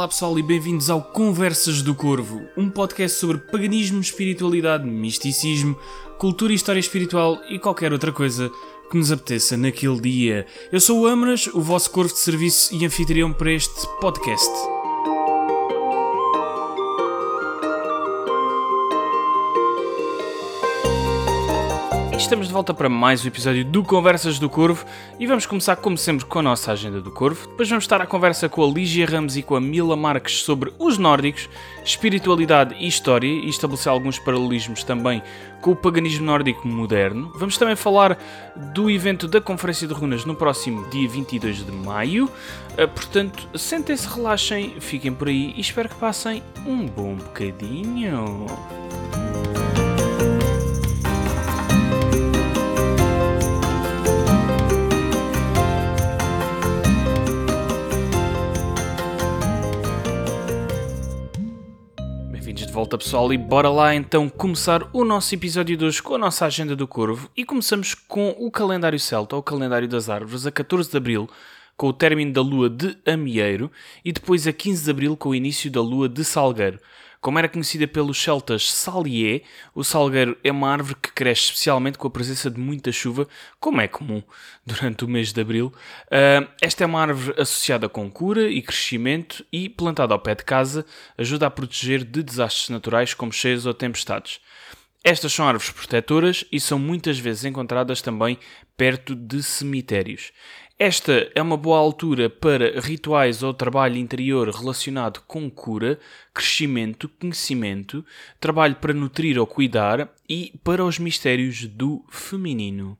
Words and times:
Olá 0.00 0.08
pessoal 0.08 0.38
e 0.38 0.42
bem-vindos 0.42 0.88
ao 0.88 1.02
Conversas 1.02 1.82
do 1.82 1.94
Corvo, 1.94 2.40
um 2.56 2.70
podcast 2.70 3.18
sobre 3.18 3.36
paganismo, 3.36 4.00
espiritualidade, 4.00 4.86
misticismo, 4.86 5.78
cultura 6.16 6.54
e 6.54 6.56
história 6.56 6.80
espiritual 6.80 7.38
e 7.50 7.58
qualquer 7.58 7.92
outra 7.92 8.10
coisa 8.10 8.50
que 8.90 8.96
nos 8.96 9.12
apeteça 9.12 9.58
naquele 9.58 10.00
dia. 10.00 10.46
Eu 10.72 10.80
sou 10.80 11.00
o 11.00 11.06
Amras, 11.06 11.48
o 11.48 11.60
vosso 11.60 11.90
corvo 11.90 12.14
de 12.14 12.18
serviço 12.18 12.74
e 12.74 12.86
anfitrião 12.86 13.30
para 13.30 13.52
este 13.52 13.86
podcast. 14.00 14.79
Estamos 22.20 22.48
de 22.48 22.52
volta 22.52 22.74
para 22.74 22.88
mais 22.88 23.24
um 23.24 23.28
episódio 23.28 23.64
do 23.64 23.82
Conversas 23.82 24.38
do 24.38 24.48
Corvo 24.48 24.84
e 25.18 25.26
vamos 25.26 25.46
começar, 25.46 25.76
como 25.76 25.96
sempre, 25.96 26.26
com 26.26 26.38
a 26.38 26.42
nossa 26.42 26.70
agenda 26.70 27.00
do 27.00 27.10
Corvo. 27.10 27.48
Depois 27.48 27.68
vamos 27.68 27.84
estar 27.84 28.00
à 28.00 28.06
conversa 28.06 28.46
com 28.46 28.62
a 28.62 28.68
Lígia 28.68 29.06
Ramos 29.06 29.38
e 29.38 29.42
com 29.42 29.56
a 29.56 29.60
Mila 29.60 29.96
Marques 29.96 30.42
sobre 30.42 30.70
os 30.78 30.98
nórdicos, 30.98 31.48
espiritualidade 31.82 32.76
e 32.78 32.86
história 32.86 33.26
e 33.26 33.48
estabelecer 33.48 33.90
alguns 33.90 34.18
paralelismos 34.18 34.84
também 34.84 35.22
com 35.62 35.70
o 35.70 35.76
paganismo 35.76 36.26
nórdico 36.26 36.68
moderno. 36.68 37.32
Vamos 37.36 37.56
também 37.56 37.74
falar 37.74 38.18
do 38.74 38.90
evento 38.90 39.26
da 39.26 39.40
Conferência 39.40 39.88
de 39.88 39.94
Runas 39.94 40.26
no 40.26 40.34
próximo 40.34 40.88
dia 40.90 41.08
22 41.08 41.64
de 41.64 41.72
maio. 41.72 42.30
Ah, 42.78 42.86
portanto, 42.86 43.48
sentem-se, 43.58 44.06
relaxem, 44.06 44.78
fiquem 44.78 45.12
por 45.12 45.28
aí 45.28 45.54
e 45.56 45.60
espero 45.62 45.88
que 45.88 45.96
passem 45.96 46.42
um 46.66 46.86
bom 46.86 47.14
bocadinho. 47.14 48.46
Volta, 62.80 62.96
pessoal, 62.96 63.30
e 63.30 63.36
bora 63.36 63.68
lá 63.68 63.94
então 63.94 64.26
começar 64.26 64.88
o 64.94 65.04
nosso 65.04 65.34
episódio 65.34 65.76
de 65.76 65.84
hoje 65.84 66.02
com 66.02 66.14
a 66.14 66.18
nossa 66.18 66.46
agenda 66.46 66.74
do 66.74 66.88
Corvo. 66.88 67.30
E 67.36 67.44
começamos 67.44 67.92
com 67.92 68.34
o 68.38 68.50
calendário 68.50 68.98
celta, 68.98 69.36
ou 69.36 69.40
o 69.40 69.42
calendário 69.42 69.86
das 69.86 70.08
árvores, 70.08 70.46
a 70.46 70.50
14 70.50 70.90
de 70.90 70.96
abril, 70.96 71.28
com 71.76 71.88
o 71.88 71.92
término 71.92 72.32
da 72.32 72.40
lua 72.40 72.70
de 72.70 72.96
Amieiro, 73.04 73.70
e 74.02 74.12
depois 74.12 74.46
a 74.46 74.52
15 74.54 74.82
de 74.82 74.90
abril, 74.90 75.14
com 75.14 75.28
o 75.28 75.34
início 75.34 75.70
da 75.70 75.82
lua 75.82 76.08
de 76.08 76.24
Salgueiro. 76.24 76.80
Como 77.20 77.38
era 77.38 77.50
conhecida 77.50 77.86
pelos 77.86 78.20
celtas 78.22 78.72
Salier, 78.72 79.42
o 79.74 79.84
salgueiro 79.84 80.38
é 80.42 80.50
uma 80.50 80.70
árvore 80.70 80.96
que 81.02 81.12
cresce 81.12 81.42
especialmente 81.42 81.98
com 81.98 82.08
a 82.08 82.10
presença 82.10 82.50
de 82.50 82.58
muita 82.58 82.90
chuva, 82.90 83.28
como 83.58 83.78
é 83.78 83.86
comum 83.86 84.22
durante 84.64 85.04
o 85.04 85.08
mês 85.08 85.30
de 85.30 85.38
abril. 85.38 85.66
Uh, 86.06 86.48
esta 86.62 86.82
é 86.82 86.86
uma 86.86 87.02
árvore 87.02 87.38
associada 87.38 87.90
com 87.90 88.10
cura 88.10 88.48
e 88.48 88.62
crescimento 88.62 89.44
e, 89.52 89.68
plantada 89.68 90.14
ao 90.14 90.18
pé 90.18 90.34
de 90.34 90.44
casa, 90.44 90.86
ajuda 91.18 91.46
a 91.46 91.50
proteger 91.50 92.04
de 92.04 92.22
desastres 92.22 92.70
naturais 92.70 93.12
como 93.12 93.32
cheias 93.32 93.66
ou 93.66 93.74
tempestades. 93.74 94.40
Estas 95.04 95.32
são 95.32 95.46
árvores 95.46 95.70
protetoras 95.70 96.44
e 96.50 96.58
são 96.58 96.78
muitas 96.78 97.18
vezes 97.18 97.44
encontradas 97.44 98.00
também 98.00 98.38
perto 98.76 99.14
de 99.14 99.42
cemitérios. 99.42 100.32
Esta 100.82 101.30
é 101.34 101.42
uma 101.42 101.58
boa 101.58 101.78
altura 101.78 102.30
para 102.30 102.80
rituais 102.80 103.42
ou 103.42 103.52
trabalho 103.52 103.98
interior 103.98 104.48
relacionado 104.48 105.20
com 105.26 105.50
cura, 105.50 106.00
crescimento, 106.32 107.06
conhecimento, 107.06 108.02
trabalho 108.40 108.76
para 108.76 108.94
nutrir 108.94 109.38
ou 109.38 109.46
cuidar 109.46 110.10
e 110.26 110.58
para 110.64 110.82
os 110.82 110.98
mistérios 110.98 111.66
do 111.66 112.02
feminino. 112.08 112.96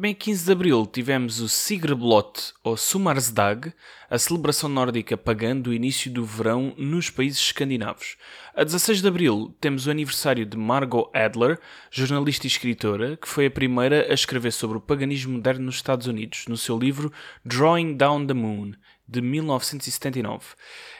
Bem, 0.00 0.14
15 0.14 0.44
de 0.44 0.52
Abril 0.52 0.86
tivemos 0.86 1.40
o 1.40 1.48
Sigreblot 1.48 2.52
ou 2.62 2.76
Sumarsdag, 2.76 3.72
a 4.08 4.16
celebração 4.16 4.68
nórdica 4.68 5.16
pagã 5.16 5.56
do 5.56 5.74
início 5.74 6.08
do 6.08 6.24
verão 6.24 6.72
nos 6.78 7.10
países 7.10 7.40
escandinavos. 7.40 8.16
A 8.54 8.62
16 8.62 9.02
de 9.02 9.08
Abril 9.08 9.56
temos 9.60 9.88
o 9.88 9.90
aniversário 9.90 10.46
de 10.46 10.56
Margot 10.56 11.10
Adler, 11.12 11.58
jornalista 11.90 12.46
e 12.46 12.48
escritora, 12.48 13.16
que 13.16 13.26
foi 13.26 13.46
a 13.46 13.50
primeira 13.50 14.06
a 14.08 14.14
escrever 14.14 14.52
sobre 14.52 14.78
o 14.78 14.80
paganismo 14.80 15.32
moderno 15.32 15.64
nos 15.64 15.74
Estados 15.74 16.06
Unidos, 16.06 16.44
no 16.46 16.56
seu 16.56 16.78
livro 16.78 17.12
Drawing 17.44 17.96
Down 17.96 18.24
the 18.24 18.34
Moon, 18.34 18.74
de 19.08 19.22
1979. 19.22 20.44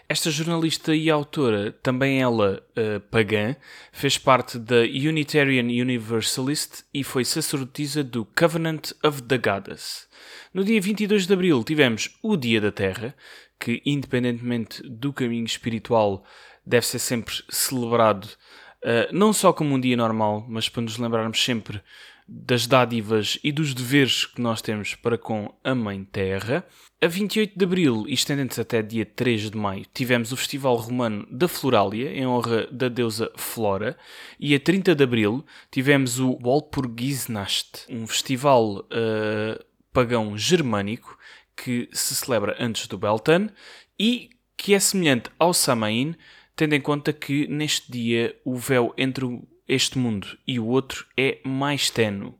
Esta 0.08 0.30
jornalista 0.30 0.94
e 0.94 1.10
autora, 1.10 1.70
também 1.82 2.22
ela 2.22 2.64
uh, 2.70 2.98
pagã, 3.10 3.54
fez 3.92 4.16
parte 4.16 4.58
da 4.58 4.80
Unitarian 4.80 5.64
Universalist 5.64 6.84
e 6.94 7.04
foi 7.04 7.26
sacerdotisa 7.26 8.02
do 8.02 8.24
Covenant 8.24 8.92
of 9.04 9.22
the 9.24 9.36
Goddess. 9.36 10.08
No 10.54 10.64
dia 10.64 10.80
22 10.80 11.26
de 11.26 11.34
abril 11.34 11.62
tivemos 11.62 12.18
o 12.22 12.36
Dia 12.36 12.58
da 12.58 12.72
Terra, 12.72 13.14
que, 13.60 13.82
independentemente 13.84 14.82
do 14.88 15.12
caminho 15.12 15.44
espiritual, 15.44 16.24
deve 16.64 16.86
ser 16.86 16.98
sempre 16.98 17.34
celebrado 17.50 18.24
uh, 18.24 19.12
não 19.12 19.32
só 19.34 19.52
como 19.52 19.74
um 19.74 19.80
dia 19.80 19.96
normal, 19.96 20.46
mas 20.48 20.70
para 20.70 20.82
nos 20.82 20.96
lembrarmos 20.96 21.42
sempre 21.44 21.82
das 22.28 22.66
dádivas 22.66 23.38
e 23.42 23.50
dos 23.50 23.72
deveres 23.72 24.26
que 24.26 24.40
nós 24.40 24.60
temos 24.60 24.94
para 24.94 25.16
com 25.16 25.54
a 25.64 25.74
Mãe 25.74 26.04
Terra. 26.04 26.62
A 27.00 27.06
28 27.06 27.58
de 27.58 27.64
Abril, 27.64 28.04
estendendo-se 28.06 28.60
até 28.60 28.82
dia 28.82 29.06
3 29.06 29.50
de 29.50 29.56
Maio, 29.56 29.86
tivemos 29.94 30.30
o 30.30 30.36
Festival 30.36 30.76
Romano 30.76 31.26
da 31.30 31.48
Florália, 31.48 32.12
em 32.12 32.26
honra 32.26 32.66
da 32.70 32.88
deusa 32.88 33.32
Flora, 33.36 33.96
e 34.38 34.54
a 34.54 34.60
30 34.60 34.94
de 34.94 35.04
Abril 35.04 35.44
tivemos 35.70 36.20
o 36.20 36.38
Walpurgisnacht, 36.42 37.86
um 37.88 38.06
festival 38.06 38.80
uh, 38.80 39.64
pagão 39.90 40.36
germânico 40.36 41.16
que 41.56 41.88
se 41.92 42.14
celebra 42.14 42.56
antes 42.60 42.86
do 42.86 42.98
Beltane 42.98 43.50
e 43.98 44.30
que 44.56 44.74
é 44.74 44.78
semelhante 44.78 45.30
ao 45.38 45.54
Samain, 45.54 46.14
tendo 46.54 46.74
em 46.74 46.80
conta 46.80 47.12
que 47.12 47.46
neste 47.46 47.90
dia 47.90 48.36
o 48.44 48.56
véu 48.56 48.92
entre 48.98 49.24
este 49.68 49.98
mundo 49.98 50.38
e 50.46 50.58
o 50.58 50.66
outro 50.66 51.06
é 51.16 51.38
mais 51.44 51.90
tenue. 51.90 52.34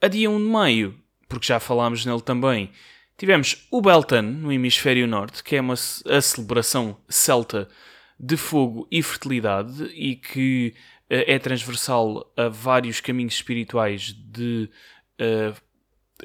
A 0.00 0.08
dia 0.08 0.30
1 0.30 0.38
de 0.38 0.44
maio, 0.44 1.00
porque 1.28 1.46
já 1.46 1.58
falámos 1.58 2.04
nele 2.04 2.20
também, 2.20 2.70
tivemos 3.16 3.66
o 3.70 3.80
Beltane 3.80 4.30
no 4.30 4.52
hemisfério 4.52 5.06
norte, 5.06 5.42
que 5.42 5.56
é 5.56 5.60
uma, 5.60 5.74
a 5.74 6.20
celebração 6.20 6.96
celta 7.08 7.68
de 8.18 8.36
fogo 8.36 8.86
e 8.90 9.02
fertilidade 9.02 9.84
e 9.94 10.16
que 10.16 10.74
uh, 11.10 11.24
é 11.26 11.38
transversal 11.38 12.30
a 12.36 12.48
vários 12.48 13.00
caminhos 13.00 13.34
espirituais 13.34 14.12
de 14.12 14.70
uh, 15.20 15.54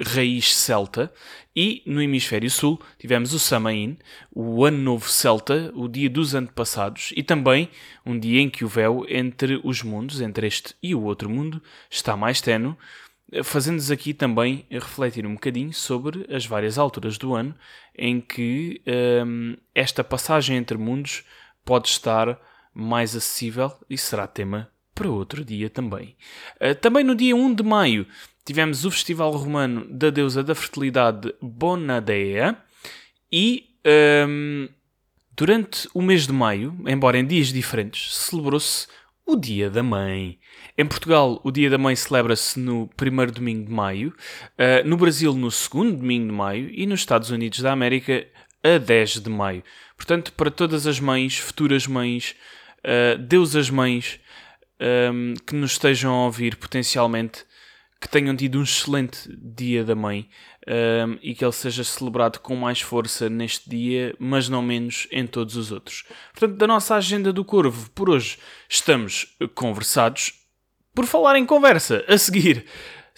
raiz 0.00 0.56
celta. 0.56 1.12
E 1.54 1.82
no 1.86 2.02
hemisfério 2.02 2.50
sul 2.50 2.80
tivemos 2.98 3.32
o 3.32 3.38
Samain, 3.38 3.96
o 4.30 4.64
Ano 4.64 4.78
Novo 4.78 5.08
Celta, 5.08 5.72
o 5.74 5.88
dia 5.88 6.10
dos 6.10 6.34
antepassados, 6.34 7.12
e 7.16 7.22
também 7.22 7.70
um 8.04 8.18
dia 8.18 8.40
em 8.40 8.50
que 8.50 8.64
o 8.64 8.68
véu 8.68 9.06
entre 9.08 9.58
os 9.64 9.82
mundos, 9.82 10.20
entre 10.20 10.46
este 10.46 10.74
e 10.82 10.94
o 10.94 11.02
outro 11.02 11.30
mundo, 11.30 11.62
está 11.90 12.14
mais 12.14 12.42
tenue, 12.42 12.76
fazendo-nos 13.42 13.90
aqui 13.90 14.12
também 14.12 14.66
refletir 14.70 15.26
um 15.26 15.34
bocadinho 15.34 15.72
sobre 15.72 16.26
as 16.30 16.44
várias 16.44 16.78
alturas 16.78 17.18
do 17.18 17.34
ano 17.34 17.54
em 17.96 18.20
que 18.20 18.82
hum, 19.26 19.56
esta 19.74 20.04
passagem 20.04 20.56
entre 20.56 20.76
mundos 20.76 21.24
pode 21.64 21.88
estar 21.88 22.38
mais 22.72 23.16
acessível 23.16 23.72
e 23.88 23.96
será 23.96 24.26
tema 24.26 24.70
para 24.94 25.08
outro 25.08 25.44
dia 25.44 25.68
também. 25.68 26.16
Uh, 26.60 26.74
também 26.74 27.02
no 27.02 27.14
dia 27.14 27.34
1 27.34 27.54
de 27.54 27.62
maio 27.62 28.06
tivemos 28.46 28.84
o 28.84 28.90
Festival 28.92 29.32
Romano 29.32 29.84
da 29.90 30.08
deusa 30.08 30.42
da 30.42 30.54
fertilidade 30.54 31.34
Bonadea 31.42 32.56
e 33.30 33.66
um, 34.28 34.68
durante 35.32 35.88
o 35.92 36.00
mês 36.00 36.28
de 36.28 36.32
maio, 36.32 36.78
embora 36.86 37.18
em 37.18 37.26
dias 37.26 37.48
diferentes, 37.48 38.14
celebrou-se 38.14 38.86
o 39.26 39.34
Dia 39.34 39.68
da 39.68 39.82
Mãe. 39.82 40.38
Em 40.78 40.86
Portugal, 40.86 41.40
o 41.42 41.50
Dia 41.50 41.68
da 41.68 41.76
Mãe 41.76 41.96
celebra-se 41.96 42.60
no 42.60 42.88
primeiro 42.96 43.32
domingo 43.32 43.66
de 43.66 43.72
maio, 43.72 44.14
uh, 44.52 44.88
no 44.88 44.96
Brasil, 44.96 45.34
no 45.34 45.50
segundo 45.50 45.96
domingo 45.96 46.28
de 46.28 46.32
maio 46.32 46.70
e 46.72 46.86
nos 46.86 47.00
Estados 47.00 47.30
Unidos 47.30 47.58
da 47.58 47.72
América, 47.72 48.24
a 48.62 48.78
10 48.78 49.20
de 49.22 49.30
maio. 49.30 49.64
Portanto, 49.96 50.32
para 50.32 50.52
todas 50.52 50.86
as 50.86 51.00
mães, 51.00 51.36
futuras 51.36 51.88
mães, 51.88 52.36
uh, 52.84 53.18
deusas 53.18 53.68
mães 53.70 54.20
um, 55.12 55.34
que 55.44 55.54
nos 55.56 55.72
estejam 55.72 56.12
a 56.12 56.24
ouvir 56.26 56.54
potencialmente, 56.56 57.44
que 58.06 58.12
tenham 58.12 58.36
tido 58.36 58.60
um 58.60 58.62
excelente 58.62 59.28
Dia 59.36 59.82
da 59.84 59.96
Mãe 59.96 60.28
um, 60.68 61.18
e 61.20 61.34
que 61.34 61.44
ele 61.44 61.52
seja 61.52 61.82
celebrado 61.82 62.38
com 62.38 62.54
mais 62.54 62.80
força 62.80 63.28
neste 63.28 63.68
dia, 63.68 64.14
mas 64.16 64.48
não 64.48 64.62
menos 64.62 65.08
em 65.10 65.26
todos 65.26 65.56
os 65.56 65.72
outros. 65.72 66.04
Portanto, 66.32 66.56
da 66.56 66.68
nossa 66.68 66.94
agenda 66.94 67.32
do 67.32 67.44
Corvo, 67.44 67.90
por 67.90 68.08
hoje 68.08 68.38
estamos 68.68 69.36
conversados. 69.56 70.34
Por 70.94 71.04
falar 71.04 71.36
em 71.36 71.44
conversa, 71.44 72.04
a 72.08 72.16
seguir 72.16 72.64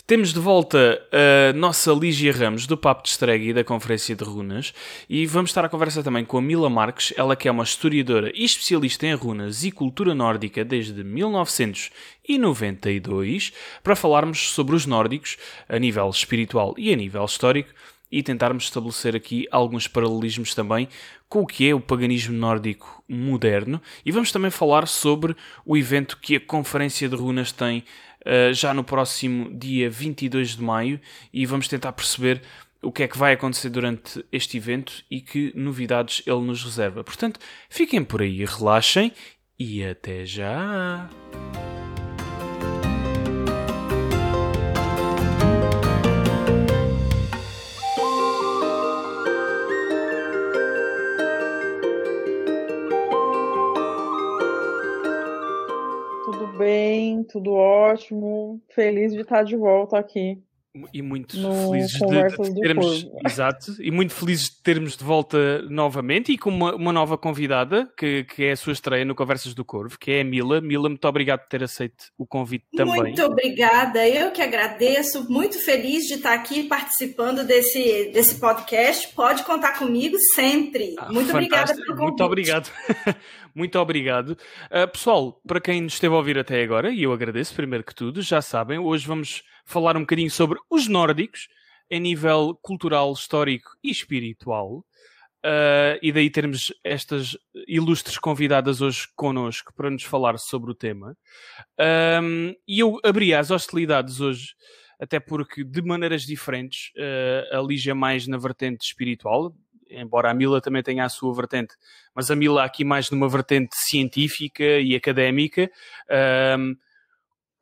temos 0.08 0.32
de 0.32 0.40
volta 0.40 1.00
a 1.12 1.52
nossa 1.52 1.92
Lígia 1.92 2.32
Ramos 2.32 2.66
do 2.66 2.76
Papo 2.78 3.02
de 3.02 3.10
Estregue 3.10 3.50
e 3.50 3.52
da 3.52 3.62
Conferência 3.62 4.16
de 4.16 4.24
Runas 4.24 4.72
e 5.06 5.26
vamos 5.26 5.50
estar 5.50 5.66
a 5.66 5.68
conversa 5.68 6.02
também 6.02 6.24
com 6.24 6.38
a 6.38 6.40
Mila 6.40 6.70
Marques, 6.70 7.12
ela 7.14 7.36
que 7.36 7.46
é 7.46 7.50
uma 7.50 7.62
historiadora 7.62 8.32
e 8.34 8.42
especialista 8.42 9.06
em 9.06 9.12
runas 9.12 9.64
e 9.64 9.70
cultura 9.70 10.14
nórdica 10.14 10.64
desde 10.64 11.04
1992, 11.04 13.52
para 13.82 13.94
falarmos 13.94 14.48
sobre 14.48 14.74
os 14.74 14.86
nórdicos 14.86 15.36
a 15.68 15.78
nível 15.78 16.08
espiritual 16.08 16.74
e 16.78 16.90
a 16.90 16.96
nível 16.96 17.26
histórico 17.26 17.68
e 18.10 18.22
tentarmos 18.22 18.64
estabelecer 18.64 19.14
aqui 19.14 19.46
alguns 19.50 19.86
paralelismos 19.86 20.54
também 20.54 20.88
com 21.28 21.42
o 21.42 21.46
que 21.46 21.68
é 21.68 21.74
o 21.74 21.80
paganismo 21.80 22.34
nórdico 22.34 23.04
moderno. 23.06 23.78
E 24.06 24.10
vamos 24.10 24.32
também 24.32 24.50
falar 24.50 24.88
sobre 24.88 25.36
o 25.66 25.76
evento 25.76 26.16
que 26.16 26.36
a 26.36 26.40
Conferência 26.40 27.10
de 27.10 27.14
Runas 27.14 27.52
tem 27.52 27.84
uh, 28.26 28.52
já 28.52 28.72
no 28.72 28.84
próximo 28.84 29.56
dia 29.56 29.90
22 29.90 30.56
de 30.56 30.62
maio 30.62 31.00
e 31.32 31.46
vamos 31.46 31.68
tentar 31.68 31.92
perceber 31.92 32.42
o 32.82 32.92
que 32.92 33.02
é 33.02 33.08
que 33.08 33.18
vai 33.18 33.32
acontecer 33.32 33.70
durante 33.70 34.24
este 34.30 34.56
evento 34.56 35.04
e 35.10 35.20
que 35.20 35.52
novidades 35.54 36.22
ele 36.26 36.42
nos 36.42 36.62
reserva. 36.62 37.02
Portanto, 37.02 37.40
fiquem 37.68 38.04
por 38.04 38.22
aí, 38.22 38.44
relaxem 38.44 39.12
e 39.58 39.84
até 39.84 40.24
já! 40.24 41.08
Bem, 56.58 57.22
tudo 57.24 57.52
ótimo. 57.54 58.60
Feliz 58.70 59.12
de 59.12 59.20
estar 59.20 59.44
de 59.44 59.56
volta 59.56 59.98
aqui. 59.98 60.42
E 60.92 61.02
muito 61.02 61.36
felizes 61.36 61.92
de, 61.92 62.52
de 62.54 62.60
termos, 62.60 63.06
exato, 63.24 63.74
e 63.80 63.90
muito 63.90 64.12
felizes 64.12 64.50
de 64.50 64.62
termos 64.62 64.96
de 64.96 65.04
volta 65.04 65.62
novamente 65.62 66.32
e 66.32 66.38
com 66.38 66.50
uma, 66.50 66.74
uma, 66.74 66.92
nova 66.92 67.16
convidada 67.16 67.90
que, 67.96 68.24
que 68.24 68.44
é 68.44 68.52
a 68.52 68.56
sua 68.56 68.72
estreia 68.72 69.04
no 69.04 69.14
Conversas 69.14 69.54
do 69.54 69.64
Corvo, 69.64 69.98
que 69.98 70.10
é 70.10 70.20
a 70.20 70.24
Mila. 70.24 70.60
Mila, 70.60 70.88
muito 70.88 71.06
obrigado 71.06 71.40
por 71.40 71.48
ter 71.48 71.62
aceito 71.62 72.06
o 72.16 72.26
convite 72.26 72.66
também. 72.76 73.02
Muito 73.02 73.22
obrigada, 73.22 74.06
eu 74.08 74.30
que 74.30 74.42
agradeço, 74.42 75.30
muito 75.30 75.58
feliz 75.64 76.04
de 76.04 76.14
estar 76.14 76.34
aqui 76.34 76.64
participando 76.64 77.44
desse, 77.44 78.10
desse 78.12 78.36
podcast. 78.36 79.08
Pode 79.14 79.42
contar 79.44 79.78
comigo 79.78 80.16
sempre. 80.34 80.94
Ah, 80.98 81.10
muito 81.12 81.30
fantástico. 81.30 81.36
obrigada 81.36 81.74
pelo 81.74 81.96
convite. 81.96 82.08
Muito 82.18 82.24
obrigado. 82.24 82.70
muito 83.54 83.78
obrigado. 83.78 84.30
Uh, 84.30 84.88
pessoal, 84.90 85.40
para 85.46 85.60
quem 85.60 85.80
nos 85.80 85.94
esteve 85.94 86.14
a 86.14 86.16
ouvir 86.16 86.38
até 86.38 86.62
agora, 86.62 86.90
e 86.90 87.02
eu 87.02 87.12
agradeço 87.12 87.54
primeiro 87.54 87.84
que 87.84 87.94
tudo, 87.94 88.22
já 88.22 88.40
sabem, 88.40 88.78
hoje 88.78 89.06
vamos 89.06 89.42
falar 89.68 89.96
um 89.96 90.00
bocadinho 90.00 90.30
sobre 90.30 90.58
os 90.70 90.88
nórdicos, 90.88 91.48
em 91.90 92.00
nível 92.00 92.58
cultural, 92.62 93.12
histórico 93.12 93.76
e 93.84 93.90
espiritual. 93.90 94.84
Uh, 95.44 95.94
e 96.02 96.10
daí 96.10 96.28
termos 96.30 96.72
estas 96.82 97.36
ilustres 97.66 98.18
convidadas 98.18 98.80
hoje 98.80 99.06
connosco 99.14 99.72
para 99.74 99.90
nos 99.90 100.02
falar 100.02 100.38
sobre 100.38 100.70
o 100.70 100.74
tema. 100.74 101.16
Um, 102.20 102.54
e 102.66 102.80
eu 102.80 102.98
abri 103.04 103.32
as 103.32 103.50
hostilidades 103.50 104.20
hoje, 104.20 104.54
até 104.98 105.20
porque 105.20 105.62
de 105.62 105.82
maneiras 105.82 106.22
diferentes, 106.22 106.90
uh, 106.96 107.58
a 107.58 107.62
Lígia 107.62 107.94
mais 107.94 108.26
na 108.26 108.36
vertente 108.36 108.84
espiritual, 108.84 109.54
embora 109.88 110.30
a 110.30 110.34
Mila 110.34 110.60
também 110.60 110.82
tenha 110.82 111.04
a 111.04 111.08
sua 111.08 111.32
vertente, 111.34 111.74
mas 112.14 112.30
a 112.30 112.36
Mila 112.36 112.64
aqui 112.64 112.84
mais 112.84 113.10
numa 113.10 113.28
vertente 113.28 113.76
científica 113.76 114.64
e 114.64 114.96
académica. 114.96 115.70
Um, 116.58 116.74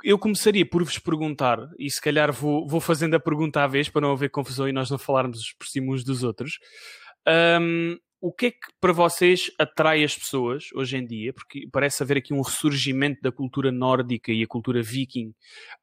eu 0.06 0.16
começaria 0.16 0.64
por 0.64 0.84
vos 0.84 1.00
perguntar, 1.00 1.58
e 1.76 1.90
se 1.90 2.00
calhar 2.00 2.32
vou, 2.32 2.64
vou 2.64 2.80
fazendo 2.80 3.16
a 3.16 3.20
pergunta 3.20 3.64
à 3.64 3.66
vez 3.66 3.88
para 3.88 4.02
não 4.02 4.12
haver 4.12 4.30
confusão 4.30 4.68
e 4.68 4.72
nós 4.72 4.88
não 4.88 4.98
falarmos 4.98 5.52
por 5.58 5.66
cima 5.66 5.92
uns 5.92 6.04
dos 6.04 6.22
outros. 6.22 6.60
Um, 7.60 7.98
o 8.20 8.32
que 8.32 8.46
é 8.46 8.50
que 8.52 8.58
para 8.80 8.92
vocês 8.92 9.50
atrai 9.58 10.04
as 10.04 10.16
pessoas 10.16 10.66
hoje 10.76 10.96
em 10.96 11.04
dia? 11.04 11.32
Porque 11.32 11.68
parece 11.72 12.04
haver 12.04 12.18
aqui 12.18 12.32
um 12.32 12.40
ressurgimento 12.40 13.20
da 13.20 13.32
cultura 13.32 13.72
nórdica 13.72 14.30
e 14.30 14.44
a 14.44 14.46
cultura 14.46 14.80
viking 14.80 15.34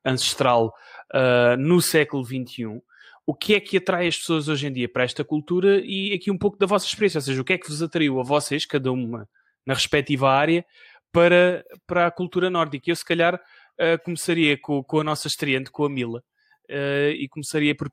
ancestral 0.06 0.74
uh, 1.14 1.58
no 1.58 1.82
século 1.82 2.24
XXI. 2.24 2.82
O 3.26 3.36
que 3.36 3.56
é 3.56 3.60
que 3.60 3.76
atrai 3.76 4.08
as 4.08 4.18
pessoas 4.18 4.48
hoje 4.48 4.68
em 4.68 4.72
dia 4.72 4.88
para 4.88 5.04
esta 5.04 5.26
cultura 5.26 5.82
e 5.84 6.14
aqui 6.14 6.32
um 6.32 6.38
pouco 6.38 6.58
da 6.58 6.66
vossa 6.66 6.86
experiência? 6.86 7.18
Ou 7.18 7.24
seja, 7.24 7.42
o 7.42 7.44
que 7.44 7.54
é 7.54 7.58
que 7.58 7.68
vos 7.68 7.84
atraiu 7.84 8.22
a 8.22 8.24
vocês, 8.24 8.66
cada 8.66 8.90
uma 8.90 9.28
na 9.66 9.74
respectiva 9.74 10.32
área, 10.32 10.66
para, 11.12 11.62
para 11.86 12.08
a 12.08 12.12
cultura 12.12 12.50
nórdica? 12.50 12.90
Eu, 12.90 12.96
se 12.96 13.04
calhar, 13.04 13.38
uh, 13.80 14.04
começaria 14.04 14.58
com, 14.60 14.84
com, 14.84 15.00
a 15.00 15.04
nossa 15.04 15.28
estreante, 15.28 15.72
com 15.72 15.86
a 15.86 15.90
Mila, 15.90 16.24
uh, 16.70 17.12
e 17.12 17.28
começaria 17.30 17.76
por, 17.76 17.90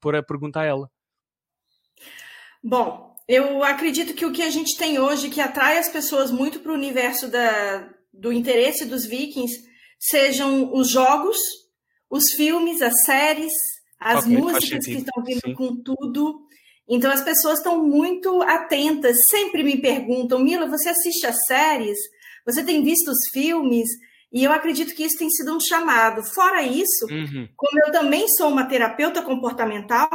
por 0.00 0.16
a 0.16 0.22
perguntar 0.22 0.62
a 0.62 0.66
ela. 0.66 0.90
Bom, 2.62 3.14
eu 3.28 3.62
acredito 3.62 4.14
que 4.14 4.26
o 4.26 4.32
que 4.32 4.42
a 4.42 4.50
gente 4.50 4.76
tem 4.76 4.98
hoje 4.98 5.30
que 5.30 5.40
atrai 5.40 5.78
as 5.78 5.88
pessoas 5.88 6.30
muito 6.30 6.60
para 6.60 6.72
o 6.72 6.74
universo 6.74 7.28
da, 7.28 7.90
do 8.12 8.32
interesse 8.32 8.84
dos 8.84 9.06
vikings 9.06 9.52
sejam 9.98 10.72
os 10.72 10.90
jogos, 10.90 11.36
os 12.10 12.32
filmes, 12.36 12.82
as 12.82 12.92
séries, 13.06 13.52
as 13.98 14.24
okay, 14.24 14.36
músicas 14.36 14.84
que 14.84 14.92
estão 14.92 15.24
vindo 15.24 15.40
Sim. 15.46 15.54
com 15.54 15.82
tudo. 15.82 16.40
Então 16.86 17.10
as 17.10 17.22
pessoas 17.22 17.58
estão 17.58 17.82
muito 17.82 18.42
atentas, 18.42 19.16
sempre 19.30 19.62
me 19.62 19.80
perguntam, 19.80 20.38
Mila, 20.38 20.68
você 20.68 20.90
assiste 20.90 21.26
as 21.26 21.36
séries? 21.46 21.98
Você 22.44 22.62
tem 22.62 22.84
visto 22.84 23.08
os 23.08 23.30
filmes? 23.32 23.88
E 24.34 24.42
eu 24.42 24.50
acredito 24.50 24.96
que 24.96 25.04
isso 25.04 25.16
tem 25.16 25.30
sido 25.30 25.54
um 25.54 25.60
chamado. 25.60 26.20
Fora 26.34 26.60
isso, 26.60 27.06
uhum. 27.08 27.48
como 27.56 27.80
eu 27.86 27.92
também 27.92 28.26
sou 28.36 28.48
uma 28.48 28.64
terapeuta 28.64 29.22
comportamental, 29.22 30.10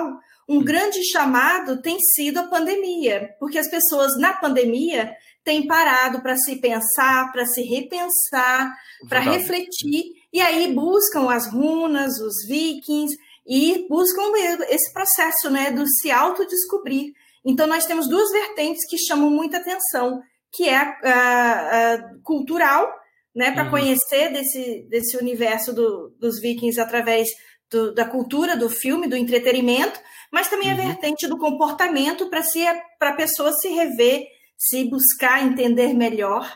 um 0.48 0.58
uhum. 0.58 0.64
grande 0.64 1.02
chamado 1.10 1.82
tem 1.82 1.98
sido 2.00 2.40
a 2.40 2.44
pandemia, 2.44 3.30
porque 3.40 3.58
as 3.58 3.70
pessoas 3.70 4.20
na 4.20 4.34
pandemia 4.34 5.16
têm 5.42 5.66
parado 5.66 6.22
para 6.22 6.36
se 6.36 6.58
pensar, 6.58 7.32
para 7.32 7.46
se 7.46 7.62
repensar, 7.62 8.76
para 9.08 9.22
refletir, 9.22 10.04
e 10.34 10.42
aí 10.42 10.74
buscam 10.74 11.32
as 11.32 11.48
runas, 11.48 12.20
os 12.20 12.46
vikings, 12.46 13.16
e 13.48 13.88
buscam 13.90 14.34
esse 14.68 14.92
processo 14.94 15.50
né, 15.50 15.72
do 15.72 15.88
se 15.88 16.12
autodescobrir. 16.12 17.14
Então, 17.46 17.66
nós 17.66 17.86
temos 17.86 18.10
duas 18.10 18.30
vertentes 18.32 18.86
que 18.88 18.98
chamam 18.98 19.30
muita 19.30 19.58
atenção, 19.58 20.22
que 20.52 20.68
é 20.68 20.76
a, 20.76 20.98
a, 21.04 21.94
a 21.94 22.00
cultural, 22.22 22.99
né, 23.36 23.52
para 23.52 23.66
uhum. 23.66 23.70
conhecer 23.72 24.32
desse, 24.32 24.88
desse 24.90 25.18
universo 25.18 25.74
do, 25.74 26.16
dos 26.20 26.40
vikings 26.42 26.80
através 26.80 27.28
do, 27.70 27.94
da 27.94 28.06
cultura, 28.06 28.58
do 28.58 28.70
filme, 28.70 29.08
do 29.08 29.16
entretenimento, 29.16 30.00
mas 30.32 30.50
também 30.50 30.68
uhum. 30.68 30.74
a 30.74 30.86
vertente 30.86 31.28
do 31.28 31.38
comportamento 31.38 32.30
para 32.30 33.10
a 33.10 33.16
pessoa 33.16 33.52
se 33.54 33.70
rever, 33.70 34.26
se 34.58 34.90
buscar 34.90 35.46
entender 35.46 35.94
melhor. 35.94 36.52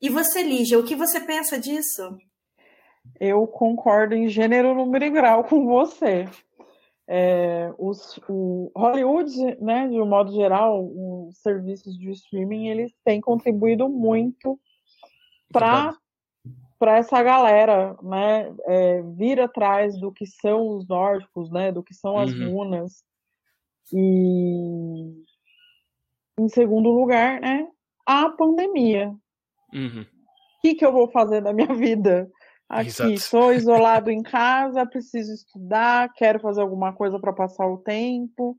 E 0.00 0.08
você, 0.08 0.42
Lígia, 0.42 0.78
o 0.78 0.84
que 0.84 0.94
você 0.94 1.20
pensa 1.20 1.58
disso? 1.58 2.16
Eu 3.18 3.46
concordo 3.46 4.14
em 4.14 4.28
gênero, 4.28 4.74
número 4.74 5.04
e 5.04 5.10
grau 5.10 5.44
com 5.44 5.64
você. 5.64 6.26
É, 7.08 7.72
os, 7.78 8.18
o 8.28 8.70
Hollywood, 8.76 9.32
né, 9.60 9.86
de 9.88 10.00
um 10.00 10.06
modo 10.06 10.32
geral, 10.32 10.84
os 10.84 11.38
serviços 11.40 11.96
de 11.96 12.10
streaming, 12.10 12.68
eles 12.68 12.92
têm 13.04 13.20
contribuído 13.20 13.88
muito 13.88 14.58
para 15.52 15.96
para 16.78 16.98
essa 16.98 17.22
galera, 17.22 17.96
né, 18.02 18.54
é, 18.66 19.02
vir 19.16 19.40
atrás 19.40 19.98
do 19.98 20.12
que 20.12 20.26
são 20.26 20.76
os 20.76 20.86
nórdicos, 20.86 21.50
né, 21.50 21.72
do 21.72 21.82
que 21.82 21.94
são 21.94 22.18
as 22.18 22.30
uhum. 22.30 22.50
runas. 22.52 23.02
E 23.92 25.24
em 26.38 26.48
segundo 26.48 26.90
lugar, 26.90 27.40
né, 27.40 27.66
a 28.04 28.28
pandemia. 28.28 29.08
Uhum. 29.72 30.02
O 30.02 30.60
que, 30.60 30.74
que 30.74 30.84
eu 30.84 30.92
vou 30.92 31.08
fazer 31.10 31.40
da 31.40 31.52
minha 31.52 31.74
vida? 31.74 32.30
Aqui, 32.68 33.14
estou 33.14 33.52
isolado 33.52 34.10
em 34.10 34.22
casa, 34.22 34.84
preciso 34.84 35.32
estudar, 35.32 36.12
quero 36.14 36.40
fazer 36.40 36.60
alguma 36.60 36.92
coisa 36.92 37.18
para 37.18 37.32
passar 37.32 37.66
o 37.66 37.78
tempo. 37.78 38.58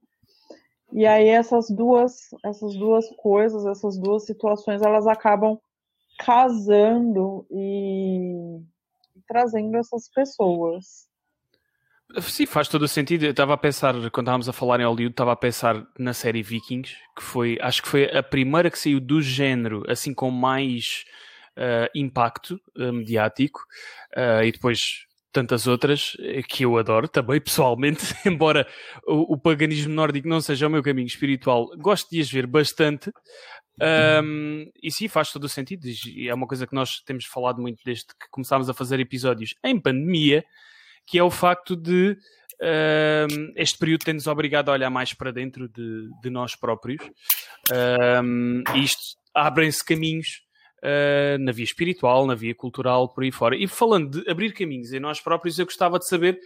E 0.94 1.06
aí 1.06 1.28
essas 1.28 1.70
duas, 1.70 2.30
essas 2.44 2.74
duas 2.76 3.06
coisas, 3.18 3.66
essas 3.66 4.00
duas 4.00 4.26
situações, 4.26 4.82
elas 4.82 5.06
acabam 5.06 5.60
casando 6.18 7.46
e 7.52 8.62
trazendo 9.28 9.78
essas 9.78 10.10
pessoas. 10.10 11.08
Sim, 12.22 12.46
faz 12.46 12.68
todo 12.70 12.84
o 12.84 12.88
sentido. 12.88 13.26
Eu 13.26 13.32
estava 13.32 13.54
a 13.54 13.58
pensar, 13.58 13.94
quando 14.12 14.26
estávamos 14.26 14.48
a 14.48 14.54
falar 14.54 14.80
em 14.80 14.86
Hollywood, 14.86 15.12
estava 15.12 15.34
a 15.34 15.36
pensar 15.36 15.86
na 16.00 16.14
série 16.14 16.42
Vikings, 16.42 16.96
que 17.16 17.22
foi, 17.22 17.58
acho 17.62 17.82
que 17.82 17.88
foi 17.88 18.06
a 18.06 18.24
primeira 18.24 18.72
que 18.72 18.80
saiu 18.80 19.00
do 19.00 19.22
género, 19.22 19.84
assim 19.90 20.14
com 20.14 20.32
mais 20.32 21.04
uh, 21.58 21.90
impacto 21.94 22.60
uh, 22.78 22.94
mediático, 22.94 23.60
uh, 24.16 24.44
e 24.44 24.52
depois 24.54 25.06
tantas 25.34 25.68
outras 25.68 26.16
que 26.48 26.64
eu 26.64 26.78
adoro 26.78 27.08
também, 27.08 27.40
pessoalmente, 27.42 28.16
embora 28.26 28.66
o, 29.06 29.34
o, 29.34 29.38
paganismo 29.38 29.94
nórdico 29.94 30.28
não 30.28 30.40
seja 30.40 30.66
o 30.66 30.70
meu 30.70 30.82
caminho 30.82 31.06
espiritual, 31.06 31.68
gosto 31.78 32.10
de 32.10 32.22
as 32.22 32.32
ver 32.32 32.48
bastante. 32.48 33.12
Um, 33.82 34.72
e 34.82 34.92
sim, 34.92 35.08
faz 35.08 35.32
todo 35.32 35.44
o 35.44 35.50
sentido. 35.50 35.88
E 35.88 36.28
é 36.28 36.34
uma 36.34 36.48
coisa 36.48 36.66
que 36.66 36.74
nós 36.74 37.00
temos 37.02 37.26
falado 37.26 37.62
muito 37.62 37.82
desde 37.86 38.06
que 38.06 38.30
começámos 38.32 38.70
a 38.70 38.74
fazer 38.74 39.00
episódios 39.00 39.54
em 39.64 39.80
pandemia, 39.80 40.44
que 41.06 41.18
é 41.18 41.24
o 41.24 41.30
facto 41.30 41.76
de 41.76 42.18
um, 42.62 43.54
este 43.56 43.78
período 43.78 44.04
ter-nos 44.04 44.28
obrigado 44.28 44.70
a 44.70 44.74
olhar 44.74 44.90
mais 44.90 45.14
para 45.14 45.32
dentro 45.32 45.70
de, 45.70 46.10
de 46.22 46.30
nós 46.30 46.56
próprios. 46.56 47.04
Um, 48.24 48.64
e 48.76 48.84
isto 48.84 49.18
abrem-se 49.34 49.86
caminhos 49.86 50.42
uh, 50.84 51.38
na 51.40 51.52
via 51.52 51.66
espiritual, 51.66 52.26
na 52.26 52.36
via 52.36 52.56
cultural, 52.56 53.14
por 53.14 53.24
aí 53.24 53.32
fora. 53.32 53.56
E 53.56 53.68
falando 53.68 54.22
de 54.22 54.30
abrir 54.30 54.54
caminhos 54.54 54.92
em 54.92 55.00
nós 55.00 55.22
próprios, 55.22 55.60
eu 55.60 55.66
gostava 55.66 56.00
de 56.00 56.08
saber 56.08 56.40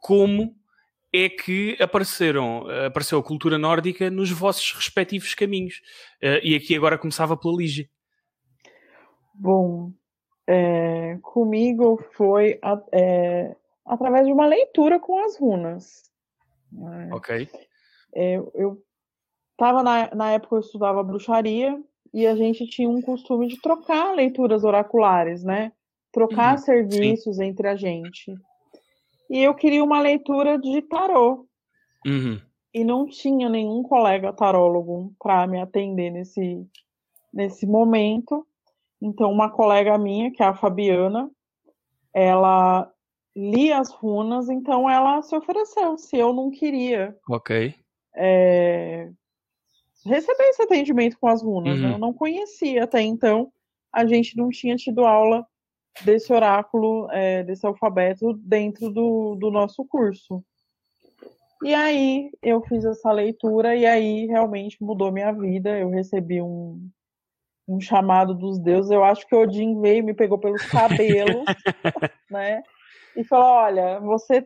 como 0.00 0.54
é 1.14 1.28
que 1.28 1.76
apareceram, 1.80 2.66
apareceu 2.86 3.18
a 3.18 3.22
cultura 3.22 3.58
nórdica 3.58 4.10
nos 4.10 4.30
vossos 4.30 4.72
respectivos 4.72 5.34
caminhos. 5.34 5.82
Uh, 6.22 6.40
e 6.42 6.54
aqui 6.54 6.74
agora 6.74 6.96
começava 6.96 7.36
pela 7.36 7.56
Lígia. 7.56 7.88
Bom, 9.34 9.92
é, 10.46 11.18
comigo 11.22 12.02
foi 12.12 12.58
é, 12.92 13.54
através 13.84 14.26
de 14.26 14.32
uma 14.32 14.46
leitura 14.46 14.98
com 14.98 15.24
as 15.24 15.38
runas. 15.38 16.10
Né? 16.70 17.10
Ok. 17.12 17.48
É, 18.14 18.36
eu 18.54 18.82
estava 19.52 19.82
na, 19.82 20.14
na 20.14 20.32
época 20.32 20.56
eu 20.56 20.60
estudava 20.60 21.02
bruxaria 21.02 21.82
e 22.12 22.26
a 22.26 22.34
gente 22.34 22.66
tinha 22.66 22.88
um 22.88 23.00
costume 23.00 23.48
de 23.48 23.60
trocar 23.60 24.14
leituras 24.14 24.64
oraculares, 24.64 25.42
né? 25.42 25.72
Trocar 26.12 26.52
uhum, 26.52 26.58
serviços 26.58 27.36
sim. 27.36 27.44
entre 27.44 27.68
a 27.68 27.74
gente. 27.74 28.34
E 29.32 29.42
eu 29.42 29.54
queria 29.54 29.82
uma 29.82 29.98
leitura 29.98 30.58
de 30.58 30.82
tarô. 30.82 31.48
Uhum. 32.06 32.38
E 32.74 32.84
não 32.84 33.06
tinha 33.06 33.48
nenhum 33.48 33.82
colega 33.82 34.30
tarólogo 34.30 35.14
para 35.18 35.46
me 35.46 35.58
atender 35.58 36.10
nesse, 36.10 36.66
nesse 37.32 37.66
momento. 37.66 38.46
Então, 39.00 39.32
uma 39.32 39.48
colega 39.48 39.96
minha, 39.96 40.30
que 40.30 40.42
é 40.42 40.46
a 40.46 40.54
Fabiana, 40.54 41.30
ela 42.12 42.92
lia 43.34 43.78
as 43.78 43.90
runas, 43.90 44.50
então 44.50 44.88
ela 44.88 45.22
se 45.22 45.34
ofereceu, 45.34 45.96
se 45.96 46.18
eu 46.18 46.34
não 46.34 46.50
queria. 46.50 47.16
Ok. 47.26 47.74
É, 48.14 49.10
receber 50.04 50.44
esse 50.50 50.60
atendimento 50.60 51.18
com 51.18 51.28
as 51.28 51.42
runas. 51.42 51.78
Né? 51.78 51.84
Uhum. 51.86 51.88
Né? 51.88 51.94
Eu 51.94 51.98
não 51.98 52.12
conhecia 52.12 52.84
até 52.84 53.00
então, 53.00 53.50
a 53.90 54.04
gente 54.04 54.36
não 54.36 54.50
tinha 54.50 54.76
tido 54.76 55.06
aula 55.06 55.46
desse 56.00 56.32
oráculo, 56.32 57.08
é, 57.10 57.42
desse 57.42 57.66
alfabeto 57.66 58.32
dentro 58.34 58.90
do, 58.90 59.36
do 59.36 59.50
nosso 59.50 59.84
curso. 59.84 60.42
E 61.62 61.74
aí 61.74 62.30
eu 62.42 62.60
fiz 62.62 62.84
essa 62.84 63.12
leitura 63.12 63.76
e 63.76 63.86
aí 63.86 64.26
realmente 64.26 64.76
mudou 64.80 65.12
minha 65.12 65.32
vida. 65.32 65.78
Eu 65.78 65.90
recebi 65.90 66.42
um, 66.42 66.88
um 67.68 67.80
chamado 67.80 68.34
dos 68.34 68.58
deuses. 68.58 68.90
Eu 68.90 69.04
acho 69.04 69.26
que 69.26 69.34
Odin 69.34 69.80
veio 69.80 69.98
e 69.98 70.02
me 70.02 70.14
pegou 70.14 70.38
pelos 70.38 70.62
cabelos, 70.62 71.44
né? 72.28 72.62
E 73.16 73.22
falou: 73.22 73.46
olha, 73.46 74.00
você 74.00 74.44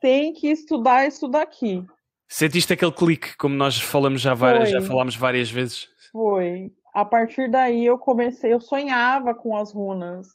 tem 0.00 0.32
que 0.32 0.48
estudar 0.48 1.06
isso 1.06 1.28
daqui. 1.28 1.84
Sentiste 2.28 2.72
aquele 2.72 2.92
clique, 2.92 3.36
como 3.36 3.54
nós 3.54 3.78
falamos 3.80 4.20
já 4.20 4.34
várias, 4.34 4.70
já 4.70 4.80
falámos 4.80 5.14
várias 5.14 5.50
vezes? 5.50 5.88
Foi. 6.10 6.72
A 6.92 7.04
partir 7.04 7.50
daí 7.50 7.84
eu 7.84 7.98
comecei, 7.98 8.52
eu 8.52 8.60
sonhava 8.60 9.34
com 9.34 9.54
as 9.54 9.72
runas. 9.72 10.28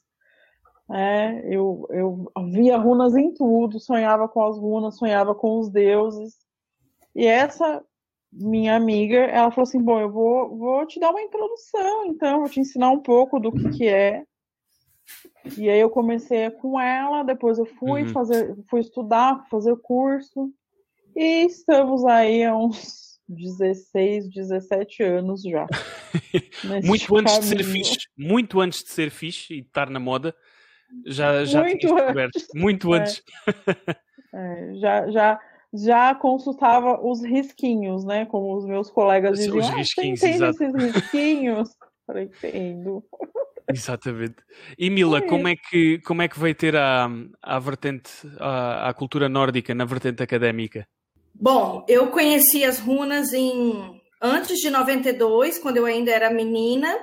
É, 0.92 1.42
eu, 1.46 1.86
eu 1.90 2.26
via 2.50 2.76
runas 2.76 3.16
em 3.16 3.32
tudo, 3.32 3.80
sonhava 3.80 4.28
com 4.28 4.44
as 4.46 4.58
runas, 4.58 4.96
sonhava 4.96 5.34
com 5.34 5.58
os 5.58 5.70
deuses. 5.70 6.36
E 7.14 7.26
essa 7.26 7.82
minha 8.32 8.76
amiga, 8.76 9.16
ela 9.16 9.50
falou 9.50 9.62
assim: 9.62 9.82
Bom, 9.82 10.00
eu 10.00 10.10
vou, 10.10 10.56
vou 10.56 10.86
te 10.86 11.00
dar 11.00 11.10
uma 11.10 11.22
introdução, 11.22 12.06
então, 12.06 12.40
vou 12.40 12.48
te 12.48 12.60
ensinar 12.60 12.90
um 12.90 13.00
pouco 13.00 13.40
do 13.40 13.52
que, 13.52 13.70
que 13.70 13.88
é. 13.88 14.24
E 15.58 15.68
aí 15.68 15.80
eu 15.80 15.90
comecei 15.90 16.50
com 16.50 16.80
ela, 16.80 17.22
depois 17.22 17.58
eu 17.58 17.66
fui 17.66 18.02
uhum. 18.02 18.08
fazer, 18.08 18.56
fui 18.68 18.80
estudar, 18.80 19.46
fazer 19.50 19.76
curso. 19.76 20.52
E 21.14 21.44
estamos 21.44 22.04
aí 22.04 22.44
há 22.44 22.56
uns 22.56 23.18
16, 23.28 24.30
17 24.30 25.02
anos 25.02 25.42
já. 25.42 25.66
muito 26.84 27.16
antes 27.16 27.38
de 27.40 27.46
ser 27.46 27.64
fixe, 27.64 27.98
muito 28.16 28.60
antes 28.60 28.82
de 28.82 28.90
ser 28.90 29.10
fixe 29.10 29.54
e 29.54 29.60
de 29.62 29.66
estar 29.66 29.90
na 29.90 30.00
moda, 30.00 30.34
já, 31.06 31.44
já 31.44 31.62
muito 31.62 31.94
antes. 31.94 32.48
Muito 32.54 32.94
é. 32.94 32.98
antes. 32.98 33.22
É, 34.34 34.74
já, 34.74 35.10
já, 35.10 35.40
já 35.74 36.14
consultava 36.14 37.00
os 37.04 37.22
risquinhos, 37.22 38.04
né? 38.04 38.26
Como 38.26 38.56
os 38.56 38.64
meus 38.64 38.90
colegas 38.90 39.38
diziam. 39.38 39.58
Os 39.58 39.68
risquinhos, 39.70 40.22
ah, 40.22 40.26
você 40.26 40.28
entende 40.28 40.44
exato. 40.44 40.64
esses 40.64 40.94
risquinhos? 40.94 41.70
Falei, 42.06 42.24
entendo. 42.24 43.04
Exatamente. 43.68 44.36
E 44.78 44.90
Mila, 44.90 45.18
é. 45.18 45.20
como, 45.22 45.48
é 45.48 45.54
que, 45.56 45.98
como 46.00 46.22
é 46.22 46.28
que 46.28 46.38
veio 46.38 46.54
ter 46.54 46.76
a, 46.76 47.08
a 47.40 47.58
vertente, 47.58 48.10
a, 48.38 48.88
a 48.88 48.94
cultura 48.94 49.28
nórdica 49.28 49.74
na 49.74 49.84
vertente 49.84 50.22
académica? 50.22 50.86
Bom, 51.34 51.84
eu 51.88 52.08
conheci 52.08 52.64
as 52.64 52.78
runas 52.78 53.32
em 53.32 54.00
antes 54.20 54.58
de 54.58 54.70
92, 54.70 55.58
quando 55.58 55.78
eu 55.78 55.86
ainda 55.86 56.10
era 56.10 56.30
menina. 56.30 56.94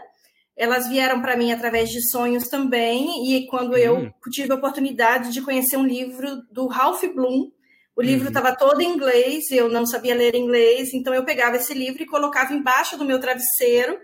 Elas 0.59 0.89
vieram 0.89 1.21
para 1.21 1.37
mim 1.37 1.53
através 1.53 1.89
de 1.89 2.01
sonhos 2.11 2.49
também, 2.49 3.33
e 3.33 3.47
quando 3.47 3.77
eu 3.77 3.95
uhum. 3.95 4.11
tive 4.29 4.51
a 4.51 4.55
oportunidade 4.55 5.31
de 5.31 5.41
conhecer 5.41 5.77
um 5.77 5.85
livro 5.85 6.41
do 6.51 6.67
Ralph 6.67 7.01
Bloom, 7.15 7.49
o 7.95 8.01
livro 8.01 8.27
estava 8.27 8.49
uhum. 8.49 8.55
todo 8.57 8.81
em 8.81 8.89
inglês, 8.89 9.49
eu 9.51 9.69
não 9.69 9.85
sabia 9.85 10.13
ler 10.13 10.35
inglês, 10.35 10.93
então 10.93 11.13
eu 11.13 11.23
pegava 11.23 11.55
esse 11.55 11.73
livro 11.73 12.03
e 12.03 12.05
colocava 12.05 12.53
embaixo 12.53 12.97
do 12.97 13.05
meu 13.05 13.21
travesseiro 13.21 13.97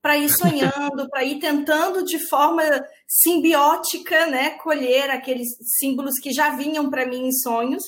para 0.00 0.16
ir 0.16 0.30
sonhando, 0.30 1.08
para 1.12 1.24
ir 1.24 1.38
tentando 1.40 2.02
de 2.02 2.18
forma 2.18 2.62
simbiótica, 3.06 4.26
né, 4.28 4.50
colher 4.62 5.10
aqueles 5.10 5.48
símbolos 5.78 6.18
que 6.22 6.32
já 6.32 6.56
vinham 6.56 6.88
para 6.88 7.06
mim 7.06 7.26
em 7.26 7.32
sonhos. 7.32 7.84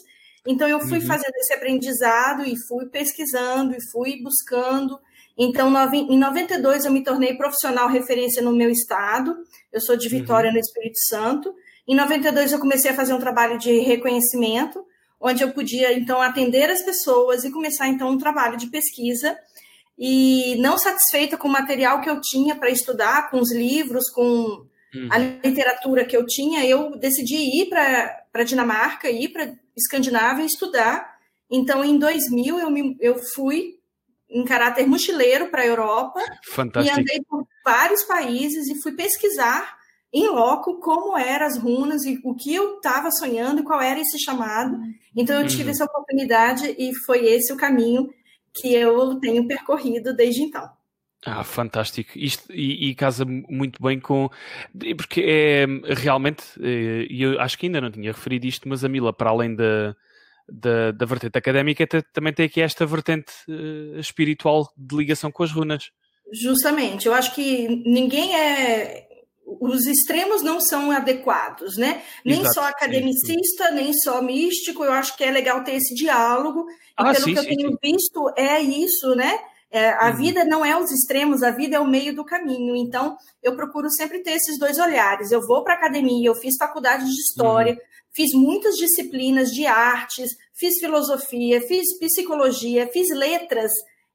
Então 0.47 0.69
eu 0.69 0.81
fui 0.81 0.99
uhum. 0.99 1.07
fazendo 1.07 1.35
esse 1.37 1.55
aprendizado 1.55 2.45
e 2.45 2.55
fui 2.69 2.85
pesquisando 2.91 3.75
e 3.75 3.91
fui 3.91 4.23
buscando. 4.23 5.01
Então 5.43 5.73
em 5.95 6.19
92 6.19 6.85
eu 6.85 6.93
me 6.93 7.03
tornei 7.03 7.35
profissional 7.35 7.89
referência 7.89 8.43
no 8.43 8.53
meu 8.53 8.69
estado. 8.69 9.35
Eu 9.73 9.81
sou 9.81 9.97
de 9.97 10.07
uhum. 10.07 10.21
Vitória 10.21 10.49
uhum. 10.49 10.55
no 10.55 10.61
Espírito 10.61 10.99
Santo. 11.09 11.55
Em 11.89 11.97
92 11.97 12.53
eu 12.53 12.59
comecei 12.59 12.91
a 12.91 12.95
fazer 12.95 13.15
um 13.15 13.19
trabalho 13.19 13.59
de 13.59 13.79
reconhecimento, 13.79 14.85
onde 15.19 15.43
eu 15.43 15.51
podia 15.51 15.95
então 15.95 16.21
atender 16.21 16.69
as 16.69 16.83
pessoas 16.83 17.43
e 17.43 17.51
começar 17.51 17.89
então 17.89 18.11
um 18.11 18.19
trabalho 18.19 18.59
de 18.59 18.67
pesquisa 18.67 19.35
e 19.99 20.57
não 20.57 20.77
satisfeita 20.77 21.39
com 21.39 21.49
o 21.49 21.51
material 21.53 22.03
que 22.03 22.11
eu 22.11 22.21
tinha 22.21 22.55
para 22.55 22.69
estudar, 22.69 23.31
com 23.31 23.41
os 23.41 23.51
livros, 23.51 24.11
com 24.11 24.23
uhum. 24.23 25.09
a 25.11 25.19
literatura 25.19 26.05
que 26.05 26.17
eu 26.17 26.27
tinha, 26.27 26.67
eu 26.67 26.99
decidi 26.99 27.63
ir 27.63 27.71
para 27.71 28.25
a 28.35 28.43
Dinamarca, 28.43 29.11
ir 29.11 29.31
para 29.31 29.55
Escandinávia 29.75 30.45
estudar. 30.45 31.19
Então, 31.51 31.83
em 31.83 31.99
2000, 31.99 32.59
eu, 32.59 32.71
me, 32.71 32.97
eu 33.01 33.19
fui 33.35 33.80
em 34.31 34.45
caráter 34.45 34.87
mochileiro 34.87 35.49
para 35.49 35.63
a 35.63 35.67
Europa 35.67 36.21
Fantástico. 36.45 36.97
e 36.97 37.01
andei 37.01 37.21
por 37.29 37.47
vários 37.65 38.05
países 38.05 38.69
e 38.69 38.81
fui 38.81 38.93
pesquisar 38.93 39.79
em 40.13 40.29
loco 40.29 40.81
como 40.81 41.17
eram 41.17 41.47
as 41.47 41.57
runas 41.57 42.05
e 42.05 42.21
o 42.25 42.35
que 42.35 42.55
eu 42.55 42.77
estava 42.77 43.11
sonhando 43.11 43.61
e 43.61 43.65
qual 43.65 43.81
era 43.81 44.01
esse 44.01 44.19
chamado. 44.19 44.77
Então, 45.17 45.41
eu 45.41 45.47
tive 45.47 45.65
uhum. 45.65 45.71
essa 45.71 45.85
oportunidade 45.85 46.75
e 46.79 46.95
foi 47.07 47.27
esse 47.27 47.53
o 47.53 47.57
caminho 47.57 48.09
que 48.53 48.75
eu 48.75 49.21
tenho 49.21 49.47
percorrido 49.47 50.15
desde 50.15 50.43
então. 50.43 50.69
Ah, 51.25 51.45
fantástico. 51.45 52.13
Isto, 52.17 52.51
e, 52.53 52.89
e, 52.89 52.95
casa 52.95 53.25
muito 53.27 53.81
bem 53.83 54.01
com. 54.01 54.31
Porque 54.97 55.23
é 55.23 55.67
realmente, 55.95 56.43
eh, 56.61 57.07
e 57.11 57.23
eu 57.23 57.39
acho 57.39 57.59
que 57.59 57.67
ainda 57.67 57.81
não 57.81 57.91
tinha 57.91 58.11
referido 58.11 58.47
isto, 58.47 58.67
mas 58.67 58.85
a 58.85 58.89
Mila, 58.89 59.13
para 59.13 59.29
além 59.29 59.55
da, 59.55 59.95
da, 60.51 60.91
da 60.91 61.07
vertente 61.07 61.37
académica, 61.37 61.87
também 62.13 62.33
tem 62.33 62.47
aqui 62.47 62.61
esta 62.61 62.85
vertente 62.85 63.33
uh, 63.49 63.99
espiritual 63.99 64.73
de 64.77 64.97
ligação 64.97 65.31
com 65.31 65.43
as 65.43 65.53
runas. 65.53 65.91
Justamente. 66.33 67.07
Eu 67.07 67.15
acho 67.15 67.35
que 67.35 67.69
ninguém 67.87 68.35
é. 68.37 69.09
Os 69.61 69.85
extremos 69.85 70.43
não 70.43 70.61
são 70.61 70.93
adequados, 70.93 71.77
né? 71.77 72.03
Nem 72.25 72.41
Exato, 72.41 72.55
só 72.55 72.69
academicista, 72.69 73.65
sim, 73.65 73.71
sim. 73.71 73.75
nem 73.75 73.93
só 73.93 74.23
místico. 74.23 74.85
Eu 74.85 74.93
acho 74.93 75.17
que 75.17 75.25
é 75.25 75.31
legal 75.31 75.65
ter 75.65 75.73
esse 75.75 75.93
diálogo. 75.95 76.67
E 76.71 76.75
ah, 76.97 77.13
pelo 77.13 77.25
sim, 77.25 77.33
que 77.35 77.39
eu 77.41 77.45
tenho 77.45 77.79
visto, 77.83 78.33
é 78.37 78.61
isso, 78.61 79.15
né? 79.17 79.37
É, 79.73 79.91
a 79.91 80.11
uhum. 80.11 80.17
vida 80.17 80.45
não 80.45 80.65
é 80.65 80.77
os 80.77 80.91
extremos, 80.91 81.43
a 81.43 81.51
vida 81.51 81.77
é 81.77 81.81
o 81.81 81.87
meio 81.87 82.15
do 82.15 82.25
caminho. 82.25 82.75
Então, 82.75 83.17
eu 83.43 83.55
procuro 83.55 83.89
sempre 83.91 84.21
ter 84.23 84.33
esses 84.33 84.59
dois 84.59 84.79
olhares. 84.79 85.31
Eu 85.31 85.47
vou 85.47 85.63
para 85.63 85.75
academia, 85.75 86.29
eu 86.29 86.35
fiz 86.35 86.57
faculdade 86.59 87.05
de 87.05 87.21
história, 87.21 87.75
uhum. 87.75 87.79
fiz 88.13 88.33
muitas 88.35 88.75
disciplinas 88.75 89.51
de 89.51 89.67
artes, 89.67 90.31
fiz 90.55 90.79
filosofia, 90.81 91.61
fiz 91.61 91.87
psicologia, 91.99 92.89
fiz 92.89 93.09
letras 93.11 93.71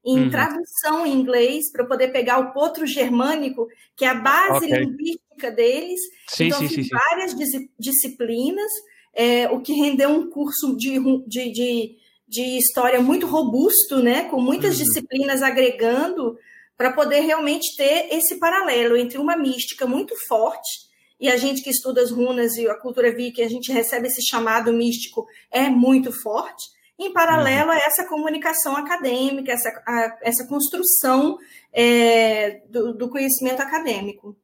em 0.05 0.19
uhum. 0.19 0.29
tradução 0.29 1.05
em 1.05 1.13
inglês 1.13 1.71
para 1.71 1.85
poder 1.85 2.09
pegar 2.09 2.37
o 2.37 2.53
potro 2.53 2.85
germânico, 2.85 3.67
que 3.95 4.05
é 4.05 4.09
a 4.09 4.13
base 4.13 4.65
okay. 4.65 4.79
linguística 4.79 5.51
deles. 5.51 5.99
Sim, 6.27 6.47
então, 6.47 6.59
sim, 6.59 6.67
fiz 6.67 6.87
sim, 6.87 6.91
várias 6.91 7.33
disciplinas, 7.79 8.71
é, 9.15 9.49
o 9.49 9.61
que 9.61 9.73
rendeu 9.73 10.09
um 10.09 10.29
curso 10.29 10.75
de, 10.75 10.99
de, 11.25 11.51
de 11.51 12.04
de 12.35 12.57
história 12.57 13.01
muito 13.01 13.25
robusto, 13.25 14.03
né, 14.03 14.23
com 14.29 14.41
muitas 14.41 14.77
uhum. 14.77 14.83
disciplinas 14.83 15.41
agregando 15.41 16.37
para 16.77 16.91
poder 16.91 17.21
realmente 17.21 17.75
ter 17.77 18.09
esse 18.11 18.37
paralelo 18.37 18.97
entre 18.97 19.17
uma 19.17 19.37
mística 19.37 19.87
muito 19.87 20.13
forte 20.27 20.85
e 21.19 21.29
a 21.29 21.37
gente 21.37 21.61
que 21.61 21.69
estuda 21.69 22.01
as 22.01 22.11
runas 22.11 22.55
e 22.57 22.67
a 22.67 22.75
cultura 22.75 23.15
viking, 23.15 23.43
a 23.43 23.49
gente 23.49 23.71
recebe 23.71 24.07
esse 24.07 24.21
chamado 24.27 24.73
místico 24.73 25.25
é 25.49 25.69
muito 25.69 26.11
forte, 26.11 26.63
em 26.99 27.11
paralelo 27.13 27.69
uhum. 27.69 27.77
a 27.77 27.77
essa 27.77 28.07
comunicação 28.07 28.75
acadêmica, 28.75 29.51
essa, 29.51 29.69
a, 29.87 30.17
essa 30.21 30.45
construção 30.47 31.37
é, 31.73 32.61
do, 32.69 32.93
do 32.93 33.09
conhecimento 33.09 33.61
acadêmico. 33.61 34.35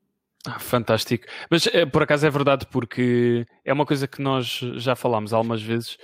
Ah, 0.45 0.59
fantástico. 0.59 1.25
Mas 1.49 1.67
é, 1.67 1.85
por 1.85 2.01
acaso 2.01 2.25
é 2.25 2.29
verdade, 2.29 2.65
porque 2.71 3.45
é 3.63 3.71
uma 3.71 3.85
coisa 3.85 4.07
que 4.07 4.21
nós 4.21 4.59
já 4.77 4.95
falámos 4.95 5.33
algumas 5.33 5.61
vezes, 5.61 5.97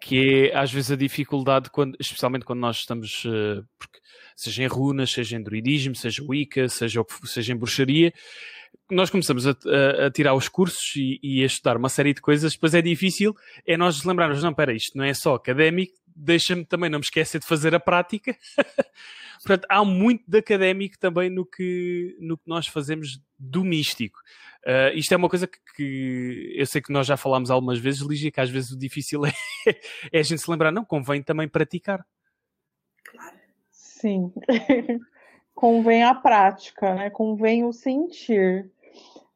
que 0.00 0.50
é 0.50 0.56
às 0.56 0.72
vezes 0.72 0.90
a 0.90 0.96
dificuldade, 0.96 1.70
quando, 1.70 1.96
especialmente 2.00 2.44
quando 2.44 2.60
nós 2.60 2.78
estamos, 2.78 3.24
uh, 3.24 3.64
porque, 3.78 3.98
seja 4.34 4.62
em 4.62 4.66
runas, 4.66 5.12
seja 5.12 5.36
em 5.36 5.42
druidismo, 5.42 5.94
seja 5.94 6.22
Wicca, 6.26 6.68
seja, 6.68 7.04
seja 7.24 7.52
em 7.52 7.56
bruxaria, 7.56 8.12
nós 8.90 9.10
começamos 9.10 9.46
a, 9.46 9.50
a, 9.50 10.06
a 10.06 10.10
tirar 10.10 10.34
os 10.34 10.48
cursos 10.48 10.94
e, 10.96 11.20
e, 11.22 11.42
a 11.42 11.46
estudar 11.46 11.76
uma 11.76 11.88
série 11.88 12.14
de 12.14 12.20
coisas, 12.20 12.52
depois 12.52 12.74
é 12.74 12.82
difícil, 12.82 13.34
é 13.66 13.76
nós 13.76 14.02
lembrarmos, 14.04 14.42
não, 14.42 14.50
espera, 14.50 14.72
isto 14.72 14.96
não 14.96 15.04
é 15.04 15.14
só 15.14 15.34
académico, 15.34 15.92
deixa-me 16.06 16.64
também 16.64 16.90
não 16.90 16.98
me 16.98 17.04
esquecer 17.04 17.38
de 17.38 17.46
fazer 17.46 17.74
a 17.74 17.80
prática. 17.80 18.36
Portanto, 19.44 19.66
há 19.70 19.84
muito 19.84 20.24
de 20.26 20.38
académico 20.38 20.98
também 20.98 21.30
no 21.30 21.46
que, 21.46 22.16
no 22.20 22.36
que 22.36 22.46
nós 22.46 22.66
fazemos 22.66 23.20
do 23.38 23.64
místico. 23.64 24.18
Uh, 24.66 24.92
isto 24.94 25.12
é 25.12 25.16
uma 25.16 25.28
coisa 25.28 25.46
que, 25.46 25.58
que, 25.74 26.54
eu 26.54 26.66
sei 26.66 26.82
que 26.82 26.92
nós 26.92 27.06
já 27.06 27.16
falámos 27.16 27.50
algumas 27.50 27.78
vezes, 27.78 28.02
Lígia, 28.02 28.30
que 28.30 28.40
às 28.40 28.50
vezes 28.50 28.70
o 28.70 28.78
difícil 28.78 29.24
é, 29.24 29.32
é 30.12 30.18
a 30.18 30.22
gente 30.22 30.42
se 30.42 30.50
lembrar, 30.50 30.70
não, 30.70 30.84
convém 30.84 31.22
também 31.22 31.48
praticar. 31.48 32.06
Claro. 33.04 33.36
Sim. 33.70 34.32
convém 35.54 36.02
a 36.02 36.14
prática, 36.14 36.94
né? 36.94 37.10
Convém 37.10 37.64
o 37.64 37.72
sentir. 37.72 38.70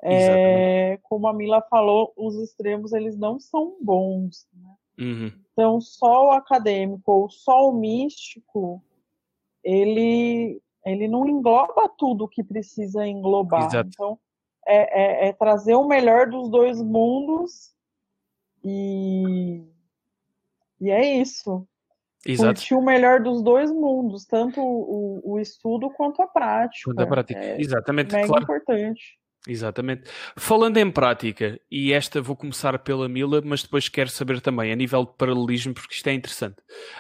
É, 0.07 0.99
como 1.03 1.27
a 1.27 1.33
Mila 1.33 1.63
falou, 1.63 2.13
os 2.15 2.35
extremos 2.37 2.93
eles 2.93 3.17
não 3.17 3.41
são 3.41 3.77
bons. 3.81 4.47
Né? 4.53 4.75
Uhum. 4.99 5.33
Então, 5.53 5.81
só 5.81 6.29
o 6.29 6.33
acadêmico 6.33 7.11
ou 7.11 7.31
só 7.31 7.71
o 7.71 7.73
místico, 7.73 8.85
ele, 9.63 10.61
ele 10.85 11.09
não 11.09 11.27
engloba 11.27 11.89
tudo 11.97 12.29
que 12.29 12.45
precisa 12.45 13.07
englobar. 13.07 13.67
Exato. 13.67 13.89
Então, 13.93 14.19
é, 14.67 15.27
é, 15.27 15.29
é, 15.29 15.33
trazer 15.33 15.75
o 15.75 15.87
melhor 15.87 16.29
dos 16.29 16.51
dois 16.51 16.81
mundos 16.81 17.73
e, 18.63 19.63
e 20.81 20.91
é 20.91 21.19
isso. 21.19 21.67
Exato. 22.27 22.55
Curtir 22.55 22.75
o 22.75 22.83
melhor 22.83 23.21
dos 23.23 23.43
dois 23.43 23.71
mundos, 23.71 24.25
tanto 24.25 24.61
o, 24.61 25.21
o 25.33 25.39
estudo 25.39 25.91
quanto 25.91 26.23
a 26.23 26.27
prática. 26.27 26.85
Quanto 26.85 27.01
a 27.01 27.07
prática. 27.07 27.39
É 27.39 27.61
Exatamente. 27.61 28.13
Mega 28.15 28.27
claro. 28.27 28.43
importante. 28.43 29.19
Exatamente. 29.47 30.05
Falando 30.37 30.79
em 30.79 30.91
prática, 30.91 31.61
e 31.71 31.93
esta 31.93 32.23
vou 32.23 32.35
começar 32.35 32.79
pela 32.79 33.09
Mila, 33.09 33.43
mas 33.45 33.63
depois 33.63 33.91
quero 33.91 34.09
saber 34.09 34.41
também 34.41 34.73
a 34.73 34.77
nível 34.77 35.05
de 35.05 35.13
paralelismo, 35.19 35.75
porque 35.75 35.95
isto 35.95 36.07
é 36.07 36.15
interessante. 36.15 36.57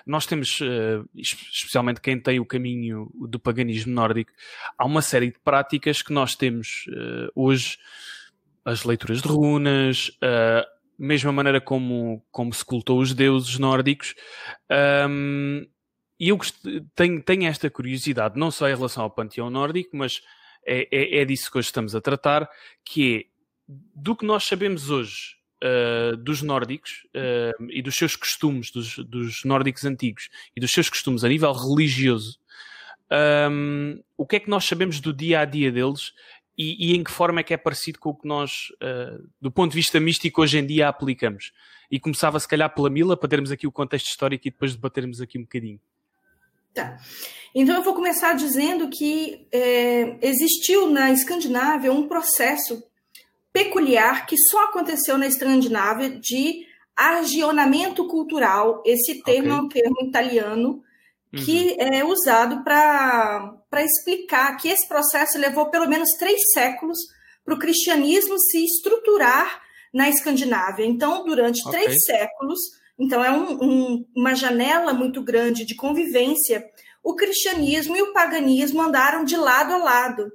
Nós 0.07 0.27
temos, 0.27 0.61
uh, 0.61 1.09
especialmente 1.15 2.03
quem 2.03 2.21
tem 2.21 2.39
o 2.39 2.45
caminho 2.45 3.11
do 3.15 3.41
paganismo 3.41 3.95
nórdico, 3.95 4.31
há 4.77 4.85
uma 4.85 5.01
série 5.01 5.29
de 5.29 5.39
práticas 5.39 6.03
que 6.03 6.13
nós 6.13 6.35
temos 6.35 6.85
uh, 6.89 7.33
hoje, 7.35 7.79
as 8.63 8.85
leituras 8.85 9.23
de 9.23 9.29
runas, 9.29 10.09
uh, 10.09 10.67
mesma 10.99 11.33
maneira 11.33 11.63
como, 11.63 12.23
como 12.31 12.53
se 12.53 12.65
cultou 12.65 13.01
os 13.01 13.15
deuses 13.15 13.59
nórdicos. 13.59 14.15
E 16.21 16.29
eu 16.29 16.39
tenho, 16.95 17.23
tenho 17.23 17.47
esta 17.47 17.69
curiosidade, 17.69 18.39
não 18.39 18.51
só 18.51 18.69
em 18.69 18.75
relação 18.75 19.03
ao 19.03 19.11
panteão 19.11 19.51
nórdico, 19.51 19.97
mas 19.97 20.23
é, 20.66 20.88
é, 20.90 21.21
é 21.21 21.25
disso 21.25 21.50
que 21.50 21.59
hoje 21.59 21.68
estamos 21.68 21.94
a 21.94 22.00
tratar, 22.00 22.49
que 22.85 23.16
é 23.16 23.35
do 23.68 24.14
que 24.14 24.26
nós 24.26 24.44
sabemos 24.44 24.90
hoje 24.90 25.37
uh, 25.62 26.16
dos 26.16 26.42
nórdicos 26.42 27.06
uh, 27.14 27.71
e 27.71 27.80
dos 27.80 27.94
seus 27.94 28.14
costumes, 28.16 28.71
dos, 28.71 28.99
dos, 28.99 29.44
nórdicos 29.44 29.85
antigos 29.85 30.28
e 30.54 30.61
dos 30.61 30.71
seus 30.71 30.90
costumes 30.90 31.25
a 31.25 31.28
nível 31.28 31.52
religioso, 31.52 32.38
um, 33.50 34.02
o 34.16 34.26
que 34.26 34.37
é 34.37 34.40
que 34.40 34.50
nós 34.50 34.64
sabemos 34.64 35.00
do 35.00 35.12
dia 35.12 35.40
a 35.40 35.44
dia 35.44 35.71
deles 35.71 36.12
e, 36.56 36.90
e, 36.90 36.97
em 36.97 37.02
que 37.02 37.11
forma 37.11 37.40
é 37.40 37.42
que 37.42 37.54
é 37.54 37.56
parecido 37.56 37.99
com 37.99 38.11
o 38.11 38.14
que 38.14 38.28
nós, 38.28 38.68
uh, 38.75 39.28
do 39.40 39.50
ponto 39.50 39.73
de 39.73 39.76
vista 39.76 39.99
místico, 39.99 40.42
hoje 40.42 40.59
em 40.59 40.66
dia 40.66 40.88
aplicamos? 40.88 41.52
E 41.90 41.99
começava 41.99 42.38
se 42.38 42.49
calhar 42.49 42.73
pela 42.73 42.88
Mila, 42.88 43.16
para 43.16 43.28
termos 43.28 43.50
aqui 43.50 43.66
o 43.66 43.73
contexto 43.73 44.09
histórico 44.09 44.47
e 44.47 44.50
depois 44.50 44.75
debatermos 44.75 45.21
aqui 45.21 45.38
um 45.38 45.42
bocadinho. 45.42 45.80
Tá. 46.75 46.99
Então 47.54 47.76
eu 47.76 47.83
vou 47.83 47.95
começar 47.95 48.34
dizendo 48.34 48.91
que 48.91 49.47
é, 49.52 50.19
existiu 50.21 50.91
na 50.91 51.13
Escandinávia 51.13 51.93
um 51.93 52.08
processo 52.08 52.82
peculiar 53.52 54.26
que 54.26 54.37
só 54.37 54.65
aconteceu 54.65 55.17
na 55.17 55.28
Escandinávia 55.28 56.10
de 56.10 56.67
agionamento 56.97 58.08
cultural. 58.08 58.82
Esse 58.84 59.23
termo 59.23 59.54
okay. 59.54 59.56
é 59.56 59.63
um 59.63 59.69
termo 59.69 60.08
italiano 60.08 60.82
que 61.32 61.76
uhum. 61.78 61.95
é 61.95 62.04
usado 62.04 62.63
para 62.63 63.56
explicar 63.76 64.56
que 64.56 64.69
esse 64.69 64.87
processo 64.89 65.39
levou 65.39 65.71
pelo 65.71 65.89
menos 65.89 66.08
três 66.19 66.41
séculos 66.52 66.99
para 67.45 67.54
o 67.54 67.58
cristianismo 67.58 68.39
se 68.39 68.65
estruturar 68.65 69.63
na 69.93 70.08
Escandinávia. 70.08 70.84
Então, 70.84 71.25
durante 71.25 71.60
okay. 71.67 71.84
três 71.84 72.04
séculos, 72.04 72.58
então, 72.99 73.25
é 73.25 73.30
um, 73.30 73.63
um, 73.63 74.07
uma 74.17 74.35
janela 74.35 74.93
muito 74.93 75.23
grande 75.23 75.65
de 75.65 75.75
convivência. 75.75 76.65
O 77.02 77.15
cristianismo 77.15 77.97
e 77.97 78.02
o 78.02 78.13
paganismo 78.13 78.80
andaram 78.80 79.25
de 79.25 79.37
lado 79.37 79.73
a 79.73 79.78
lado. 79.78 80.33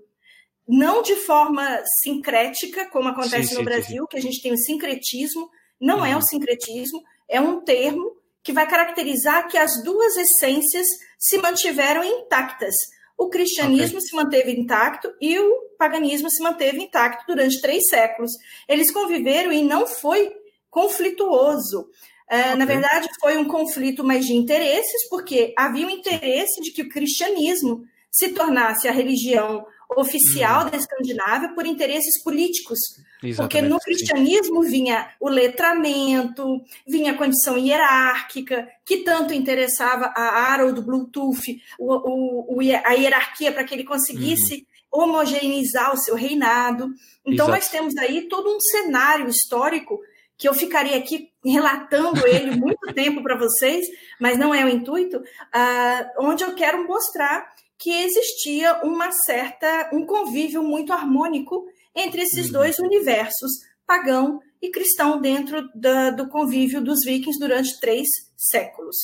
Não 0.67 1.01
de 1.01 1.15
forma 1.15 1.81
sincrética, 2.03 2.89
como 2.89 3.09
acontece 3.09 3.49
sim, 3.49 3.53
no 3.55 3.59
sim, 3.59 3.65
Brasil, 3.65 4.03
sim. 4.03 4.07
que 4.09 4.17
a 4.17 4.21
gente 4.21 4.41
tem 4.41 4.53
o 4.53 4.57
sincretismo. 4.57 5.49
Não 5.79 5.99
uhum. 5.99 6.05
é 6.05 6.17
o 6.17 6.21
sincretismo, 6.21 7.01
é 7.27 7.39
um 7.39 7.61
termo 7.61 8.17
que 8.43 8.51
vai 8.51 8.67
caracterizar 8.67 9.47
que 9.47 9.57
as 9.57 9.83
duas 9.83 10.15
essências 10.17 10.85
se 11.17 11.37
mantiveram 11.37 12.03
intactas. 12.03 12.75
O 13.17 13.29
cristianismo 13.29 13.97
okay. 13.97 14.07
se 14.07 14.15
manteve 14.15 14.51
intacto 14.51 15.13
e 15.19 15.37
o 15.39 15.69
paganismo 15.77 16.29
se 16.29 16.41
manteve 16.41 16.81
intacto 16.81 17.25
durante 17.27 17.61
três 17.61 17.87
séculos. 17.89 18.31
Eles 18.67 18.91
conviveram 18.91 19.51
e 19.51 19.63
não 19.63 19.87
foi 19.87 20.31
conflituoso. 20.69 21.89
É, 22.29 22.41
okay. 22.41 22.55
Na 22.55 22.65
verdade, 22.65 23.07
foi 23.19 23.37
um 23.37 23.45
conflito 23.45 24.03
mais 24.03 24.25
de 24.25 24.33
interesses, 24.33 25.09
porque 25.09 25.53
havia 25.57 25.87
o 25.87 25.89
interesse 25.89 26.61
de 26.61 26.71
que 26.71 26.83
o 26.83 26.89
cristianismo 26.89 27.83
se 28.11 28.29
tornasse 28.29 28.87
a 28.87 28.91
religião 28.91 29.65
oficial 29.97 30.65
uhum. 30.65 30.69
da 30.69 30.77
Escandinávia 30.77 31.49
por 31.55 31.65
interesses 31.65 32.21
políticos. 32.23 32.77
Exatamente, 33.23 33.37
porque 33.37 33.61
no 33.61 33.79
cristianismo 33.79 34.63
sim. 34.63 34.69
vinha 34.69 35.09
o 35.19 35.27
letramento, 35.27 36.61
vinha 36.87 37.11
a 37.11 37.17
condição 37.17 37.57
hierárquica, 37.57 38.67
que 38.85 38.97
tanto 38.97 39.33
interessava 39.33 40.13
a 40.15 40.51
Harold 40.51 40.81
Bluetooth, 40.81 41.59
o, 41.79 42.55
o, 42.55 42.59
a 42.85 42.93
hierarquia 42.93 43.51
para 43.51 43.63
que 43.63 43.73
ele 43.73 43.83
conseguisse 43.83 44.67
uhum. 44.93 45.03
homogeneizar 45.03 45.93
o 45.93 45.97
seu 45.97 46.15
reinado. 46.15 46.93
Então, 47.25 47.47
Exato. 47.47 47.51
nós 47.51 47.67
temos 47.69 47.97
aí 47.97 48.27
todo 48.29 48.55
um 48.55 48.59
cenário 48.59 49.27
histórico 49.27 49.99
que 50.39 50.47
eu 50.47 50.53
ficaria 50.53 50.97
aqui 50.97 51.29
relatando 51.45 52.25
ele 52.25 52.55
muito 52.55 52.79
tempo 52.95 53.21
para 53.21 53.37
vocês, 53.37 53.85
mas 54.19 54.39
não 54.39 54.55
é 54.55 54.63
o 54.63 54.69
intuito, 54.69 55.17
uh, 55.17 56.25
onde 56.25 56.45
eu 56.45 56.55
quero 56.55 56.87
mostrar 56.87 57.45
que 57.77 57.91
existia 57.91 58.81
uma 58.83 59.11
certa 59.11 59.89
um 59.93 60.05
convívio 60.05 60.63
muito 60.63 60.93
harmônico 60.93 61.65
entre 61.93 62.21
esses 62.21 62.47
uhum. 62.47 62.53
dois 62.53 62.79
universos, 62.79 63.51
pagão 63.85 64.39
e 64.61 64.71
cristão, 64.71 65.19
dentro 65.19 65.69
da, 65.75 66.09
do 66.11 66.29
convívio 66.29 66.81
dos 66.81 66.99
vikings 67.05 67.39
durante 67.39 67.79
três 67.79 68.07
séculos. 68.37 68.95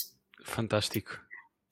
Fantástico. 0.44 1.20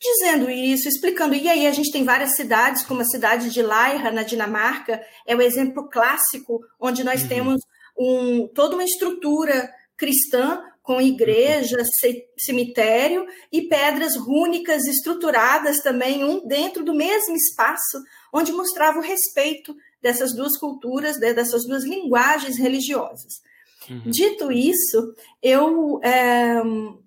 Dizendo 0.02 0.50
isso, 0.50 0.90
explicando, 0.90 1.36
e 1.36 1.48
aí 1.48 1.66
a 1.66 1.72
gente 1.72 1.92
tem 1.92 2.04
várias 2.04 2.36
cidades, 2.36 2.84
como 2.84 3.02
a 3.02 3.06
cidade 3.06 3.50
de 3.50 3.62
Laira, 3.62 4.12
na 4.12 4.24
Dinamarca, 4.24 5.02
é 5.26 5.36
o 5.36 5.42
exemplo 5.42 5.90
clássico, 5.90 6.60
onde 6.80 7.04
nós 7.04 7.22
uhum. 7.24 7.28
temos 7.30 7.62
um, 7.98 8.48
toda 8.48 8.76
uma 8.76 8.84
estrutura 8.84 9.70
cristã 9.98 10.62
com 10.84 11.00
igreja, 11.00 11.78
cemitério 12.38 13.26
e 13.50 13.62
pedras 13.62 14.18
rúnicas 14.18 14.86
estruturadas 14.86 15.78
também, 15.78 16.26
um 16.26 16.46
dentro 16.46 16.84
do 16.84 16.94
mesmo 16.94 17.36
espaço, 17.36 18.04
onde 18.34 18.52
mostrava 18.52 19.00
o 19.00 19.02
respeito 19.02 19.74
dessas 20.02 20.36
duas 20.36 20.58
culturas, 20.58 21.18
dessas 21.18 21.66
duas 21.66 21.86
linguagens 21.86 22.58
religiosas. 22.58 23.42
Uhum. 23.90 24.02
Dito 24.06 24.52
isso, 24.52 25.14
eu 25.42 26.00
é, 26.04 26.62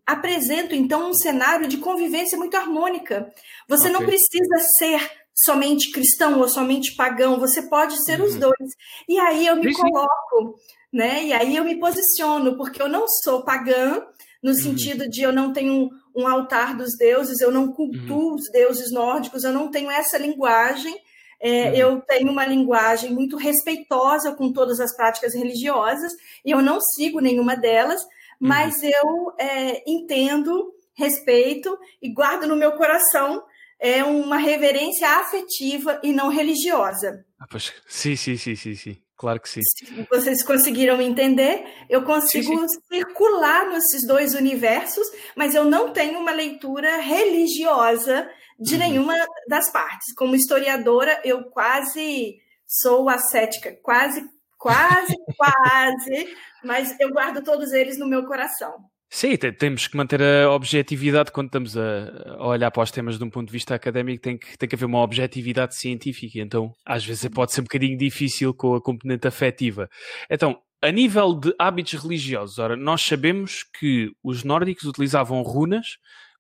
apresento 0.07 0.75
então 0.75 1.11
um 1.11 1.15
cenário 1.15 1.69
de 1.69 1.77
convivência 1.77 2.39
muito 2.39 2.57
harmônica. 2.57 3.31
Você 3.69 3.89
okay. 3.89 3.93
não 3.93 4.07
precisa 4.07 4.57
ser 4.79 5.11
somente 5.35 5.91
cristão 5.91 6.41
ou 6.41 6.49
somente 6.49 6.97
pagão, 6.97 7.39
você 7.39 7.63
pode 7.69 8.03
ser 8.05 8.21
uhum. 8.21 8.27
os 8.27 8.37
dois. 8.37 8.73
E 9.07 9.19
aí 9.19 9.47
eu 9.47 9.57
me 9.57 9.73
coloco 9.75 10.59
né? 10.97 11.25
E 11.25 11.33
aí 11.33 11.55
eu 11.55 11.65
me 11.65 11.79
posiciono, 11.79 12.57
porque 12.57 12.81
eu 12.81 12.89
não 12.89 13.07
sou 13.07 13.45
pagã, 13.45 14.03
no 14.43 14.51
uhum. 14.51 14.57
sentido 14.57 15.09
de 15.09 15.23
eu 15.23 15.33
não 15.33 15.53
tenho 15.53 15.73
um, 15.75 15.91
um, 16.23 16.27
altar 16.27 16.75
dos 16.75 16.97
deuses, 16.97 17.41
eu 17.41 17.51
não 17.51 17.71
cultuo 17.71 18.31
uhum. 18.31 18.35
os 18.35 18.51
deuses 18.51 18.91
nórdicos, 18.91 19.45
eu 19.45 19.53
não 19.53 19.71
tenho 19.71 19.91
essa 19.91 20.17
linguagem. 20.17 20.97
É, 21.39 21.69
uhum. 21.69 21.75
Eu 21.75 22.01
tenho 22.01 22.31
uma 22.31 22.47
linguagem 22.47 23.13
muito 23.13 23.37
respeitosa 23.37 24.35
com 24.35 24.51
todas 24.51 24.81
as 24.81 24.97
práticas 24.97 25.35
religiosas, 25.35 26.13
e 26.43 26.51
eu 26.51 26.63
não 26.63 26.81
sigo 26.81 27.21
nenhuma 27.21 27.55
delas, 27.55 28.01
mas 28.41 28.75
uhum. 28.77 28.91
eu 28.91 29.35
é, 29.39 29.83
entendo, 29.87 30.73
respeito 30.95 31.79
e 32.01 32.11
guardo 32.11 32.47
no 32.47 32.57
meu 32.57 32.73
coração 32.73 33.45
é 33.79 34.03
uma 34.03 34.39
reverência 34.39 35.07
afetiva 35.19 36.01
e 36.03 36.11
não 36.11 36.31
religiosa. 36.31 37.27
Ah, 37.39 37.47
pois, 37.47 37.71
sim, 37.87 38.17
sim, 38.17 38.39
sim, 38.39 38.57
sim, 38.57 38.75
sim. 38.75 39.06
Claro 39.17 39.41
que 39.41 39.49
sim. 39.49 39.63
Se 39.63 40.07
vocês 40.11 40.43
conseguiram 40.43 41.01
entender, 41.01 41.65
eu 41.89 42.05
consigo 42.05 42.53
sim, 42.53 42.69
sim. 42.69 42.81
circular 42.93 43.71
nesses 43.71 44.07
dois 44.07 44.35
universos, 44.35 45.07
mas 45.35 45.55
eu 45.55 45.65
não 45.65 45.91
tenho 45.91 46.19
uma 46.19 46.33
leitura 46.33 46.99
religiosa 46.99 48.29
de 48.61 48.75
uhum. 48.75 48.81
nenhuma 48.81 49.15
das 49.49 49.71
partes. 49.73 50.15
Como 50.15 50.37
historiadora, 50.37 51.21
eu 51.25 51.45
quase 51.45 52.37
sou 52.67 53.09
ascética, 53.09 53.75
quase, 53.83 54.23
quase, 54.59 55.15
quase, 55.37 56.37
mas 56.63 56.95
eu 57.01 57.11
guardo 57.11 57.43
todos 57.43 57.73
eles 57.73 57.99
no 57.99 58.07
meu 58.07 58.27
coração. 58.27 58.85
Sim, 59.09 59.37
temos 59.37 59.87
que 59.87 59.97
manter 59.97 60.21
a 60.21 60.51
objetividade 60.51 61.31
quando 61.31 61.47
estamos 61.47 61.77
a, 61.77 62.37
olhar 62.41 62.71
para 62.71 62.83
os 62.83 62.91
temas 62.91 63.19
de 63.19 63.25
um 63.25 63.31
ponto 63.31 63.47
de 63.47 63.53
vista 63.53 63.75
académico, 63.75 64.23
tem 64.23 64.37
que, 64.37 64.59
tem 64.59 64.69
que 64.69 64.75
haver 64.75 64.85
uma 64.85 65.01
objetividade 65.01 65.77
científica, 65.77 66.41
então 66.41 66.73
às 66.85 67.05
vezes 67.05 67.29
pode 67.29 67.53
ser 67.53 67.61
um 67.61 67.65
bocadinho 67.65 67.97
difícil 67.97 68.53
com 68.53 68.75
a 68.75 68.83
componente 68.83 69.27
afetiva. 69.27 69.89
Então, 70.29 70.61
a 70.83 70.91
nível 70.91 71.35
de 71.35 71.55
hábitos 71.59 71.95
religiosos, 72.03 72.59
ora, 72.59 72.77
nós 72.77 73.03
sabemos 73.03 73.65
que 73.79 74.11
os 74.23 74.45
nórdicos 74.45 74.85
utilizavam 74.85 75.41
runas 75.43 75.87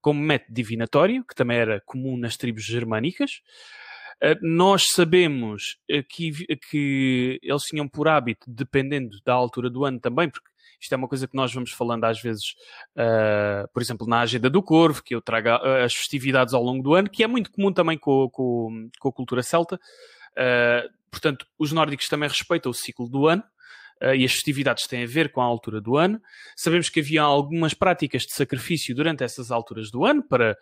como 0.01 0.21
método 0.21 0.53
divinatório, 0.53 1.25
que 1.25 1.35
também 1.35 1.57
era 1.57 1.81
comum 1.87 2.17
nas 2.17 2.37
tribos 2.37 2.65
germânicas. 2.65 3.41
Eh, 4.23 4.37
nós 4.43 4.85
sabemos 4.93 5.79
que, 6.09 6.31
que 6.71 7.39
eles 7.43 7.63
tinham 7.65 7.89
por 7.89 8.09
hábito, 8.09 8.47
dependendo 8.47 9.17
da 9.25 9.35
altura 9.35 9.69
do 9.69 9.85
ano 9.85 9.99
também, 10.01 10.31
porque 10.31 10.49
isto 10.81 10.93
é 10.93 10.97
uma 10.97 11.09
coisa 11.09 11.27
que 11.27 11.37
nós 11.37 11.53
vamos 11.53 11.73
falando 11.73 12.05
às 12.05 12.21
vezes, 12.21 12.55
uh, 12.97 13.69
por 13.73 13.83
exemplo, 13.83 14.07
na 14.07 14.21
agenda 14.21 14.51
do 14.51 14.63
Corvo, 14.63 15.03
que 15.03 15.15
eu 15.15 15.21
trago 15.21 15.49
as 15.49 15.95
festividades 15.95 16.55
ao 16.55 16.63
longo 16.63 16.83
do 16.83 16.95
ano, 16.95 17.11
que 17.11 17.23
é 17.23 17.27
muito 17.27 17.51
comum 17.51 17.73
também 17.73 17.99
com, 17.99 18.29
com, 18.31 18.89
com 18.99 19.09
a 19.09 19.13
cultura 19.13 19.43
celta. 19.43 19.77
Uh, 20.33 20.89
portanto, 21.11 21.47
os 21.59 21.73
nórdicos 21.73 22.09
também 22.09 22.29
respeitam 22.29 22.71
o 22.71 22.75
ciclo 22.75 23.09
do 23.09 23.27
ano. 23.27 23.43
Uh, 24.03 24.15
e 24.15 24.27
as 24.27 24.33
festividades 24.33 24.87
têm 24.87 25.05
a 25.05 25.07
ver 25.07 25.33
com 25.33 25.41
a 25.41 25.45
altura 25.45 25.81
do 25.81 25.97
ano. 25.97 26.21
Sabemos 26.55 26.91
que 26.91 27.01
havia 27.01 27.23
algumas 27.23 27.73
práticas 27.73 28.25
de 28.25 28.35
sacrifício 28.35 28.95
durante 28.95 29.25
essas 29.25 29.51
alturas 29.51 29.91
do 29.91 30.05
ano 30.05 30.23
para 30.23 30.55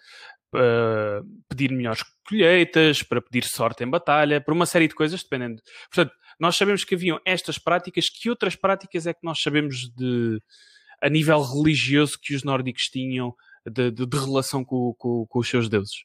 uh, 0.55 1.27
pedir 1.49 1.73
melhores 1.73 2.05
colheitas, 2.29 3.03
para 3.03 3.21
pedir 3.21 3.45
sorte 3.45 3.83
em 3.83 3.91
batalha, 3.91 4.41
por 4.41 4.55
uma 4.55 4.67
série 4.67 4.87
de 4.87 4.95
coisas, 4.95 5.23
dependendo. 5.23 5.61
Portanto, 5.93 6.15
nós 6.39 6.57
sabemos 6.57 6.85
que 6.85 6.95
haviam 6.95 7.21
estas 7.25 7.59
práticas, 7.59 8.09
que 8.09 8.31
outras 8.31 8.57
práticas 8.57 9.07
é 9.07 9.15
que 9.15 9.25
nós 9.25 9.41
sabemos 9.41 9.89
de 9.97 10.41
a 11.01 11.09
nível 11.09 11.43
religioso 11.43 12.19
que 12.21 12.35
os 12.35 12.43
nórdicos 12.43 12.85
tinham 12.85 13.35
de, 13.67 13.91
de, 13.91 14.07
de 14.07 14.17
relação 14.17 14.65
com, 14.65 14.95
com, 14.97 15.27
com, 15.27 15.39
os 15.39 15.49
seus 15.49 15.69
deuses? 15.69 16.05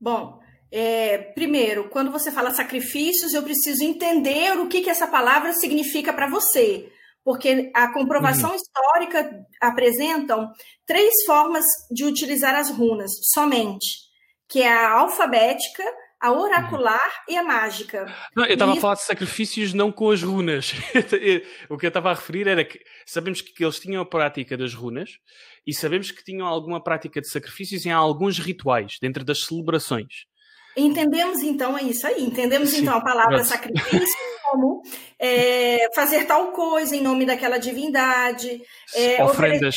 Bom, 0.00 0.40
é, 0.70 1.18
primeiro, 1.18 1.88
quando 1.88 2.10
você 2.10 2.30
fala 2.30 2.54
sacrifícios, 2.54 3.32
eu 3.32 3.42
preciso 3.42 3.84
entender 3.84 4.58
o 4.58 4.68
que, 4.68 4.82
que 4.82 4.90
essa 4.90 5.06
palavra 5.06 5.52
significa 5.52 6.12
para 6.12 6.28
você. 6.28 6.90
Porque 7.24 7.72
a 7.74 7.92
comprovação 7.92 8.50
uhum. 8.50 8.56
histórica 8.56 9.46
apresentam 9.60 10.48
três 10.86 11.12
formas 11.24 11.64
de 11.90 12.04
utilizar 12.04 12.54
as 12.54 12.70
runas 12.70 13.10
somente, 13.32 13.86
que 14.48 14.62
é 14.62 14.68
a 14.68 14.92
alfabética, 14.92 15.82
a 16.20 16.32
oracular 16.32 17.24
e 17.28 17.36
a 17.36 17.42
mágica. 17.42 18.06
Não, 18.34 18.44
eu 18.44 18.54
estava 18.54 18.72
a 18.72 18.76
falar 18.76 18.94
de 18.94 19.02
sacrifícios 19.02 19.74
não 19.74 19.92
com 19.92 20.10
as 20.10 20.22
runas. 20.22 20.72
o 21.68 21.76
que 21.76 21.86
eu 21.86 21.88
estava 21.88 22.10
a 22.10 22.14
referir 22.14 22.48
era 22.48 22.64
que 22.64 22.80
sabemos 23.04 23.40
que 23.40 23.62
eles 23.62 23.78
tinham 23.78 24.02
a 24.02 24.06
prática 24.06 24.56
das 24.56 24.74
runas 24.74 25.10
e 25.66 25.74
sabemos 25.74 26.10
que 26.10 26.24
tinham 26.24 26.46
alguma 26.46 26.82
prática 26.82 27.20
de 27.20 27.28
sacrifícios 27.28 27.84
em 27.84 27.90
alguns 27.90 28.38
rituais, 28.38 28.96
dentro 29.00 29.24
das 29.24 29.44
celebrações. 29.44 30.26
Entendemos 30.76 31.42
então 31.42 31.76
é 31.76 31.82
isso 31.82 32.06
aí. 32.06 32.22
Entendemos 32.22 32.70
Sim, 32.70 32.82
então 32.82 32.96
a 32.96 33.02
palavra 33.02 33.42
sacrifício 33.44 34.06
como 34.50 34.82
é, 35.18 35.88
fazer 35.94 36.24
tal 36.26 36.52
coisa 36.52 36.94
em 36.94 37.02
nome 37.02 37.24
daquela 37.24 37.58
divindade. 37.58 38.62
É, 38.94 39.24
Ofrendas. 39.24 39.76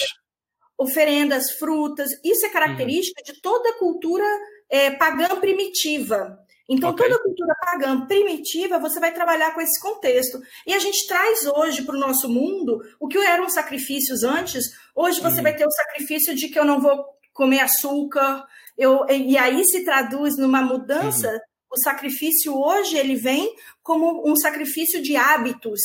Oferendas, 0.80 1.52
frutas. 1.52 2.10
Isso 2.24 2.46
é 2.46 2.50
característica 2.50 3.22
uhum. 3.22 3.34
de 3.34 3.42
toda 3.42 3.70
a 3.70 3.78
cultura 3.78 4.26
é, 4.70 4.92
pagã 4.92 5.40
primitiva. 5.40 6.40
Então, 6.70 6.92
okay. 6.92 7.10
toda 7.10 7.24
cultura 7.24 7.56
pagã 7.60 8.06
primitiva, 8.06 8.78
você 8.78 9.00
vai 9.00 9.12
trabalhar 9.12 9.56
com 9.56 9.60
esse 9.60 9.82
contexto. 9.82 10.40
E 10.68 10.74
a 10.74 10.78
gente 10.78 11.08
traz 11.08 11.46
hoje 11.48 11.82
para 11.82 11.96
o 11.96 12.00
nosso 12.00 12.30
mundo 12.30 12.80
o 13.00 13.08
que 13.08 13.18
eram 13.18 13.50
sacrifícios 13.50 14.24
antes. 14.24 14.66
Hoje 14.96 15.20
você 15.20 15.38
uhum. 15.38 15.44
vai 15.44 15.56
ter 15.56 15.66
o 15.66 15.72
sacrifício 15.72 16.36
de 16.36 16.48
que 16.48 16.60
eu 16.60 16.66
não 16.66 16.80
vou 16.80 17.04
comer 17.34 17.62
açúcar. 17.62 18.46
Eu, 18.78 19.04
e 19.10 19.36
aí 19.36 19.64
se 19.66 19.84
traduz 19.84 20.38
numa 20.38 20.62
mudança. 20.62 21.32
Uhum. 21.32 21.40
O 21.72 21.78
sacrifício 21.84 22.56
hoje 22.56 22.98
ele 22.98 23.16
vem 23.16 23.52
como 23.82 24.30
um 24.30 24.36
sacrifício 24.36 25.02
de 25.02 25.16
hábitos, 25.16 25.82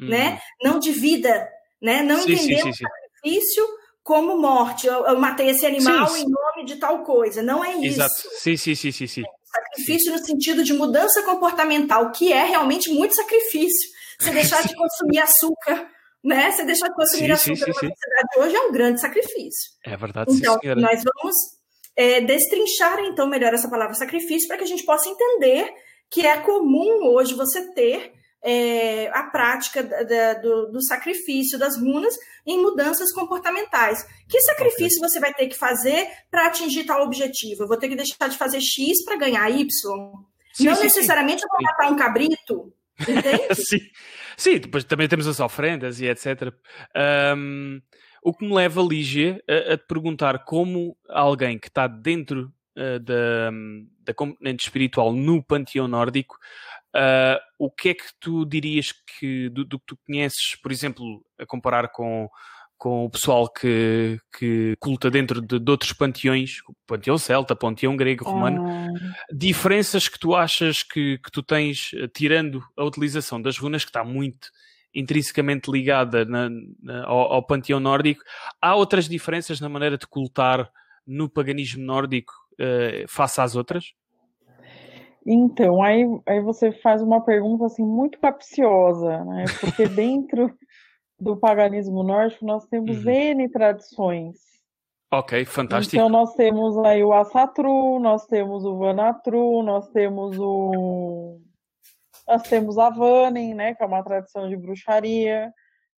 uhum. 0.00 0.08
né? 0.08 0.40
Não 0.62 0.78
de 0.78 0.92
vida, 0.92 1.48
né? 1.82 2.02
Não 2.02 2.22
sim, 2.22 2.32
entender 2.32 2.62
sim, 2.62 2.72
sim, 2.72 2.84
o 2.84 2.88
sacrifício 2.88 3.79
como 4.10 4.36
morte. 4.36 4.88
Eu, 4.88 5.06
eu 5.06 5.20
matei 5.20 5.50
esse 5.50 5.64
animal 5.64 6.08
sim, 6.08 6.16
sim. 6.16 6.22
em 6.22 6.28
nome 6.28 6.64
de 6.66 6.74
tal 6.80 7.04
coisa. 7.04 7.40
Não 7.44 7.64
é 7.64 7.76
isso. 7.76 8.00
Exato. 8.00 8.12
Sim, 8.40 8.56
sim, 8.56 8.74
sim, 8.74 8.90
sim, 8.90 9.06
sim. 9.06 9.22
Sacrifício 9.44 10.12
no 10.12 10.18
sentido 10.18 10.64
de 10.64 10.72
mudança 10.72 11.22
comportamental, 11.22 12.10
que 12.10 12.32
é 12.32 12.42
realmente 12.42 12.90
muito 12.90 13.14
sacrifício. 13.14 13.88
Você 14.18 14.32
deixar 14.32 14.62
de 14.66 14.74
consumir 14.74 15.20
açúcar, 15.20 15.88
né? 16.24 16.50
Você 16.50 16.64
deixar 16.64 16.88
de 16.88 16.94
consumir 16.96 17.38
sim, 17.38 17.52
açúcar 17.52 17.72
sim, 17.72 17.86
sim, 17.86 18.40
hoje 18.40 18.56
é 18.56 18.60
um 18.62 18.72
grande 18.72 19.00
sacrifício. 19.00 19.70
É 19.86 19.96
verdade, 19.96 20.32
então, 20.34 20.58
sim, 20.60 20.74
nós 20.74 21.04
vamos 21.04 21.36
é, 21.94 22.20
destrinchar 22.20 22.98
então 23.04 23.28
melhor 23.28 23.54
essa 23.54 23.70
palavra 23.70 23.94
sacrifício 23.94 24.48
para 24.48 24.56
que 24.56 24.64
a 24.64 24.66
gente 24.66 24.84
possa 24.84 25.08
entender 25.08 25.72
que 26.10 26.26
é 26.26 26.36
comum 26.38 27.06
hoje 27.14 27.34
você 27.34 27.72
ter 27.74 28.12
é, 28.42 29.08
a 29.08 29.24
prática 29.24 29.82
da, 29.82 30.02
da, 30.02 30.34
do, 30.34 30.72
do, 30.72 30.84
sacrifício 30.84 31.58
das 31.58 31.76
runas 31.76 32.14
em 32.46 32.60
mudanças 32.60 33.12
comportamentais. 33.12 34.06
Que 34.28 34.40
sacrifício 34.40 35.00
você 35.00 35.20
vai 35.20 35.32
ter 35.34 35.46
que 35.48 35.56
fazer 35.56 36.08
para 36.30 36.46
atingir 36.46 36.84
tal 36.84 37.02
objetivo? 37.02 37.64
Eu 37.64 37.68
vou 37.68 37.78
ter 37.78 37.88
que 37.88 37.96
deixar 37.96 38.28
de 38.28 38.38
fazer 38.38 38.60
X 38.60 39.04
para 39.04 39.16
ganhar 39.16 39.50
Y? 39.50 39.66
Sim, 40.52 40.64
Não 40.64 40.74
sim, 40.74 40.84
necessariamente 40.84 41.40
sim. 41.40 41.46
eu 41.46 41.50
vou 41.50 41.62
matar 41.62 41.92
um 41.92 41.96
cabrito, 41.96 42.72
entende? 43.00 43.54
sim. 43.64 43.78
sim, 44.36 44.58
depois 44.58 44.84
também 44.84 45.08
temos 45.08 45.26
as 45.26 45.38
ofrendas 45.38 46.00
e 46.00 46.06
etc. 46.06 46.52
Um, 47.36 47.80
o 48.22 48.34
que 48.34 48.44
me 48.46 48.54
leva, 48.54 48.82
Lígia, 48.82 49.42
a, 49.48 49.74
a 49.74 49.78
te 49.78 49.86
perguntar 49.86 50.44
como 50.44 50.96
alguém 51.08 51.58
que 51.58 51.68
está 51.68 51.86
dentro 51.86 52.52
uh, 52.76 52.98
da, 53.00 53.50
da 54.04 54.14
componente 54.14 54.64
espiritual 54.64 55.12
no 55.12 55.42
panteão 55.42 55.86
nórdico 55.86 56.36
Uh, 56.94 57.38
o 57.58 57.70
que 57.70 57.90
é 57.90 57.94
que 57.94 58.06
tu 58.18 58.44
dirias 58.44 58.92
que 58.92 59.48
do, 59.50 59.64
do, 59.64 59.78
que 59.78 59.86
tu 59.86 59.98
conheces, 60.04 60.56
por 60.60 60.72
exemplo, 60.72 61.24
a 61.38 61.46
comparar 61.46 61.88
com, 61.88 62.28
com 62.76 63.04
o 63.04 63.10
pessoal 63.10 63.48
que, 63.48 64.18
que 64.36 64.74
culta 64.80 65.10
dentro 65.10 65.40
de, 65.40 65.58
de 65.58 65.70
outros 65.70 65.92
panteões, 65.92 66.56
panteão 66.86 67.18
celta, 67.18 67.54
panteão 67.54 67.94
grego, 67.94 68.24
romano, 68.24 68.66
ah. 68.66 68.88
diferenças 69.30 70.08
que 70.08 70.18
tu 70.18 70.34
achas 70.34 70.82
que, 70.82 71.18
que 71.18 71.30
tu 71.30 71.42
tens, 71.42 71.90
eh, 71.94 72.08
tirando 72.08 72.64
a 72.76 72.82
utilização 72.82 73.40
das 73.40 73.58
runas, 73.58 73.84
que 73.84 73.90
está 73.90 74.02
muito 74.02 74.48
intrinsecamente 74.94 75.70
ligada 75.70 76.24
na, 76.24 76.48
na, 76.82 77.04
ao, 77.04 77.34
ao, 77.34 77.46
panteão 77.46 77.78
nórdico, 77.78 78.22
há 78.60 78.74
outras 78.74 79.08
diferenças 79.08 79.60
na 79.60 79.68
maneira 79.68 79.98
de 79.98 80.06
cultar 80.06 80.68
no 81.06 81.28
paganismo 81.28 81.84
nórdico 81.84 82.32
uh, 82.54 83.06
face 83.06 83.40
às 83.40 83.54
outras? 83.54 83.92
Então, 85.26 85.82
aí, 85.82 86.04
aí 86.26 86.40
você 86.40 86.72
faz 86.72 87.02
uma 87.02 87.20
pergunta 87.20 87.66
assim 87.66 87.84
muito 87.84 88.18
capciosa, 88.18 89.24
né? 89.24 89.44
Porque 89.60 89.86
dentro 89.88 90.52
do 91.18 91.36
paganismo 91.36 92.02
nórdico 92.02 92.46
nós 92.46 92.66
temos 92.66 93.04
uhum. 93.04 93.10
N 93.10 93.48
tradições. 93.48 94.38
Ok, 95.12 95.44
fantástico. 95.44 95.96
Então 95.96 96.08
nós 96.08 96.34
temos 96.34 96.78
aí 96.78 97.02
o 97.02 97.12
Assatru, 97.12 97.98
nós 97.98 98.26
temos 98.26 98.64
o 98.64 98.78
Vanatru, 98.78 99.62
nós 99.62 99.88
temos 99.90 100.38
o 100.38 101.40
nós 102.26 102.42
temos 102.42 102.78
a 102.78 102.90
Vanen, 102.90 103.54
né, 103.54 103.74
que 103.74 103.82
é 103.82 103.86
uma 103.86 104.04
tradição 104.04 104.48
de 104.48 104.56
bruxaria. 104.56 105.52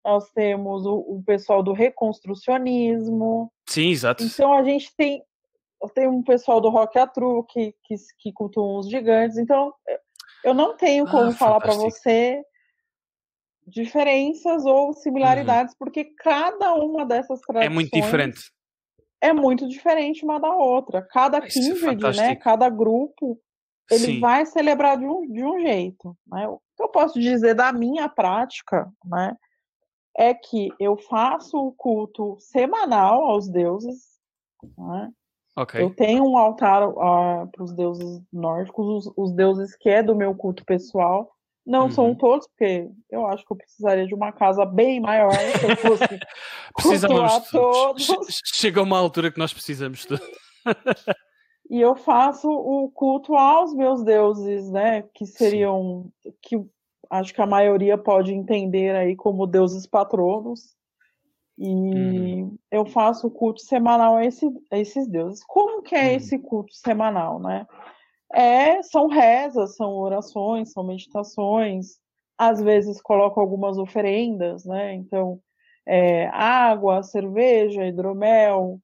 Nós 0.03 0.31
temos 0.31 0.85
o, 0.85 0.95
o 0.95 1.23
pessoal 1.25 1.61
do 1.61 1.73
reconstrucionismo. 1.73 3.51
Sim, 3.67 3.89
exato. 3.89 4.23
Então 4.23 4.53
a 4.53 4.63
gente 4.63 4.95
tem 4.95 5.21
tem 5.89 6.07
um 6.07 6.21
pessoal 6.21 6.61
do 6.61 6.69
Rock 6.69 6.97
Atru 6.97 7.43
que, 7.49 7.75
que, 7.83 7.95
que 8.19 8.31
cultuam 8.33 8.79
os 8.79 8.89
gigantes, 8.89 9.37
então 9.37 9.73
eu 10.43 10.53
não 10.53 10.75
tenho 10.75 11.05
como 11.05 11.29
ah, 11.29 11.33
falar 11.33 11.59
para 11.59 11.73
você 11.73 12.41
diferenças 13.65 14.65
ou 14.65 14.93
similaridades, 14.93 15.73
uhum. 15.73 15.77
porque 15.79 16.05
cada 16.05 16.73
uma 16.75 17.05
dessas 17.05 17.39
tradições 17.41 17.71
é 17.71 17.73
muito 17.73 17.91
diferente. 17.91 18.51
É 19.21 19.33
muito 19.33 19.67
diferente 19.67 20.25
uma 20.25 20.39
da 20.39 20.53
outra. 20.53 21.01
Cada 21.03 21.37
é 21.37 21.41
kindred, 21.41 22.03
é 22.05 22.11
né, 22.13 22.35
cada 22.35 22.67
grupo, 22.69 23.39
ele 23.89 24.05
Sim. 24.05 24.19
vai 24.19 24.45
celebrar 24.45 24.97
de 24.97 25.05
um, 25.05 25.31
de 25.31 25.43
um 25.43 25.59
jeito. 25.59 26.17
Né? 26.25 26.47
O 26.47 26.59
que 26.75 26.83
eu 26.83 26.89
posso 26.89 27.19
dizer 27.19 27.53
da 27.53 27.71
minha 27.71 28.09
prática, 28.09 28.91
né, 29.05 29.35
é 30.17 30.33
que 30.33 30.69
eu 30.79 30.97
faço 30.97 31.57
o 31.57 31.71
culto 31.71 32.35
semanal 32.39 33.23
aos 33.23 33.47
deuses, 33.47 34.19
né? 34.77 35.11
Okay. 35.57 35.81
Eu 35.81 35.89
tenho 35.89 36.23
um 36.23 36.37
altar 36.37 36.87
uh, 36.87 37.47
para 37.51 37.63
os 37.63 37.73
deuses 37.73 38.21
nórdicos, 38.31 39.07
os, 39.07 39.13
os, 39.17 39.31
deuses 39.33 39.75
que 39.75 39.89
é 39.89 40.01
do 40.01 40.15
meu 40.15 40.33
culto 40.33 40.63
pessoal. 40.63 41.29
Não 41.65 41.83
uhum. 41.83 41.91
são 41.91 42.15
todos, 42.15 42.47
porque 42.47 42.89
eu 43.09 43.25
acho 43.27 43.45
que 43.45 43.53
eu 43.53 43.57
precisaria 43.57 44.07
de 44.07 44.15
uma 44.15 44.31
casa 44.31 44.65
bem 44.65 44.99
maior 44.99 45.31
se 45.33 45.69
eu 45.69 45.77
fosse 45.77 46.03
Precisávamos 46.75 47.49
todos. 47.51 48.07
Chega 48.45 48.81
uma 48.81 48.97
altura 48.97 49.31
que 49.31 49.37
nós 49.37 49.53
precisamos 49.53 50.05
de 50.05 50.17
e 51.71 51.79
eu 51.79 51.95
faço 51.95 52.49
o 52.49 52.91
culto 52.91 53.33
aos 53.33 53.73
meus 53.73 54.03
deuses, 54.03 54.69
né? 54.69 55.03
Que 55.13 55.25
seriam. 55.25 56.11
Sim. 56.21 56.33
que 56.41 56.65
acho 57.09 57.33
que 57.33 57.41
a 57.41 57.47
maioria 57.47 57.97
pode 57.97 58.33
entender 58.33 58.93
aí 58.93 59.15
como 59.15 59.47
deuses 59.47 59.87
patronos. 59.87 60.75
E 61.57 61.67
uhum. 61.67 62.57
eu 62.71 62.85
faço 62.85 63.27
o 63.27 63.31
culto 63.31 63.61
semanal 63.61 64.17
a, 64.17 64.25
esse, 64.25 64.45
a, 64.71 64.77
esses 64.77 65.07
deuses. 65.07 65.43
Como 65.45 65.81
que 65.81 65.95
é 65.95 66.09
uhum. 66.09 66.15
esse 66.15 66.39
culto 66.39 66.73
semanal, 66.73 67.39
né? 67.39 67.67
É, 68.33 68.81
são 68.83 69.07
rezas, 69.07 69.75
são 69.75 69.93
orações, 69.93 70.71
são 70.71 70.83
meditações. 70.83 71.99
Às 72.37 72.61
vezes 72.61 73.01
coloco 73.01 73.39
algumas 73.39 73.77
oferendas, 73.77 74.65
né? 74.65 74.93
Então, 74.93 75.39
é, 75.85 76.27
água, 76.27 77.03
cerveja, 77.03 77.85
hidromel, 77.85 78.79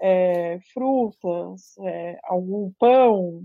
é, 0.00 0.58
frutas, 0.72 1.76
é, 1.80 2.18
algum 2.24 2.72
pão, 2.78 3.42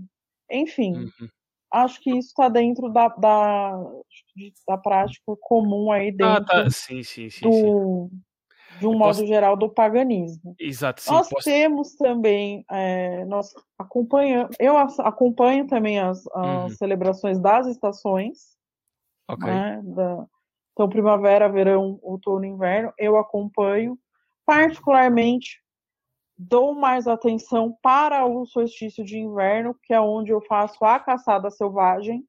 enfim. 0.50 0.94
Uhum. 0.94 1.28
Acho 1.72 2.00
que 2.00 2.10
isso 2.10 2.28
está 2.28 2.48
dentro 2.48 2.88
da, 2.88 3.08
da, 3.08 3.82
da 4.68 4.78
prática 4.78 5.34
comum 5.40 5.90
aí 5.90 6.10
dentro 6.12 6.26
ah, 6.26 6.44
tá. 6.44 6.70
sim, 6.70 7.02
sim, 7.02 7.28
sim, 7.28 7.42
do, 7.42 8.08
de 8.78 8.86
um 8.86 8.92
eu 8.92 8.98
modo 8.98 9.16
posso... 9.16 9.26
geral 9.26 9.56
do 9.56 9.68
paganismo. 9.68 10.54
Exato. 10.58 11.02
Sim, 11.02 11.12
nós 11.12 11.28
posso... 11.28 11.44
temos 11.44 11.94
também, 11.96 12.64
é, 12.70 13.24
nós 13.24 13.54
acompanhamos, 13.78 14.56
eu 14.58 14.76
acompanho 14.76 15.66
também 15.66 15.98
as, 15.98 16.26
as 16.28 16.70
uhum. 16.72 16.76
celebrações 16.76 17.38
das 17.38 17.66
estações. 17.66 18.56
Ok. 19.28 19.48
Né, 19.48 19.80
da, 19.82 20.26
então, 20.76 20.90
primavera, 20.90 21.48
verão, 21.48 21.98
outono, 22.02 22.44
inverno, 22.44 22.92
eu 22.98 23.16
acompanho. 23.16 23.98
Particularmente, 24.44 25.62
dou 26.36 26.74
mais 26.74 27.08
atenção 27.08 27.74
para 27.80 28.26
o 28.26 28.44
solstício 28.44 29.02
de 29.02 29.18
inverno, 29.18 29.74
que 29.82 29.94
é 29.94 30.00
onde 30.00 30.32
eu 30.32 30.40
faço 30.42 30.84
a 30.84 31.00
caçada 31.00 31.50
selvagem. 31.50 32.22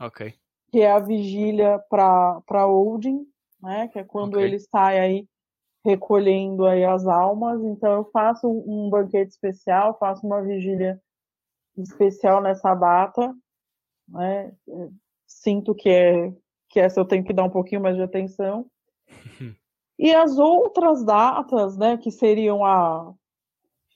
Ok. 0.00 0.32
Que 0.70 0.82
é 0.82 0.92
a 0.92 1.00
vigília 1.00 1.80
para 1.90 2.68
Odin, 2.68 3.26
né? 3.60 3.88
Que 3.88 3.98
é 3.98 4.04
quando 4.04 4.34
okay. 4.34 4.46
ele 4.46 4.60
sai 4.60 5.00
aí 5.00 5.28
recolhendo 5.88 6.66
aí 6.66 6.84
as 6.84 7.06
almas. 7.06 7.62
Então 7.64 7.92
eu 7.92 8.04
faço 8.12 8.46
um 8.46 8.90
banquete 8.90 9.30
especial, 9.30 9.96
faço 9.98 10.26
uma 10.26 10.42
vigília 10.42 11.00
especial 11.76 12.42
nessa 12.42 12.74
data, 12.74 13.34
né? 14.06 14.52
Sinto 15.26 15.74
que 15.74 15.88
é 15.88 16.32
que 16.68 16.78
essa 16.78 17.00
eu 17.00 17.06
tenho 17.06 17.24
que 17.24 17.32
dar 17.32 17.44
um 17.44 17.50
pouquinho 17.50 17.80
mais 17.80 17.96
de 17.96 18.02
atenção. 18.02 18.66
e 19.98 20.14
as 20.14 20.38
outras 20.38 21.02
datas, 21.02 21.78
né, 21.78 21.96
que 21.96 22.10
seriam 22.10 22.64
a 22.64 23.14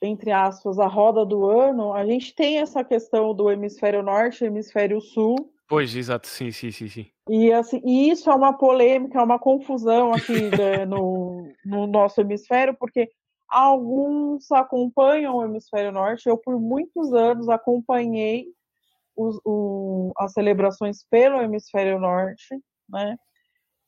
entre 0.04 0.32
aspas, 0.32 0.80
a 0.80 0.88
roda 0.88 1.24
do 1.24 1.48
ano, 1.48 1.92
a 1.92 2.04
gente 2.04 2.34
tem 2.34 2.58
essa 2.58 2.82
questão 2.82 3.32
do 3.32 3.48
hemisfério 3.48 4.02
norte 4.02 4.42
e 4.42 4.48
hemisfério 4.48 5.00
sul. 5.00 5.36
Pois, 5.72 5.96
exato, 5.96 6.28
sim, 6.28 6.50
sim, 6.50 6.70
sim, 6.70 6.86
sim. 6.86 7.06
E, 7.30 7.50
assim, 7.50 7.80
e 7.82 8.10
isso 8.10 8.30
é 8.30 8.34
uma 8.34 8.52
polêmica, 8.52 9.18
é 9.18 9.22
uma 9.22 9.38
confusão 9.38 10.12
aqui 10.12 10.32
né, 10.60 10.84
no, 10.84 11.50
no 11.64 11.86
nosso 11.86 12.20
hemisfério, 12.20 12.76
porque 12.78 13.10
alguns 13.48 14.52
acompanham 14.52 15.36
o 15.36 15.42
hemisfério 15.42 15.90
norte. 15.90 16.28
Eu, 16.28 16.36
por 16.36 16.60
muitos 16.60 17.14
anos, 17.14 17.48
acompanhei 17.48 18.48
os, 19.16 19.40
o, 19.46 20.12
as 20.18 20.34
celebrações 20.34 21.06
pelo 21.08 21.40
hemisfério 21.40 21.98
norte, 21.98 22.54
né? 22.86 23.16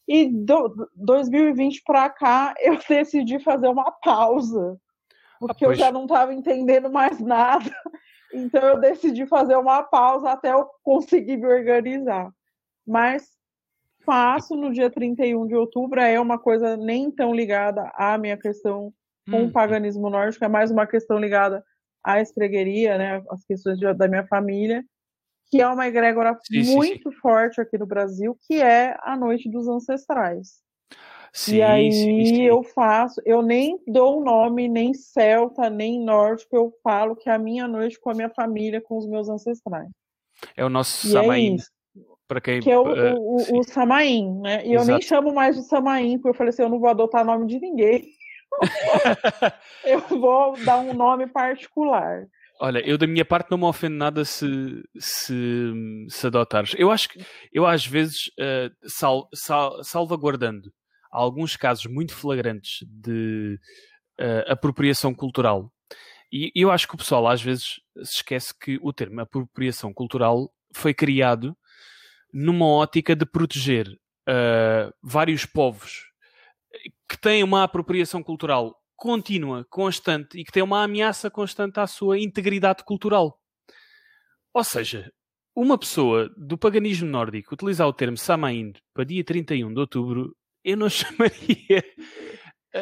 E 0.08 0.32
do 0.32 0.88
2020 0.96 1.82
para 1.84 2.08
cá, 2.08 2.54
eu 2.64 2.78
decidi 2.88 3.38
fazer 3.40 3.68
uma 3.68 3.92
pausa 3.92 4.80
porque 5.46 5.64
ah, 5.64 5.68
eu 5.68 5.74
já 5.74 5.92
não 5.92 6.04
estava 6.04 6.32
entendendo 6.32 6.90
mais 6.90 7.20
nada. 7.20 7.70
Então 8.34 8.60
eu 8.60 8.80
decidi 8.80 9.26
fazer 9.26 9.56
uma 9.56 9.82
pausa 9.82 10.30
até 10.30 10.52
eu 10.52 10.66
conseguir 10.82 11.36
me 11.36 11.46
organizar. 11.46 12.30
Mas 12.86 13.28
faço 14.04 14.54
no 14.54 14.72
dia 14.72 14.90
31 14.90 15.46
de 15.46 15.54
outubro, 15.54 16.00
é 16.00 16.20
uma 16.20 16.38
coisa 16.38 16.76
nem 16.76 17.10
tão 17.10 17.34
ligada 17.34 17.90
à 17.94 18.18
minha 18.18 18.36
questão 18.36 18.92
com 19.30 19.38
hum. 19.38 19.46
o 19.46 19.52
paganismo 19.52 20.10
nórdico, 20.10 20.44
é 20.44 20.48
mais 20.48 20.70
uma 20.70 20.86
questão 20.86 21.18
ligada 21.18 21.64
à 22.04 22.20
estregueria, 22.20 22.98
né, 22.98 23.22
as 23.30 23.42
questões 23.44 23.78
de, 23.78 23.90
da 23.94 24.06
minha 24.06 24.26
família, 24.26 24.84
que 25.50 25.62
é 25.62 25.66
uma 25.66 25.86
egrégora 25.86 26.36
sim, 26.44 26.74
muito 26.74 27.10
sim, 27.10 27.14
sim. 27.14 27.20
forte 27.20 27.60
aqui 27.60 27.78
no 27.78 27.86
Brasil, 27.86 28.36
que 28.42 28.60
é 28.60 28.96
a 29.00 29.16
Noite 29.16 29.50
dos 29.50 29.66
Ancestrais. 29.66 30.63
Sim, 31.34 31.56
e 31.56 31.62
aí 31.62 31.90
sim, 31.90 32.24
sim. 32.26 32.42
eu 32.42 32.62
faço, 32.62 33.20
eu 33.26 33.42
nem 33.42 33.76
dou 33.88 34.20
o 34.20 34.24
nome, 34.24 34.68
nem 34.68 34.94
celta, 34.94 35.68
nem 35.68 35.98
nórdico, 35.98 36.54
eu 36.54 36.72
falo 36.80 37.16
que 37.16 37.28
é 37.28 37.32
a 37.32 37.38
minha 37.38 37.66
noite 37.66 37.98
com 37.98 38.08
a 38.08 38.14
minha 38.14 38.30
família, 38.30 38.80
com 38.80 38.96
os 38.96 39.04
meus 39.04 39.28
ancestrais. 39.28 39.88
É 40.56 40.64
o 40.64 40.68
nosso 40.68 41.08
Samaim. 41.08 41.56
É 41.56 41.74
para 42.28 42.40
quem 42.40 42.60
que 42.60 42.70
é 42.70 42.78
o, 42.78 42.84
uh, 42.84 43.16
o, 43.18 43.58
o, 43.58 43.64
Samaim, 43.64 44.40
né? 44.40 44.64
E 44.64 44.74
Exato. 44.74 44.90
eu 44.90 44.94
nem 44.94 45.02
chamo 45.02 45.34
mais 45.34 45.56
de 45.56 45.62
Samaim, 45.62 46.18
porque 46.18 46.28
eu 46.28 46.34
falei 46.34 46.50
assim, 46.50 46.62
eu 46.62 46.68
não 46.68 46.78
vou 46.78 46.88
adotar 46.88 47.24
nome 47.24 47.48
de 47.48 47.58
ninguém. 47.58 48.04
eu 49.84 50.00
vou 50.00 50.56
dar 50.64 50.78
um 50.78 50.94
nome 50.94 51.26
particular. 51.26 52.26
Olha, 52.60 52.78
eu 52.88 52.96
da 52.96 53.08
minha 53.08 53.24
parte 53.24 53.50
não 53.50 53.58
me 53.58 53.64
ofendo 53.64 53.96
nada 53.96 54.24
se, 54.24 54.46
se, 54.96 55.34
se 56.08 56.26
adotares. 56.28 56.76
Eu 56.78 56.92
acho 56.92 57.08
que 57.08 57.18
eu 57.52 57.66
às 57.66 57.84
vezes 57.84 58.28
uh, 58.38 58.72
sal, 58.88 59.28
sal, 59.34 59.82
salvaguardando 59.82 60.70
alguns 61.22 61.56
casos 61.56 61.86
muito 61.86 62.14
flagrantes 62.14 62.78
de 62.82 63.58
uh, 64.20 64.52
apropriação 64.52 65.14
cultural. 65.14 65.72
E 66.32 66.50
eu 66.54 66.70
acho 66.70 66.88
que 66.88 66.94
o 66.94 66.98
pessoal 66.98 67.28
às 67.28 67.40
vezes 67.40 67.80
se 68.02 68.16
esquece 68.16 68.52
que 68.58 68.78
o 68.82 68.92
termo 68.92 69.20
apropriação 69.20 69.92
cultural 69.92 70.52
foi 70.74 70.92
criado 70.92 71.56
numa 72.32 72.66
ótica 72.66 73.14
de 73.14 73.24
proteger 73.24 73.88
uh, 73.88 74.92
vários 75.00 75.46
povos 75.46 76.10
que 77.08 77.16
têm 77.16 77.44
uma 77.44 77.62
apropriação 77.62 78.22
cultural 78.22 78.74
contínua, 78.96 79.64
constante 79.70 80.38
e 80.38 80.44
que 80.44 80.50
têm 80.50 80.62
uma 80.62 80.82
ameaça 80.82 81.30
constante 81.30 81.78
à 81.78 81.86
sua 81.86 82.18
integridade 82.18 82.82
cultural. 82.84 83.38
Ou 84.52 84.64
seja, 84.64 85.12
uma 85.54 85.78
pessoa 85.78 86.28
do 86.36 86.58
paganismo 86.58 87.08
nórdico 87.08 87.54
utilizar 87.54 87.86
o 87.86 87.92
termo 87.92 88.16
Samain 88.16 88.72
para 88.92 89.04
dia 89.04 89.22
31 89.22 89.72
de 89.72 89.80
outubro 89.80 90.34
eu 90.64 90.76
não 90.76 90.88
chamaria 90.90 91.84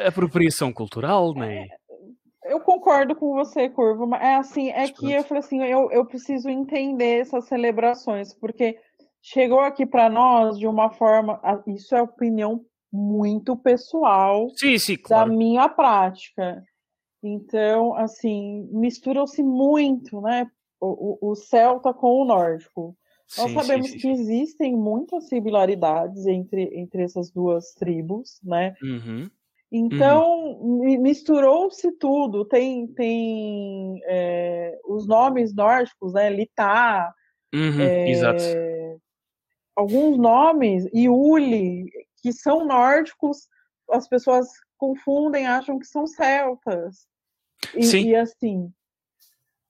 apropriação 0.07 0.73
cultural, 0.73 1.35
né? 1.35 1.66
Eu 2.45 2.61
concordo 2.61 3.14
com 3.14 3.35
você, 3.35 3.68
Curvo, 3.68 4.07
mas 4.07 4.23
é 4.23 4.35
assim, 4.35 4.71
é 4.71 4.88
que 4.88 5.12
eu 5.12 5.23
falei 5.23 5.40
assim, 5.40 5.62
eu, 5.62 5.90
eu 5.92 6.05
preciso 6.05 6.49
entender 6.49 7.21
essas 7.21 7.47
celebrações, 7.47 8.35
porque 8.35 8.77
chegou 9.23 9.61
aqui 9.61 9.87
para 9.87 10.11
nós 10.11 10.59
de 10.59 10.66
uma 10.66 10.90
forma, 10.90 11.40
isso 11.68 11.95
é 11.95 12.03
opinião 12.03 12.64
muito 12.92 13.57
pessoal 13.57 14.49
sim, 14.57 14.77
sim, 14.77 14.97
claro. 14.97 15.31
da 15.31 15.37
minha 15.37 15.68
prática. 15.68 16.62
Então, 17.23 17.95
assim, 17.95 18.68
misturam-se 18.73 19.42
muito, 19.42 20.21
né? 20.21 20.47
O, 20.81 21.29
o, 21.29 21.31
o 21.31 21.35
celta 21.37 21.95
com 21.95 22.21
o 22.21 22.25
nórdico. 22.25 22.97
Nós 23.38 23.51
sim, 23.51 23.55
sabemos 23.55 23.87
sim, 23.88 23.92
sim, 23.92 23.99
que 23.99 24.09
existem 24.09 24.77
muitas 24.77 25.29
similaridades 25.29 26.27
entre, 26.27 26.71
entre 26.75 27.03
essas 27.03 27.31
duas 27.31 27.73
tribos, 27.75 28.38
né? 28.42 28.75
Uhum. 28.83 29.31
Então, 29.71 30.59
uhum. 30.61 31.01
misturou-se 31.01 31.90
tudo. 31.92 32.45
Tem, 32.45 32.87
tem 32.88 34.01
é, 34.05 34.79
os 34.85 35.07
nomes 35.07 35.55
nórdicos, 35.55 36.12
né? 36.12 36.29
Litá. 36.29 37.14
Uhum, 37.55 37.81
é, 37.81 38.11
exato. 38.11 38.42
Alguns 39.75 40.18
nomes, 40.18 40.87
Iuli, 40.92 41.90
que 42.23 42.33
são 42.33 42.66
nórdicos, 42.66 43.49
as 43.90 44.07
pessoas 44.07 44.49
confundem, 44.77 45.47
acham 45.47 45.79
que 45.79 45.87
são 45.87 46.07
celtas. 46.07 47.07
E, 47.75 47.85
Sim. 47.85 48.09
e 48.09 48.16
assim, 48.16 48.71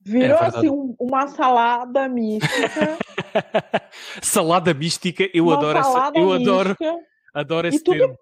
virou 0.05 0.39
é 0.39 0.47
assim 0.47 0.69
um, 0.69 0.95
uma 0.99 1.27
salada 1.29 2.09
mística 2.09 2.99
salada 4.23 4.75
mística, 4.75 5.29
eu 5.33 5.47
Uma 5.47 5.57
adoro 5.57 5.79
essa, 5.79 6.13
eu 6.15 6.27
mística, 6.27 6.51
adoro, 6.51 6.77
adoro 7.35 7.69
esse 7.69 7.83
tudo, 7.83 7.99
termo. 7.99 8.19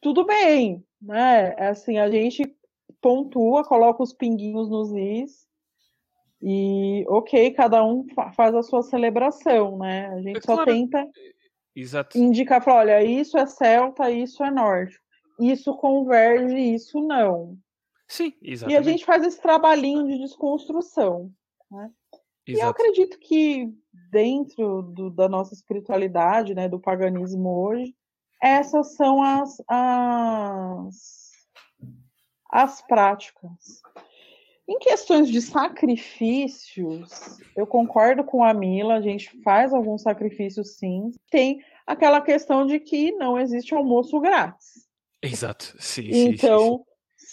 Tudo 0.00 0.24
bem, 0.24 0.84
né? 1.00 1.54
É 1.56 1.68
assim, 1.68 1.98
a 1.98 2.10
gente 2.10 2.42
pontua, 3.00 3.64
coloca 3.64 4.02
os 4.02 4.12
pinguinhos 4.12 4.68
nos 4.70 4.92
is 4.92 5.46
e 6.40 7.04
ok, 7.08 7.50
cada 7.52 7.84
um 7.84 8.06
faz 8.34 8.54
a 8.54 8.62
sua 8.62 8.82
celebração, 8.82 9.78
né? 9.78 10.06
A 10.08 10.20
gente 10.20 10.38
é 10.38 10.40
só 10.40 10.54
claro. 10.54 10.70
tenta 10.70 11.06
Exato. 11.74 12.16
indicar, 12.16 12.62
falar, 12.62 12.80
olha, 12.80 13.02
isso 13.02 13.36
é 13.36 13.46
celta, 13.46 14.10
isso 14.10 14.42
é 14.44 14.50
norte, 14.50 14.96
isso 15.40 15.74
converge, 15.76 16.56
isso 16.56 17.00
não. 17.00 17.56
Sim, 18.08 18.32
exatamente. 18.42 18.76
E 18.76 18.78
a 18.78 18.90
gente 18.90 19.04
faz 19.04 19.22
esse 19.24 19.40
trabalhinho 19.40 20.06
de 20.06 20.18
desconstrução, 20.18 21.30
né? 21.70 21.90
E 22.46 22.54
eu 22.54 22.68
acredito 22.68 23.18
que 23.18 23.70
dentro 24.10 24.80
do, 24.80 25.10
da 25.10 25.28
nossa 25.28 25.52
espiritualidade, 25.52 26.54
né, 26.54 26.66
do 26.66 26.80
paganismo 26.80 27.50
hoje, 27.50 27.94
essas 28.42 28.94
são 28.94 29.22
as, 29.22 29.60
as, 29.68 31.30
as 32.50 32.80
práticas. 32.86 33.82
Em 34.66 34.78
questões 34.78 35.28
de 35.28 35.42
sacrifícios, 35.42 37.38
eu 37.54 37.66
concordo 37.66 38.24
com 38.24 38.42
a 38.42 38.54
Mila, 38.54 38.94
a 38.94 39.00
gente 39.02 39.30
faz 39.42 39.74
alguns 39.74 40.00
sacrifícios 40.02 40.76
sim. 40.76 41.10
Tem 41.30 41.60
aquela 41.86 42.20
questão 42.22 42.66
de 42.66 42.80
que 42.80 43.12
não 43.12 43.38
existe 43.38 43.74
almoço 43.74 44.18
grátis. 44.20 44.88
Exato, 45.22 45.74
sim. 45.78 46.08
Então, 46.10 46.60
sim, 46.60 46.76
sim 46.76 46.87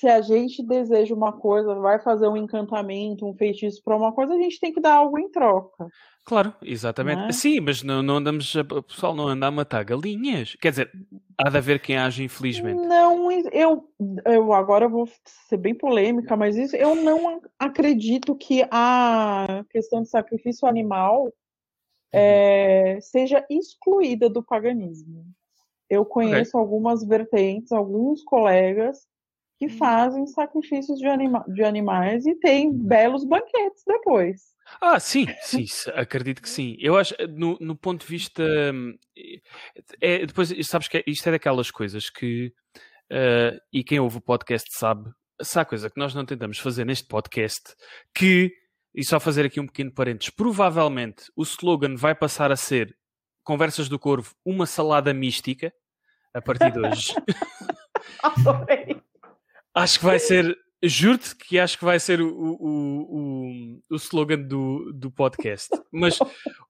se 0.05 0.09
a 0.09 0.21
gente 0.21 0.61
deseja 0.61 1.15
uma 1.15 1.33
coisa, 1.33 1.73
vai 1.73 1.97
fazer 1.97 2.27
um 2.27 2.37
encantamento, 2.37 3.25
um 3.27 3.33
feitiço 3.33 3.81
para 3.83 3.97
uma 3.97 4.13
coisa, 4.13 4.35
a 4.35 4.37
gente 4.37 4.59
tem 4.59 4.71
que 4.71 4.79
dar 4.79 4.93
algo 4.93 5.17
em 5.17 5.31
troca. 5.31 5.87
Claro, 6.23 6.53
exatamente. 6.61 7.23
É? 7.23 7.31
Sim, 7.31 7.59
mas 7.61 7.81
não, 7.81 8.03
não 8.03 8.17
andamos, 8.17 8.53
o 8.53 8.83
pessoal 8.83 9.15
não 9.15 9.27
anda 9.27 9.47
a 9.47 9.51
matar 9.51 9.83
galinhas. 9.83 10.55
Quer 10.61 10.69
dizer, 10.69 10.91
há 11.35 11.49
de 11.49 11.57
haver 11.57 11.79
quem 11.79 11.97
age 11.97 12.23
infelizmente. 12.23 12.85
Não, 12.85 13.31
eu, 13.51 13.89
eu 14.25 14.53
agora 14.53 14.87
vou 14.87 15.09
ser 15.49 15.57
bem 15.57 15.73
polêmica, 15.73 16.37
mas 16.37 16.55
isso 16.55 16.75
eu 16.75 16.93
não 16.93 17.41
acredito 17.57 18.35
que 18.35 18.63
a 18.69 19.65
questão 19.71 20.03
de 20.03 20.09
sacrifício 20.09 20.67
animal 20.67 21.23
uhum. 21.23 21.31
é, 22.13 22.99
seja 23.01 23.43
excluída 23.49 24.29
do 24.29 24.43
paganismo. 24.43 25.25
Eu 25.89 26.05
conheço 26.05 26.51
okay. 26.51 26.59
algumas 26.59 27.03
vertentes, 27.03 27.71
alguns 27.71 28.23
colegas 28.23 28.99
que 29.57 29.67
hum. 29.67 29.77
fazem 29.77 30.27
sacrifícios 30.27 30.99
de, 30.99 31.07
anima 31.07 31.43
de 31.47 31.63
animais 31.63 32.25
e 32.25 32.35
têm 32.35 32.71
belos 32.71 33.25
banquetes 33.25 33.83
depois. 33.85 34.55
Ah, 34.81 34.99
sim, 34.99 35.27
sim, 35.41 35.65
acredito 35.93 36.41
que 36.41 36.49
sim. 36.49 36.75
Eu 36.79 36.97
acho, 36.97 37.13
no, 37.29 37.57
no 37.61 37.75
ponto 37.75 38.01
de 38.01 38.07
vista. 38.07 38.43
É, 40.01 40.25
depois, 40.25 40.51
sabes 40.67 40.87
que 40.87 41.03
isto 41.05 41.27
é 41.27 41.33
daquelas 41.33 41.71
coisas 41.71 42.09
que. 42.09 42.51
Uh, 43.11 43.59
e 43.71 43.83
quem 43.83 43.99
ouve 43.99 44.17
o 44.17 44.21
podcast 44.21 44.67
sabe. 44.71 45.09
Se 45.41 45.59
há 45.59 45.65
coisa 45.65 45.89
que 45.89 45.99
nós 45.99 46.15
não 46.15 46.25
tentamos 46.25 46.57
fazer 46.57 46.85
neste 46.85 47.07
podcast, 47.07 47.75
que. 48.13 48.51
E 48.93 49.03
só 49.03 49.19
fazer 49.19 49.45
aqui 49.45 49.59
um 49.59 49.67
pequeno 49.67 49.93
parênteses. 49.93 50.33
Provavelmente 50.33 51.25
o 51.35 51.43
slogan 51.43 51.95
vai 51.95 52.15
passar 52.15 52.49
a 52.51 52.55
ser 52.55 52.95
Conversas 53.43 53.89
do 53.89 53.99
Corvo, 53.99 54.33
uma 54.43 54.65
salada 54.65 55.13
mística, 55.13 55.71
a 56.33 56.41
partir 56.41 56.71
de 56.71 56.79
hoje. 56.79 57.13
Adorei. 58.23 59.04
Acho 59.75 59.99
que 59.99 60.05
vai 60.05 60.19
ser. 60.19 60.57
Juro-te 60.81 61.35
que 61.35 61.59
acho 61.59 61.77
que 61.77 61.83
vai 61.83 61.99
ser 61.99 62.21
o, 62.21 62.29
o, 62.29 62.59
o, 62.59 63.81
o 63.89 63.95
slogan 63.95 64.41
do, 64.41 64.93
do 64.93 65.11
podcast. 65.11 65.69
Mas 65.91 66.17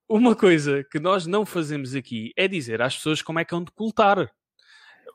uma 0.10 0.36
coisa 0.36 0.84
que 0.90 1.00
nós 1.00 1.28
não 1.28 1.46
fazemos 1.46 1.94
aqui 1.94 2.32
é 2.36 2.48
dizer 2.48 2.82
às 2.82 2.96
pessoas 2.96 3.22
como 3.22 3.40
é 3.40 3.46
que 3.46 3.54
hão 3.54 3.64
de 3.64 3.72
cultar. 3.72 4.32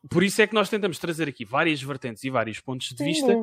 Por 0.08 0.22
isso 0.22 0.40
é 0.40 0.46
que 0.46 0.54
nós 0.54 0.68
tentamos 0.68 0.98
trazer 0.98 1.28
aqui 1.28 1.44
várias 1.44 1.82
vertentes 1.82 2.22
e 2.24 2.30
vários 2.30 2.60
pontos 2.60 2.88
de 2.88 3.04
vista 3.04 3.34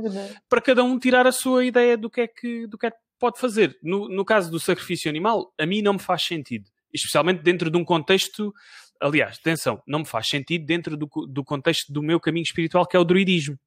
para 0.48 0.62
cada 0.62 0.84
um 0.84 0.98
tirar 0.98 1.28
a 1.28 1.32
sua 1.32 1.66
ideia 1.66 1.98
do 1.98 2.10
que 2.10 2.22
é 2.22 2.28
que, 2.28 2.68
do 2.68 2.78
que, 2.78 2.88
é 2.88 2.92
que 2.92 2.98
pode 3.20 3.40
fazer. 3.40 3.78
No, 3.84 4.08
no 4.08 4.24
caso 4.24 4.50
do 4.50 4.60
sacrifício 4.60 5.10
animal, 5.10 5.54
a 5.60 5.66
mim 5.66 5.82
não 5.82 5.94
me 5.94 6.00
faz 6.00 6.24
sentido. 6.24 6.70
Especialmente 6.94 7.42
dentro 7.42 7.70
de 7.70 7.78
um 7.78 7.84
contexto. 7.84 8.54
Aliás, 9.02 9.38
atenção, 9.40 9.82
não 9.88 10.00
me 10.00 10.06
faz 10.06 10.28
sentido 10.28 10.66
dentro 10.66 10.96
do, 10.96 11.10
do 11.28 11.44
contexto 11.44 11.92
do 11.92 12.02
meu 12.02 12.20
caminho 12.20 12.44
espiritual, 12.44 12.86
que 12.86 12.96
é 12.96 13.00
o 13.00 13.04
druidismo 13.04 13.58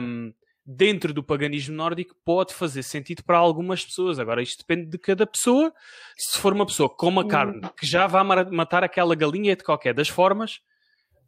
um, 0.00 0.32
dentro 0.64 1.12
do 1.12 1.22
paganismo 1.22 1.74
nórdico 1.74 2.14
pode 2.24 2.54
fazer 2.54 2.82
sentido 2.82 3.22
para 3.24 3.38
algumas 3.38 3.84
pessoas. 3.84 4.18
Agora, 4.18 4.42
isto 4.42 4.64
depende 4.66 4.90
de 4.90 4.98
cada 4.98 5.26
pessoa. 5.26 5.72
Se 6.16 6.38
for 6.38 6.52
uma 6.52 6.66
pessoa 6.66 6.88
com 6.88 7.08
uma 7.08 7.26
carne 7.26 7.60
que 7.78 7.86
já 7.86 8.06
vai 8.06 8.22
matar 8.50 8.84
aquela 8.84 9.14
galinha 9.14 9.56
de 9.56 9.64
qualquer 9.64 9.94
das 9.94 10.08
formas 10.08 10.60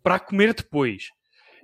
para 0.03 0.21
comer 0.21 0.55
depois 0.55 1.05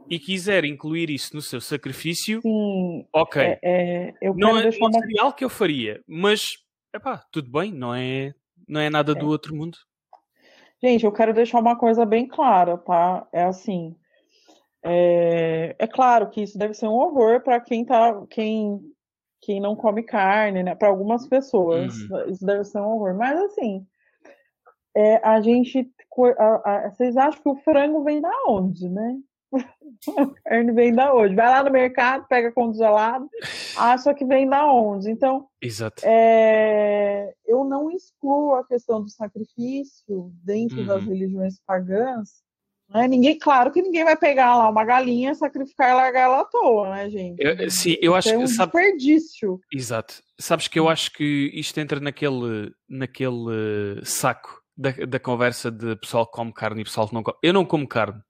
e 0.08 0.18
quiser 0.18 0.64
incluir 0.64 1.10
isso 1.10 1.34
no 1.34 1.42
seu 1.42 1.60
sacrifício, 1.60 2.40
Sim, 2.40 3.06
ok. 3.12 3.42
É, 3.42 3.58
é, 3.62 4.14
eu 4.20 4.34
não 4.34 4.58
é 4.58 4.68
o 4.68 4.80
material 4.80 5.26
uma... 5.26 5.32
que 5.32 5.44
eu 5.44 5.50
faria, 5.50 6.02
mas 6.06 6.48
epá, 6.92 7.24
tudo 7.30 7.50
bem, 7.50 7.72
não 7.72 7.94
é, 7.94 8.32
não 8.66 8.80
é 8.80 8.90
nada 8.90 9.12
é. 9.12 9.14
do 9.14 9.28
outro 9.28 9.54
mundo. 9.54 9.78
Gente, 10.82 11.04
eu 11.04 11.12
quero 11.12 11.34
deixar 11.34 11.60
uma 11.60 11.76
coisa 11.76 12.06
bem 12.06 12.26
clara, 12.26 12.78
tá? 12.78 13.28
É 13.32 13.44
assim, 13.44 13.94
é, 14.82 15.76
é 15.78 15.86
claro 15.86 16.30
que 16.30 16.42
isso 16.42 16.58
deve 16.58 16.74
ser 16.74 16.86
um 16.86 16.94
horror 16.94 17.42
para 17.42 17.60
quem 17.60 17.84
tá, 17.84 18.24
quem, 18.30 18.80
quem 19.40 19.60
não 19.60 19.76
come 19.76 20.02
carne, 20.02 20.62
né? 20.62 20.74
Para 20.74 20.88
algumas 20.88 21.26
pessoas, 21.28 21.94
uhum. 22.02 22.30
isso 22.30 22.44
deve 22.44 22.64
ser 22.64 22.78
um 22.78 22.86
horror. 22.86 23.14
Mas 23.14 23.38
assim, 23.40 23.86
é, 24.96 25.16
a 25.26 25.40
gente, 25.40 25.90
a, 26.38 26.86
a, 26.86 26.90
vocês 26.90 27.16
acham 27.16 27.42
que 27.42 27.48
o 27.48 27.56
frango 27.56 28.02
vem 28.02 28.20
da 28.20 28.32
onde, 28.48 28.88
né? 28.88 29.18
a 30.16 30.26
carne 30.44 30.72
vem 30.72 30.94
da 30.94 31.14
onde? 31.14 31.34
Vai 31.34 31.48
lá 31.48 31.62
no 31.62 31.70
mercado, 31.70 32.26
pega 32.26 32.50
congelado, 32.52 33.28
acha 33.76 34.14
que 34.14 34.24
vem 34.24 34.48
da 34.48 34.72
onde? 34.72 35.10
Então, 35.10 35.46
Exato. 35.60 36.02
É, 36.04 37.34
eu 37.44 37.64
não 37.64 37.90
excluo 37.90 38.54
a 38.54 38.66
questão 38.66 39.02
do 39.02 39.10
sacrifício 39.10 40.32
dentro 40.42 40.80
uhum. 40.80 40.86
das 40.86 41.04
religiões 41.04 41.60
pagãs, 41.66 42.42
né? 42.92 43.06
Ninguém, 43.06 43.38
claro 43.38 43.70
que 43.70 43.80
ninguém 43.80 44.04
vai 44.04 44.16
pegar 44.16 44.56
lá 44.56 44.68
uma 44.68 44.84
galinha, 44.84 45.34
sacrificar 45.34 45.90
e 45.90 45.94
largar 45.94 46.20
ela 46.22 46.40
à 46.40 46.44
toa, 46.44 46.90
né, 46.90 47.08
gente? 47.08 47.36
Eu, 47.38 47.70
sim, 47.70 47.96
eu 48.00 48.14
acho 48.14 48.30
é 48.30 48.38
um 48.38 48.42
que. 48.42 48.48
Sabe... 48.48 48.72
desperdício. 48.72 49.60
Exato. 49.72 50.14
Sabes 50.38 50.68
que 50.68 50.78
eu 50.78 50.88
acho 50.88 51.12
que 51.12 51.50
isto 51.54 51.78
entra 51.78 52.00
naquele, 52.00 52.72
naquele 52.88 54.00
saco 54.04 54.60
da, 54.76 54.90
da 54.90 55.20
conversa 55.20 55.70
de 55.70 55.94
pessoal 55.96 56.26
que 56.26 56.32
come 56.32 56.52
carne 56.52 56.80
e 56.80 56.84
pessoal 56.84 57.06
que 57.06 57.14
não 57.14 57.22
come. 57.22 57.38
Eu 57.42 57.52
não 57.52 57.64
como 57.64 57.86
carne. 57.86 58.20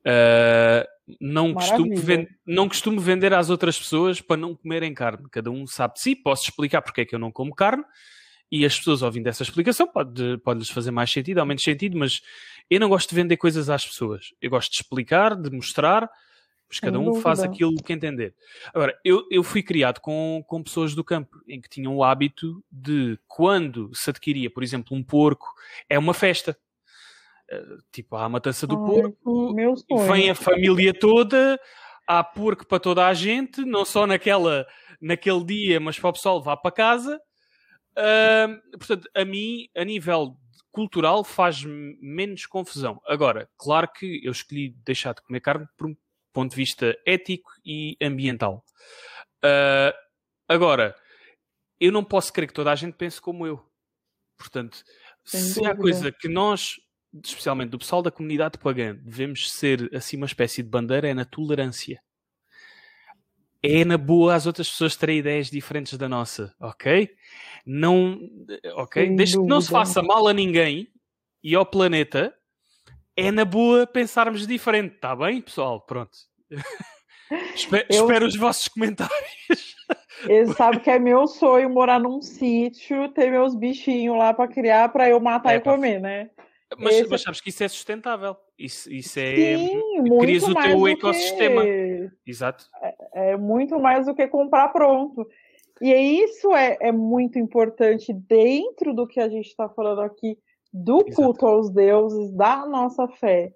Uh, 0.00 0.86
não, 1.20 1.54
costumo 1.54 1.94
não 2.46 2.68
costumo 2.68 3.00
vender 3.00 3.32
às 3.32 3.50
outras 3.50 3.78
pessoas 3.78 4.20
para 4.20 4.36
não 4.36 4.54
comerem 4.54 4.92
carne. 4.92 5.26
Cada 5.30 5.50
um 5.50 5.66
sabe 5.66 5.94
de 5.94 6.00
si. 6.00 6.16
Posso 6.16 6.44
explicar 6.44 6.82
porque 6.82 7.00
é 7.00 7.04
que 7.04 7.14
eu 7.14 7.18
não 7.18 7.32
como 7.32 7.54
carne 7.54 7.84
e 8.50 8.64
as 8.64 8.76
pessoas 8.78 9.02
ouvindo 9.02 9.26
essa 9.26 9.42
explicação 9.42 9.86
pode, 9.86 10.38
pode 10.38 10.60
lhes 10.60 10.70
fazer 10.70 10.90
mais 10.90 11.10
sentido 11.10 11.38
ou 11.38 11.46
menos 11.46 11.62
sentido, 11.62 11.98
mas 11.98 12.20
eu 12.70 12.80
não 12.80 12.88
gosto 12.88 13.08
de 13.08 13.14
vender 13.14 13.36
coisas 13.36 13.70
às 13.70 13.84
pessoas. 13.84 14.32
Eu 14.40 14.50
gosto 14.50 14.70
de 14.70 14.76
explicar, 14.76 15.34
de 15.34 15.50
mostrar, 15.50 16.10
mas 16.68 16.80
cada 16.80 16.98
um 16.98 17.14
faz 17.14 17.40
aquilo 17.40 17.74
que 17.82 17.92
entender. 17.92 18.34
Agora, 18.74 18.98
eu, 19.02 19.26
eu 19.30 19.42
fui 19.42 19.62
criado 19.62 20.00
com, 20.00 20.44
com 20.46 20.62
pessoas 20.62 20.94
do 20.94 21.02
campo, 21.02 21.40
em 21.48 21.60
que 21.60 21.68
tinham 21.68 21.96
o 21.96 22.04
hábito 22.04 22.62
de, 22.70 23.18
quando 23.26 23.90
se 23.94 24.10
adquiria, 24.10 24.50
por 24.50 24.62
exemplo, 24.62 24.96
um 24.96 25.02
porco, 25.02 25.46
é 25.88 25.98
uma 25.98 26.12
festa. 26.12 26.58
Uh, 27.50 27.78
tipo, 27.90 28.16
há 28.16 28.24
a 28.24 28.28
matança 28.28 28.66
do 28.66 28.76
Ai, 28.76 28.90
porco, 28.90 29.54
vem 30.12 30.28
a 30.28 30.34
família 30.34 30.92
toda, 30.92 31.58
há 32.06 32.22
porco 32.22 32.66
para 32.66 32.78
toda 32.78 33.06
a 33.06 33.14
gente, 33.14 33.64
não 33.64 33.86
só 33.86 34.06
naquela, 34.06 34.66
naquele 35.00 35.42
dia, 35.42 35.80
mas 35.80 35.98
para 35.98 36.10
o 36.10 36.12
pessoal 36.12 36.42
vá 36.42 36.54
para 36.54 36.70
casa 36.70 37.18
Uh, 37.98 38.78
portanto, 38.78 39.10
a 39.12 39.24
mim, 39.24 39.68
a 39.76 39.84
nível 39.84 40.36
cultural, 40.78 41.24
faz 41.24 41.64
menos 41.64 42.46
confusão. 42.46 43.02
Agora, 43.04 43.50
claro 43.58 43.90
que 43.90 44.24
eu 44.24 44.30
escolhi 44.30 44.70
deixar 44.84 45.12
de 45.12 45.20
comer 45.22 45.40
carne 45.40 45.66
por 45.76 45.88
um 45.88 45.96
ponto 46.32 46.50
de 46.50 46.56
vista 46.56 46.96
ético 47.04 47.50
e 47.66 47.96
ambiental. 48.00 48.64
Uh, 49.44 49.90
agora, 50.46 50.94
eu 51.80 51.90
não 51.90 52.04
posso 52.04 52.32
crer 52.32 52.46
que 52.46 52.52
toda 52.54 52.70
a 52.70 52.76
gente 52.76 52.94
pense 52.94 53.20
como 53.20 53.44
eu. 53.44 53.60
Portanto, 54.36 54.84
Sem 55.24 55.40
se 55.40 55.54
dúvida. 55.54 55.72
há 55.72 55.76
coisa 55.76 56.12
que 56.12 56.28
nós, 56.28 56.76
especialmente 57.24 57.70
do 57.70 57.78
pessoal 57.80 58.00
da 58.00 58.12
comunidade 58.12 58.56
pagã, 58.56 58.94
devemos 58.94 59.50
ser 59.50 59.92
assim 59.92 60.16
uma 60.16 60.26
espécie 60.26 60.62
de 60.62 60.68
bandeira 60.68 61.08
é 61.08 61.14
na 61.14 61.24
tolerância 61.24 62.00
é 63.62 63.84
na 63.84 63.98
boa 63.98 64.34
as 64.34 64.46
outras 64.46 64.68
pessoas 64.68 64.96
terem 64.96 65.18
ideias 65.18 65.50
diferentes 65.50 65.96
da 65.98 66.08
nossa, 66.08 66.54
ok? 66.60 67.10
Não, 67.66 68.18
ok? 68.76 69.14
Desde 69.14 69.38
que 69.38 69.46
não 69.46 69.60
se 69.60 69.70
faça 69.70 70.02
mal 70.02 70.26
a 70.28 70.32
ninguém 70.32 70.88
e 71.42 71.54
ao 71.54 71.66
planeta, 71.66 72.34
é 73.16 73.30
na 73.30 73.44
boa 73.44 73.86
pensarmos 73.86 74.46
diferente, 74.46 74.94
está 74.94 75.14
bem, 75.14 75.40
pessoal? 75.40 75.80
Pronto. 75.80 76.16
espero, 77.54 77.86
eu... 77.90 78.00
espero 78.02 78.26
os 78.26 78.36
vossos 78.36 78.68
comentários. 78.68 79.76
Ele 80.26 80.52
sabe 80.54 80.80
que 80.80 80.90
é 80.90 80.98
meu 80.98 81.26
sonho 81.26 81.70
morar 81.70 82.00
num 82.00 82.20
sítio, 82.20 83.08
ter 83.10 83.30
meus 83.30 83.54
bichinhos 83.54 84.16
lá 84.16 84.34
para 84.34 84.48
criar, 84.48 84.88
para 84.88 85.08
eu 85.08 85.20
matar 85.20 85.54
é, 85.54 85.56
e 85.56 85.60
comer, 85.60 86.00
né? 86.00 86.30
Mas, 86.76 86.96
Esse... 86.96 87.08
mas, 87.08 87.22
sabes 87.22 87.40
que 87.40 87.50
isso 87.50 87.62
é 87.62 87.68
sustentável. 87.68 88.36
Isso, 88.58 88.92
isso 88.92 89.20
é. 89.20 89.56
Sim, 89.56 90.18
Crias 90.18 90.42
o 90.42 90.54
teu 90.54 90.88
ecossistema. 90.88 91.62
Que... 91.62 92.10
Exato. 92.26 92.64
É, 92.82 93.30
é, 93.30 93.36
muito 93.36 93.78
mais 93.78 94.06
do 94.06 94.14
que 94.14 94.26
comprar 94.26 94.68
pronto. 94.68 95.26
E 95.80 95.92
isso 96.24 96.52
é, 96.54 96.76
é 96.80 96.90
muito 96.90 97.38
importante 97.38 98.12
dentro 98.12 98.92
do 98.92 99.06
que 99.06 99.20
a 99.20 99.28
gente 99.28 99.46
está 99.46 99.68
falando 99.68 100.00
aqui, 100.00 100.36
do 100.72 101.02
Exato. 101.06 101.14
culto 101.14 101.46
aos 101.46 101.70
deuses, 101.70 102.32
da 102.32 102.66
nossa 102.66 103.06
fé. 103.06 103.52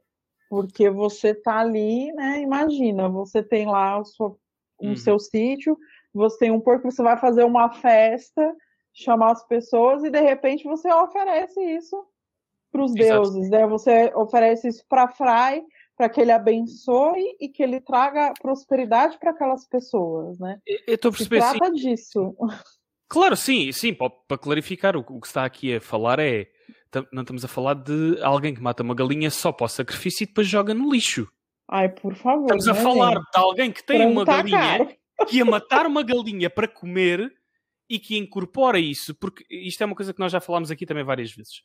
Porque 0.48 0.88
você 0.88 1.34
tá 1.34 1.58
ali, 1.58 2.12
né? 2.12 2.40
Imagina, 2.40 3.08
você 3.08 3.42
tem 3.42 3.66
lá 3.66 3.98
o 3.98 4.04
seu, 4.04 4.38
o 4.78 4.88
uhum. 4.88 4.96
seu 4.96 5.18
sítio, 5.18 5.76
você 6.14 6.38
tem 6.38 6.50
um 6.52 6.60
porco, 6.60 6.90
você 6.90 7.02
vai 7.02 7.16
fazer 7.16 7.42
uma 7.42 7.72
festa 7.72 8.54
chamar 8.94 9.32
as 9.32 9.46
pessoas 9.48 10.04
e 10.04 10.10
de 10.10 10.20
repente 10.20 10.64
você 10.64 10.92
oferece 10.92 11.58
isso 11.60 11.96
para 12.72 12.82
os 12.82 12.92
deuses, 12.94 13.50
né? 13.50 13.66
Você 13.66 14.10
oferece 14.14 14.68
isso 14.68 14.84
para 14.88 15.06
Frai, 15.06 15.62
para 15.96 16.08
que 16.08 16.20
ele 16.20 16.32
abençoe 16.32 17.36
e 17.38 17.48
que 17.48 17.62
ele 17.62 17.80
traga 17.80 18.32
prosperidade 18.40 19.18
para 19.18 19.30
aquelas 19.30 19.68
pessoas, 19.68 20.38
né? 20.38 20.58
Eu 20.86 20.94
estou 20.94 21.10
a 21.10 21.12
perceber, 21.12 21.42
Se 21.42 21.50
trata 21.50 21.66
sim. 21.66 21.74
disso. 21.74 22.34
Claro, 23.08 23.36
sim, 23.36 23.70
sim, 23.72 23.94
para 23.94 24.38
clarificar, 24.38 24.96
o, 24.96 25.04
que 25.04 25.26
está 25.26 25.44
aqui 25.44 25.76
a 25.76 25.80
falar 25.82 26.18
é 26.18 26.48
não 27.12 27.22
estamos 27.22 27.44
a 27.44 27.48
falar 27.48 27.74
de 27.74 28.18
alguém 28.22 28.54
que 28.54 28.60
mata 28.60 28.82
uma 28.82 28.94
galinha 28.94 29.30
só 29.30 29.50
para 29.52 29.64
o 29.64 29.68
sacrifício 29.68 30.24
e 30.24 30.26
depois 30.26 30.46
joga 30.46 30.74
no 30.74 30.90
lixo. 30.90 31.26
Ai, 31.70 31.88
por 31.88 32.14
favor. 32.14 32.44
Estamos 32.44 32.68
a 32.68 32.74
né, 32.74 32.80
falar 32.82 33.14
de 33.14 33.38
alguém 33.38 33.72
que 33.72 33.82
tem 33.82 34.06
uma 34.06 34.24
tá 34.24 34.38
galinha 34.38 34.58
caro. 34.58 34.88
que 35.26 35.36
ia 35.36 35.44
matar 35.44 35.86
uma 35.86 36.02
galinha 36.02 36.50
para 36.50 36.68
comer 36.68 37.32
e 37.88 37.98
que 37.98 38.16
incorpora 38.16 38.78
isso, 38.78 39.14
porque 39.14 39.44
isto 39.50 39.82
é 39.82 39.86
uma 39.86 39.94
coisa 39.94 40.12
que 40.12 40.20
nós 40.20 40.32
já 40.32 40.40
falámos 40.40 40.70
aqui 40.70 40.86
também 40.86 41.04
várias 41.04 41.30
vezes. 41.32 41.62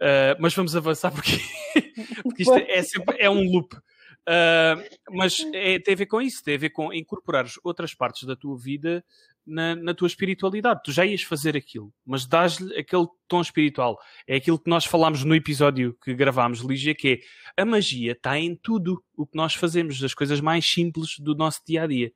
Uh, 0.00 0.34
mas 0.38 0.54
vamos 0.54 0.74
avançar 0.74 1.12
porque, 1.12 1.32
porque 2.22 2.42
isto 2.42 2.54
é, 2.54 2.82
sempre, 2.82 3.16
é 3.18 3.28
um 3.28 3.42
loop. 3.42 3.76
Uh, 3.76 4.80
mas 5.10 5.44
é, 5.52 5.78
tem 5.78 5.94
a 5.94 5.96
ver 5.96 6.06
com 6.06 6.20
isso, 6.22 6.42
tem 6.42 6.54
a 6.54 6.58
ver 6.58 6.70
com 6.70 6.92
incorporares 6.92 7.54
outras 7.62 7.94
partes 7.94 8.26
da 8.26 8.36
tua 8.36 8.56
vida 8.56 9.04
na, 9.46 9.74
na, 9.76 9.94
tua 9.94 10.06
espiritualidade. 10.06 10.80
Tu 10.84 10.92
já 10.92 11.04
ias 11.04 11.22
fazer 11.22 11.56
aquilo, 11.56 11.92
mas 12.06 12.26
dás-lhe 12.26 12.78
aquele 12.78 13.06
tom 13.28 13.40
espiritual. 13.40 13.98
É 14.26 14.36
aquilo 14.36 14.58
que 14.58 14.70
nós 14.70 14.84
falámos 14.84 15.24
no 15.24 15.34
episódio 15.34 15.96
que 16.02 16.14
gravámos, 16.14 16.60
Lígia, 16.60 16.94
que 16.94 17.22
é 17.56 17.62
a 17.62 17.64
magia 17.64 18.12
está 18.12 18.38
em 18.38 18.54
tudo 18.54 19.02
o 19.16 19.26
que 19.26 19.36
nós 19.36 19.54
fazemos, 19.54 20.00
das 20.00 20.14
coisas 20.14 20.40
mais 20.40 20.66
simples 20.66 21.18
do 21.18 21.34
nosso 21.34 21.60
dia 21.66 21.82
a 21.82 21.86
dia. 21.86 22.12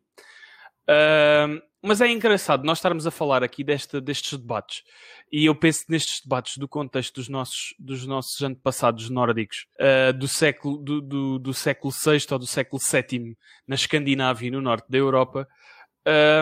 Uh, 0.89 1.61
mas 1.85 2.01
é 2.01 2.09
engraçado 2.11 2.65
nós 2.65 2.79
estarmos 2.79 3.07
a 3.07 3.11
falar 3.11 3.43
aqui 3.43 3.63
desta, 3.63 4.01
destes 4.01 4.39
debates, 4.39 4.83
e 5.31 5.45
eu 5.45 5.55
penso 5.55 5.85
nestes 5.89 6.23
debates 6.23 6.57
do 6.57 6.67
contexto 6.67 7.17
dos 7.17 7.29
nossos, 7.29 7.75
dos 7.79 8.07
nossos 8.07 8.41
antepassados 8.43 9.11
nórdicos, 9.11 9.67
uh, 9.79 10.13
do, 10.13 10.27
século, 10.27 10.79
do, 10.79 11.01
do, 11.01 11.39
do, 11.39 11.53
século 11.53 11.93
VI 11.93 12.27
ou 12.31 12.39
do 12.39 12.47
século 12.47 12.81
VII, 12.81 13.37
na 13.67 13.75
Escandinávia 13.75 14.49
e 14.49 14.51
no 14.51 14.63
norte 14.63 14.87
da 14.89 14.97
Europa. 14.97 15.47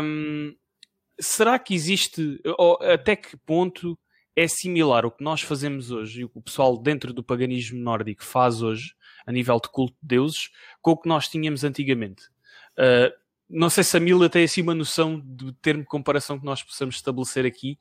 Um, 0.03 0.55
será 1.21 1.59
que 1.59 1.75
existe, 1.75 2.41
ou 2.59 2.79
até 2.81 3.17
que 3.17 3.37
ponto 3.37 3.99
é 4.37 4.47
similar 4.47 5.05
o 5.05 5.11
que 5.11 5.25
nós 5.25 5.43
fazemos 5.43 5.91
hoje 5.91 6.21
e 6.21 6.25
o 6.25 6.29
que 6.29 6.39
o 6.39 6.43
pessoal 6.43 6.77
dentro 6.79 7.13
do 7.13 7.23
paganismo 7.23 7.79
nórdico 7.79 8.25
faz 8.25 8.63
hoje, 8.63 8.95
a 9.27 9.33
nível 9.33 9.61
de 9.61 9.69
culto 9.69 9.97
de 10.01 10.09
deuses, 10.09 10.51
com 10.81 10.93
o 10.93 10.97
que 10.97 11.09
nós 11.09 11.29
tínhamos 11.29 11.65
antigamente? 11.65 12.23
Uh, 12.79 13.22
não 13.53 13.69
sei 13.69 13.85
se 13.85 13.97
a 13.97 14.01
Mila 14.01 14.31
tem 14.31 14.45
assim 14.45 14.63
uma 14.63 14.75
noção 14.75 15.21
do 15.23 15.53
termo 15.53 15.83
de 15.83 15.89
comparação 15.89 16.39
que 16.39 16.45
nós 16.45 16.63
possamos 16.63 16.97
estabelecer 16.97 17.45
aqui 17.45 17.79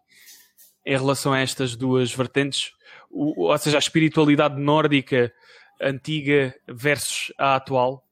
em 0.85 0.97
relação 0.97 1.31
a 1.31 1.39
estas 1.39 1.75
duas 1.75 2.13
vertentes, 2.13 2.73
o, 3.09 3.47
ou 3.49 3.57
seja, 3.57 3.77
a 3.77 3.79
espiritualidade 3.79 4.59
nórdica 4.59 5.33
antiga 5.81 6.53
versus 6.67 7.33
a 7.37 7.55
atual. 7.55 8.05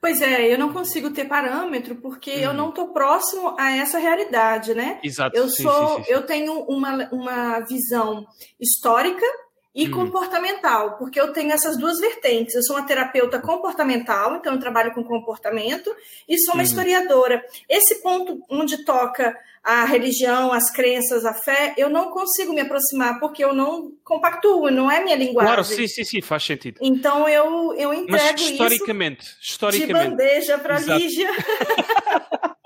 Pois 0.00 0.20
é, 0.20 0.52
eu 0.52 0.58
não 0.58 0.72
consigo 0.72 1.10
ter 1.10 1.26
parâmetro 1.26 1.96
porque 1.96 2.30
hum. 2.30 2.40
eu 2.40 2.54
não 2.54 2.70
estou 2.70 2.92
próximo 2.92 3.56
a 3.58 3.72
essa 3.72 3.98
realidade, 3.98 4.74
né? 4.74 5.00
Exato. 5.02 5.36
Eu 5.36 5.48
sim, 5.48 5.62
sou, 5.62 5.96
sim, 5.96 6.04
sim, 6.04 6.12
eu 6.12 6.26
tenho 6.26 6.60
uma, 6.64 7.08
uma 7.10 7.60
visão 7.60 8.26
histórica 8.60 9.26
e 9.74 9.86
Hum. 9.86 9.90
comportamental, 9.90 10.96
porque 10.96 11.20
eu 11.20 11.32
tenho 11.32 11.52
essas 11.52 11.76
duas 11.76 11.98
vertentes. 12.00 12.54
Eu 12.54 12.62
sou 12.62 12.76
uma 12.76 12.86
terapeuta 12.86 13.38
comportamental, 13.38 14.36
então 14.36 14.54
eu 14.54 14.58
trabalho 14.60 14.92
com 14.92 15.04
comportamento, 15.04 15.94
e 16.28 16.38
sou 16.38 16.54
uma 16.54 16.62
Uhum. 16.62 16.66
historiadora. 16.68 17.44
Esse 17.68 18.02
ponto 18.02 18.40
onde 18.50 18.84
toca 18.84 19.36
a 19.62 19.84
religião, 19.84 20.52
as 20.52 20.70
crenças, 20.70 21.24
a 21.26 21.34
fé, 21.34 21.74
eu 21.76 21.90
não 21.90 22.10
consigo 22.10 22.52
me 22.54 22.60
aproximar 22.62 23.20
porque 23.20 23.44
eu 23.44 23.52
não 23.52 23.92
compactuo, 24.02 24.70
não 24.70 24.90
é 24.90 25.02
minha 25.04 25.16
linguagem. 25.16 25.52
Claro, 25.52 25.64
sim, 25.64 25.86
sim, 25.86 26.04
sim, 26.04 26.22
faz 26.22 26.42
sentido. 26.44 26.78
Então 26.80 27.28
eu, 27.28 27.74
eu 27.74 27.90
Mas 28.08 28.22
entrego 28.30 28.40
historicamente, 28.40 29.22
isso 29.24 29.38
de 29.40 29.46
historicamente, 29.50 30.10
bandeja 30.10 30.58
para. 30.58 30.78
Lígia. 30.78 31.28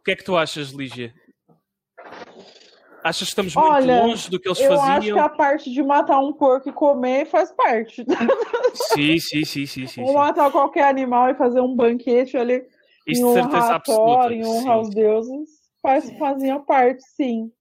o 0.00 0.04
que 0.04 0.10
é 0.10 0.16
que 0.16 0.24
tu 0.24 0.36
achas, 0.36 0.70
Lígia? 0.70 1.14
Achas 3.06 3.28
que 3.28 3.40
estamos 3.40 3.54
muito 3.54 3.68
Olha, 3.68 4.02
longe 4.02 4.28
do 4.28 4.40
que 4.40 4.48
eles 4.48 4.58
Eu 4.60 4.72
acho 4.72 4.84
faziam? 4.84 5.16
que 5.16 5.22
a 5.24 5.28
parte 5.28 5.70
de 5.70 5.80
matar 5.80 6.18
um 6.18 6.32
porco 6.32 6.68
e 6.68 6.72
comer 6.72 7.24
faz 7.26 7.52
parte. 7.52 8.04
Sim, 8.74 9.18
sim, 9.20 9.44
sim, 9.44 9.64
sim, 9.64 9.86
sim. 9.86 10.00
Ou 10.02 10.08
sim. 10.08 10.14
matar 10.14 10.50
qualquer 10.50 10.84
animal 10.88 11.30
e 11.30 11.34
fazer 11.36 11.60
um 11.60 11.74
banquete 11.76 12.36
ali 12.36 12.64
Isso 13.06 13.20
em 13.20 13.24
honra 13.24 13.42
certeza 13.42 13.66
a 13.66 13.74
absoluta. 13.76 14.22
Thor, 14.22 14.32
em 14.32 14.44
honra 14.44 14.72
aos 14.72 14.90
deuses, 14.90 15.48
faz, 15.80 16.10
fazia 16.18 16.58
parte, 16.58 17.00
sim. 17.16 17.52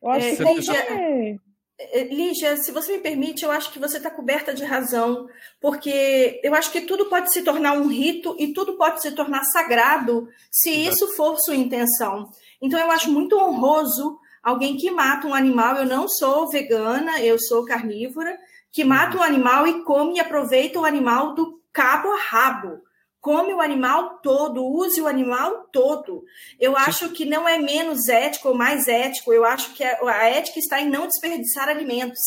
Eu 0.00 0.10
acho 0.10 0.26
É, 0.26 0.36
que 0.36 0.42
qualquer... 0.44 1.36
Eh, 1.78 2.04
Lígia, 2.04 2.56
se 2.56 2.70
você 2.70 2.92
me 2.92 3.02
permite, 3.02 3.44
eu 3.44 3.50
acho 3.50 3.72
que 3.72 3.78
você 3.80 3.96
está 3.98 4.08
coberta 4.10 4.54
de 4.54 4.64
razão, 4.64 5.26
porque 5.60 6.40
eu 6.44 6.54
acho 6.54 6.70
que 6.70 6.82
tudo 6.82 7.06
pode 7.06 7.32
se 7.32 7.42
tornar 7.42 7.72
um 7.72 7.88
rito 7.88 8.36
e 8.38 8.52
tudo 8.52 8.78
pode 8.78 9.02
se 9.02 9.10
tornar 9.12 9.42
sagrado 9.44 10.28
se 10.50 10.70
Exato. 10.70 10.94
isso 10.94 11.16
for 11.16 11.36
sua 11.40 11.56
intenção. 11.56 12.30
Então, 12.62 12.78
eu 12.78 12.90
acho 12.90 13.10
muito 13.10 13.36
honroso 13.36 14.18
alguém 14.46 14.76
que 14.76 14.92
mata 14.92 15.26
um 15.26 15.34
animal. 15.34 15.76
Eu 15.76 15.86
não 15.86 16.06
sou 16.08 16.48
vegana, 16.48 17.20
eu 17.20 17.36
sou 17.36 17.64
carnívora, 17.64 18.38
que 18.70 18.84
mata 18.84 19.18
um 19.18 19.22
animal 19.22 19.66
e 19.66 19.82
come 19.82 20.16
e 20.16 20.20
aproveita 20.20 20.78
o 20.78 20.84
animal 20.84 21.34
do 21.34 21.60
cabo 21.72 22.12
a 22.12 22.16
rabo. 22.16 22.80
Come 23.20 23.52
o 23.52 23.60
animal 23.60 24.20
todo, 24.22 24.64
use 24.64 25.02
o 25.02 25.08
animal 25.08 25.66
todo. 25.72 26.22
Eu 26.60 26.76
acho 26.76 27.08
que 27.10 27.24
não 27.24 27.48
é 27.48 27.58
menos 27.58 28.08
ético 28.08 28.50
ou 28.50 28.54
mais 28.54 28.86
ético. 28.86 29.32
Eu 29.32 29.44
acho 29.44 29.74
que 29.74 29.82
a, 29.82 30.28
ética 30.28 30.60
está 30.60 30.80
em 30.80 30.88
não 30.88 31.08
desperdiçar 31.08 31.68
alimentos. 31.68 32.20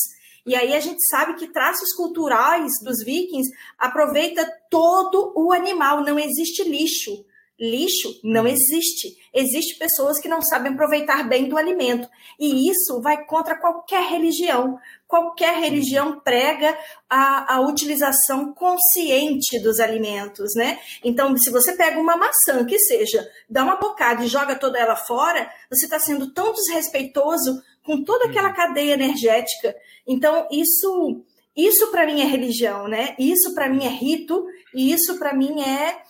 E 0.45 0.55
aí 0.55 0.75
a 0.75 0.79
gente 0.81 1.01
sabe 1.07 1.35
que 1.35 1.53
traços 1.53 1.93
culturais 1.95 2.69
dos 2.83 3.01
vikings 3.01 3.49
aproveita 3.77 4.45
todo 4.69 5.31
o 5.37 5.53
animal. 5.53 6.03
Não 6.03 6.19
existe 6.19 6.67
lixo. 6.67 7.23
Lixo 7.59 8.19
não 8.23 8.47
existe. 8.47 9.17
Existem 9.33 9.77
pessoas 9.77 10.19
que 10.19 10.29
não 10.29 10.41
sabem 10.41 10.71
aproveitar 10.71 11.27
bem 11.27 11.49
do 11.49 11.57
alimento. 11.57 12.07
E 12.39 12.69
isso 12.69 13.01
vai 13.01 13.25
contra 13.25 13.59
qualquer 13.59 14.09
religião. 14.09 14.79
Qualquer 15.07 15.59
religião 15.59 16.19
prega 16.19 16.77
a, 17.09 17.55
a 17.55 17.61
utilização 17.61 18.53
consciente 18.53 19.59
dos 19.61 19.79
alimentos, 19.79 20.55
né? 20.55 20.79
Então, 21.03 21.35
se 21.35 21.49
você 21.49 21.73
pega 21.73 21.99
uma 21.99 22.15
maçã 22.15 22.65
que 22.65 22.79
seja, 22.79 23.27
dá 23.49 23.63
uma 23.63 23.75
bocada 23.75 24.23
e 24.23 24.27
joga 24.27 24.55
toda 24.55 24.79
ela 24.79 24.95
fora, 24.95 25.51
você 25.69 25.85
está 25.85 25.99
sendo 25.99 26.31
tão 26.31 26.53
desrespeitoso 26.53 27.61
com 27.83 28.03
toda 28.03 28.25
aquela 28.25 28.53
cadeia 28.53 28.93
energética. 28.93 29.75
Então, 30.07 30.47
isso, 30.51 31.23
isso 31.57 31.87
para 31.91 32.05
mim 32.05 32.21
é 32.21 32.25
religião, 32.25 32.87
né? 32.87 33.15
Isso 33.19 33.53
para 33.53 33.67
mim 33.67 33.85
é 33.85 33.89
rito 33.89 34.45
e 34.73 34.91
isso 34.91 35.17
para 35.17 35.33
mim 35.33 35.61
é 35.61 36.01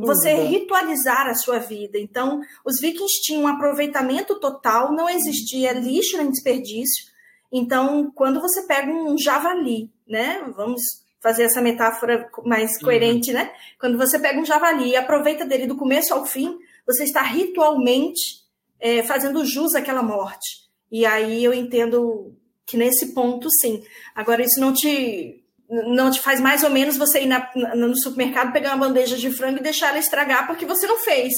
você 0.00 0.34
ritualizar 0.34 1.26
a 1.26 1.34
sua 1.34 1.58
vida. 1.58 1.98
Então, 1.98 2.40
os 2.64 2.80
vikings 2.80 3.20
tinham 3.22 3.42
um 3.42 3.48
aproveitamento 3.48 4.38
total, 4.38 4.92
não 4.92 5.08
existia 5.08 5.72
lixo 5.72 6.16
nem 6.16 6.30
desperdício. 6.30 7.06
Então, 7.52 8.10
quando 8.14 8.40
você 8.40 8.66
pega 8.66 8.90
um 8.90 9.16
javali, 9.18 9.90
né? 10.06 10.42
Vamos 10.56 10.80
fazer 11.22 11.44
essa 11.44 11.60
metáfora 11.60 12.30
mais 12.44 12.78
coerente, 12.80 13.32
né? 13.32 13.50
Quando 13.80 13.98
você 13.98 14.18
pega 14.18 14.40
um 14.40 14.44
javali 14.44 14.90
e 14.90 14.96
aproveita 14.96 15.44
dele 15.44 15.66
do 15.66 15.76
começo 15.76 16.14
ao 16.14 16.24
fim, 16.24 16.56
você 16.86 17.04
está 17.04 17.22
ritualmente 17.22 18.44
é, 18.78 19.02
fazendo 19.02 19.44
jus 19.44 19.74
àquela 19.74 20.02
morte. 20.02 20.66
E 20.90 21.04
aí 21.04 21.42
eu 21.42 21.52
entendo 21.52 22.32
que 22.64 22.76
nesse 22.76 23.12
ponto, 23.14 23.48
sim. 23.60 23.82
Agora, 24.14 24.42
isso 24.42 24.60
não 24.60 24.72
te 24.72 25.42
não 25.68 26.10
te 26.10 26.20
faz 26.20 26.40
mais 26.40 26.62
ou 26.62 26.70
menos 26.70 26.96
você 26.96 27.22
ir 27.22 27.26
na- 27.26 27.50
na- 27.54 27.74
no 27.74 27.96
supermercado 27.98 28.52
pegar 28.52 28.74
uma 28.74 28.86
bandeja 28.86 29.16
de 29.16 29.30
frango 29.30 29.58
e 29.58 29.62
deixar 29.62 29.88
ela 29.88 29.98
estragar 29.98 30.46
porque 30.46 30.64
você 30.66 30.86
não 30.86 30.98
fez. 30.98 31.32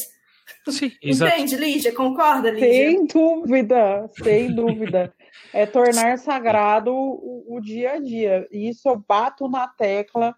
Sim, 0.68 0.91
exato. 1.03 1.33
Entende, 1.35 1.57
Lígia? 1.57 1.95
Concorda, 1.95 2.51
Lígia? 2.51 2.68
Sem 2.91 3.07
dúvida, 3.07 4.11
sem 4.22 4.55
dúvida. 4.55 5.14
É 5.53 5.66
tornar 5.66 6.18
sagrado 6.18 6.93
o, 6.93 7.45
o 7.57 7.61
dia 7.61 7.93
a 7.93 7.99
dia. 7.99 8.47
E 8.51 8.68
isso 8.68 8.89
eu 8.89 8.97
bato 8.97 9.49
na 9.49 9.66
tecla 9.68 10.35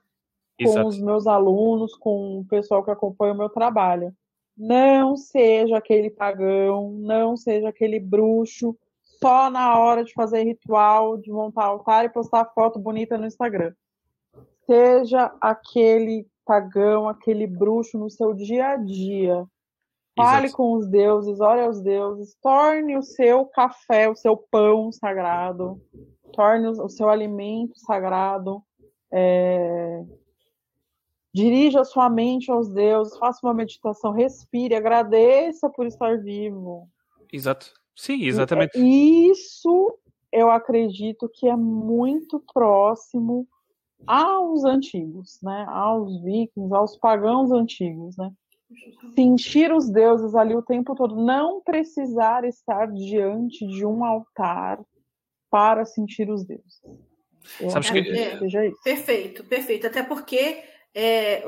com 0.63 0.69
Exato. 0.69 0.89
os 0.89 1.01
meus 1.01 1.27
alunos, 1.27 1.95
com 1.97 2.41
o 2.41 2.45
pessoal 2.45 2.85
que 2.85 2.91
acompanha 2.91 3.33
o 3.33 3.39
meu 3.39 3.49
trabalho. 3.49 4.13
Não 4.57 5.17
seja 5.17 5.79
aquele 5.79 6.11
pagão, 6.11 6.91
não 6.93 7.37
seja 7.37 7.69
aquele 7.69 7.99
bruxo, 7.99 8.77
só 9.23 9.51
na 9.51 9.79
hora 9.79 10.03
de 10.03 10.13
fazer 10.13 10.43
ritual, 10.45 11.19
de 11.19 11.31
montar 11.31 11.65
altar 11.65 12.05
e 12.05 12.09
postar 12.09 12.47
foto 12.55 12.79
bonita 12.79 13.19
no 13.19 13.27
Instagram. 13.27 13.73
Seja 14.67 15.35
aquele 15.41 16.27
pagão, 16.45 17.09
aquele 17.09 17.47
bruxo 17.47 17.99
no 17.99 18.11
seu 18.11 18.33
dia 18.33 18.69
a 18.69 18.77
dia. 18.77 19.45
Fale 20.17 20.47
Exato. 20.47 20.57
com 20.57 20.73
os 20.73 20.89
deuses, 20.89 21.41
ore 21.41 21.61
aos 21.61 21.81
deuses, 21.81 22.37
torne 22.43 22.97
o 22.97 23.03
seu 23.03 23.47
café, 23.47 24.09
o 24.09 24.17
seu 24.17 24.37
pão 24.37 24.91
sagrado, 24.91 25.81
torne 26.33 26.67
o 26.67 26.89
seu 26.89 27.09
alimento 27.09 27.79
sagrado. 27.79 28.63
é, 29.13 30.05
Dirija 31.33 31.85
sua 31.85 32.11
mente 32.11 32.51
aos 32.51 32.69
deuses, 32.69 33.17
faça 33.17 33.47
uma 33.47 33.55
meditação, 33.55 34.13
respire, 34.13 34.75
agradeça 34.75 35.71
por 35.71 35.87
estar 35.87 36.19
vivo. 36.19 36.89
Exato. 37.33 37.80
Sim, 37.97 38.25
exatamente. 38.25 38.73
Isso 38.79 39.99
eu 40.33 40.51
acredito 40.51 41.29
que 41.33 41.49
é 41.49 41.57
muito 41.57 42.43
próximo 42.53 43.47
aos 44.07 44.65
antigos, 44.65 45.39
né? 45.43 45.67
Aos 45.69 46.23
vikings, 46.23 46.75
aos 46.75 46.97
pagãos 46.97 47.51
antigos, 47.51 48.17
né? 48.17 48.31
Sentir 49.15 49.73
os 49.73 49.91
deuses 49.91 50.35
ali 50.35 50.55
o 50.55 50.63
tempo 50.63 50.95
todo, 50.95 51.17
não 51.17 51.61
precisar 51.61 52.45
estar 52.45 52.87
diante 52.93 53.67
de 53.67 53.85
um 53.85 54.05
altar 54.05 54.81
para 55.51 55.85
sentir 55.85 56.31
os 56.31 56.45
deuses. 56.45 56.81
Eu 57.61 57.71
Sabes 57.71 57.91
que... 57.91 57.99
É, 57.99 58.39
seja 58.39 58.67
isso. 58.67 58.81
Perfeito, 58.85 59.45
perfeito. 59.45 59.87
Até 59.89 60.05
porque 60.05 60.63
é, 60.95 61.45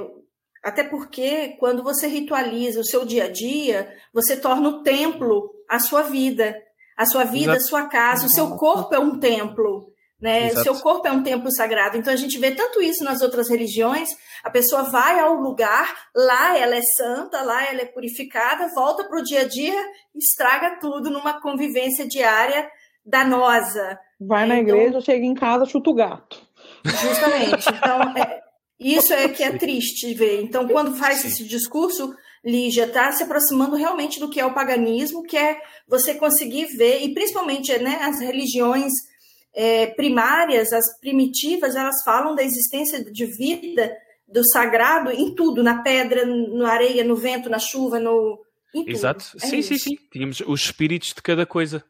até 0.62 0.84
porque 0.84 1.56
quando 1.58 1.82
você 1.82 2.06
ritualiza 2.06 2.80
o 2.80 2.84
seu 2.84 3.04
dia 3.04 3.24
a 3.24 3.28
dia, 3.28 3.92
você 4.12 4.36
torna 4.36 4.68
o 4.68 4.82
templo 4.82 5.50
a 5.72 5.78
sua 5.78 6.02
vida. 6.02 6.54
A 6.94 7.06
sua 7.06 7.24
vida, 7.24 7.52
Exato. 7.52 7.56
a 7.56 7.68
sua 7.68 7.88
casa, 7.88 8.26
o 8.26 8.30
seu 8.30 8.50
corpo 8.56 8.94
é 8.94 8.98
um 8.98 9.18
templo. 9.18 9.90
Né? 10.20 10.52
O 10.52 10.62
seu 10.62 10.74
corpo 10.78 11.08
é 11.08 11.10
um 11.10 11.22
templo 11.22 11.50
sagrado. 11.50 11.96
Então 11.96 12.12
a 12.12 12.16
gente 12.16 12.38
vê 12.38 12.50
tanto 12.50 12.82
isso 12.82 13.02
nas 13.02 13.22
outras 13.22 13.48
religiões. 13.48 14.10
A 14.44 14.50
pessoa 14.50 14.82
vai 14.84 15.18
ao 15.18 15.34
lugar, 15.34 15.90
lá 16.14 16.56
ela 16.56 16.76
é 16.76 16.82
santa, 16.98 17.40
lá 17.42 17.64
ela 17.64 17.80
é 17.80 17.86
purificada, 17.86 18.68
volta 18.74 19.04
para 19.08 19.18
o 19.18 19.22
dia 19.22 19.40
a 19.40 19.48
dia, 19.48 19.82
estraga 20.14 20.78
tudo 20.78 21.10
numa 21.10 21.40
convivência 21.40 22.06
diária 22.06 22.68
danosa. 23.04 23.98
Vai 24.20 24.46
na 24.46 24.58
então, 24.58 24.76
igreja, 24.76 25.00
chega 25.00 25.24
em 25.24 25.34
casa, 25.34 25.64
chuta 25.64 25.90
o 25.90 25.94
gato. 25.94 26.38
Justamente. 26.84 27.68
Então, 27.68 28.16
é, 28.16 28.40
isso 28.78 29.12
é 29.14 29.28
que 29.28 29.42
é 29.42 29.56
triste 29.56 30.12
ver. 30.12 30.42
Então, 30.42 30.68
quando 30.68 30.94
faz 30.94 31.20
Sim. 31.20 31.28
esse 31.28 31.48
discurso, 31.48 32.14
Lígia 32.44 32.84
está 32.86 33.12
se 33.12 33.22
aproximando 33.22 33.76
realmente 33.76 34.18
do 34.18 34.28
que 34.28 34.40
é 34.40 34.46
o 34.46 34.54
paganismo, 34.54 35.22
que 35.22 35.36
é 35.36 35.60
você 35.86 36.14
conseguir 36.14 36.66
ver, 36.76 37.02
e 37.02 37.14
principalmente 37.14 37.76
né, 37.78 38.00
as 38.02 38.20
religiões 38.20 38.92
é, 39.54 39.86
primárias, 39.88 40.72
as 40.72 40.98
primitivas, 40.98 41.76
elas 41.76 42.02
falam 42.04 42.34
da 42.34 42.42
existência 42.42 43.04
de 43.04 43.26
vida, 43.26 43.94
do 44.26 44.42
sagrado 44.48 45.10
em 45.10 45.34
tudo, 45.34 45.62
na 45.62 45.82
pedra, 45.82 46.24
na 46.24 46.72
areia, 46.72 47.04
no 47.04 47.14
vento, 47.14 47.50
na 47.50 47.58
chuva, 47.58 48.00
no. 48.00 48.40
Exato. 48.74 49.24
É 49.36 49.46
sim, 49.46 49.58
isso. 49.58 49.68
sim, 49.74 49.78
sim. 49.78 49.96
Tínhamos 50.10 50.40
os 50.40 50.62
espíritos 50.62 51.10
de 51.10 51.22
cada 51.22 51.44
coisa. 51.44 51.84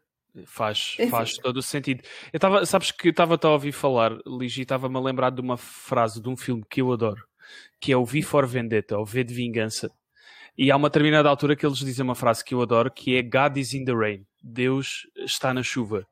Faz, 0.47 0.97
faz 1.11 1.35
todo 1.35 1.59
o 1.59 1.63
sentido. 1.63 2.03
Eu 2.33 2.39
estava, 2.39 2.65
sabes 2.65 2.91
que 2.91 3.11
estava 3.11 3.39
a 3.41 3.51
ouvir 3.51 3.71
falar, 3.71 4.17
Ligi, 4.27 4.63
estava-me 4.63 4.97
a 4.97 5.01
lembrar 5.01 5.31
de 5.31 5.43
uma 5.43 5.59
frase 5.59 6.21
de 6.21 6.29
um 6.29 6.37
filme 6.37 6.65
que 6.69 6.81
eu 6.81 6.91
adoro, 6.91 7.23
que 7.79 7.93
é 7.93 7.97
o 7.97 8.05
V 8.05 8.23
for 8.23 8.47
Vendetta, 8.47 8.97
ou 8.97 9.05
V 9.05 9.23
de 9.23 9.35
Vingança. 9.35 9.91
E 10.57 10.71
há 10.71 10.77
uma 10.77 10.89
determinada 10.89 11.29
altura 11.29 11.57
que 11.57 11.65
eles 11.65 11.79
dizem 11.79 12.05
uma 12.05 12.15
frase 12.15 12.45
que 12.45 12.55
eu 12.55 12.63
adoro, 12.63 12.91
que 12.91 13.17
é 13.17 13.23
God 13.23 13.57
is 13.57 13.73
in 13.75 13.85
the 13.85 13.95
rain. 13.95 14.27
Deus 14.43 15.07
está 15.19 15.53
na 15.55 15.63
chuva. 15.63 16.07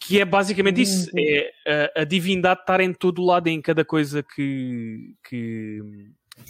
Que 0.00 0.20
é 0.20 0.24
basicamente 0.24 0.80
isso. 0.80 1.10
Uhum. 1.12 1.24
É 1.66 1.90
a, 1.96 2.02
a 2.02 2.04
divindade 2.04 2.60
estar 2.60 2.80
em 2.80 2.92
todo 2.92 3.24
lado, 3.24 3.48
em 3.48 3.60
cada 3.60 3.84
coisa 3.84 4.22
que, 4.22 5.14
que, 5.28 5.80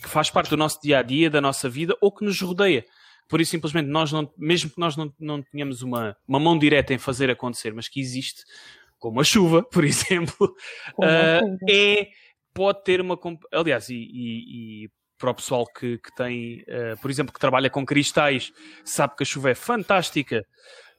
que 0.03 0.09
faz 0.09 0.31
parte 0.31 0.51
do 0.51 0.57
nosso 0.57 0.81
dia 0.83 0.99
a 0.99 1.03
dia, 1.03 1.31
da 1.31 1.41
nossa 1.41 1.69
vida, 1.69 1.97
ou 2.01 2.13
que 2.13 2.25
nos 2.25 2.41
rodeia 2.41 2.85
por 3.29 3.41
isso 3.41 3.51
simplesmente 3.51 3.89
nós 3.89 4.11
não, 4.11 4.33
mesmo 4.39 4.71
que 4.71 4.81
nós 4.81 4.97
não, 4.97 5.13
não 5.21 5.43
tenhamos 5.43 5.83
uma, 5.83 6.17
uma 6.27 6.41
mão 6.41 6.59
direta 6.59 6.95
em 6.95 6.99
fazer 6.99 7.31
acontecer, 7.31 7.75
mas 7.75 7.87
que 7.87 8.01
existe, 8.01 8.43
como 8.99 9.21
a 9.21 9.25
chuva, 9.25 9.63
por 9.63 9.85
exemplo, 9.85 10.55
uh, 10.99 11.59
é, 11.71 12.09
pode 12.55 12.83
ter 12.83 13.01
uma. 13.01 13.19
Aliás, 13.53 13.91
e, 13.91 13.97
e, 13.97 14.85
e 14.85 14.91
para 15.19 15.31
o 15.31 15.35
pessoal 15.35 15.67
que, 15.67 15.99
que 15.99 16.15
tem, 16.15 16.63
uh, 16.63 17.01
por 17.01 17.11
exemplo, 17.11 17.33
que 17.33 17.41
trabalha 17.41 17.69
com 17.69 17.85
cristais, 17.85 18.53
sabe 18.85 19.17
que 19.17 19.23
a 19.23 19.27
chuva 19.27 19.51
é 19.51 19.55
fantástica 19.55 20.47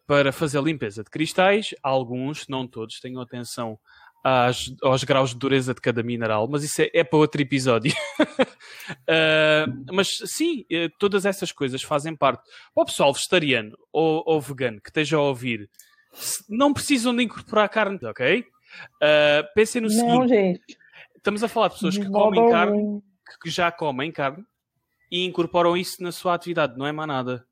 para 0.05 0.31
fazer 0.31 0.61
limpeza 0.61 1.03
de 1.03 1.09
cristais. 1.09 1.73
Alguns, 1.81 2.47
não 2.47 2.67
todos, 2.67 2.99
tenham 2.99 3.21
atenção 3.21 3.79
às, 4.23 4.73
aos 4.81 5.03
graus 5.03 5.31
de 5.31 5.37
dureza 5.37 5.73
de 5.73 5.81
cada 5.81 6.03
mineral, 6.03 6.47
mas 6.49 6.63
isso 6.63 6.81
é, 6.81 6.89
é 6.93 7.03
para 7.03 7.19
outro 7.19 7.41
episódio. 7.41 7.93
uh, 8.19 9.69
mas 9.93 10.19
sim, 10.25 10.65
eh, 10.69 10.89
todas 10.99 11.25
essas 11.25 11.51
coisas 11.51 11.81
fazem 11.81 12.15
parte. 12.15 12.43
Para 12.73 12.81
o 12.81 12.85
pessoal 12.85 13.13
vegetariano 13.13 13.77
ou, 13.91 14.23
ou 14.25 14.41
vegano 14.41 14.81
que 14.81 14.89
esteja 14.89 15.17
a 15.17 15.21
ouvir, 15.21 15.69
não 16.49 16.73
precisam 16.73 17.15
de 17.15 17.23
incorporar 17.23 17.69
carne, 17.69 17.99
ok? 18.03 18.41
Uh, 18.41 19.53
pensem 19.55 19.81
no 19.81 19.87
não, 19.87 19.95
seguinte: 19.95 20.29
gente. 20.29 20.77
estamos 21.15 21.43
a 21.43 21.47
falar 21.47 21.69
de 21.69 21.75
pessoas 21.75 21.97
que 21.97 22.09
comem 22.09 22.49
carne, 22.49 23.01
que 23.37 23.49
já 23.49 23.71
comem 23.71 24.11
carne 24.11 24.45
e 25.11 25.25
incorporam 25.25 25.75
isso 25.75 26.01
na 26.01 26.11
sua 26.11 26.33
atividade, 26.33 26.77
não 26.77 26.85
é 26.85 26.91
mais 26.91 27.07
nada. 27.07 27.45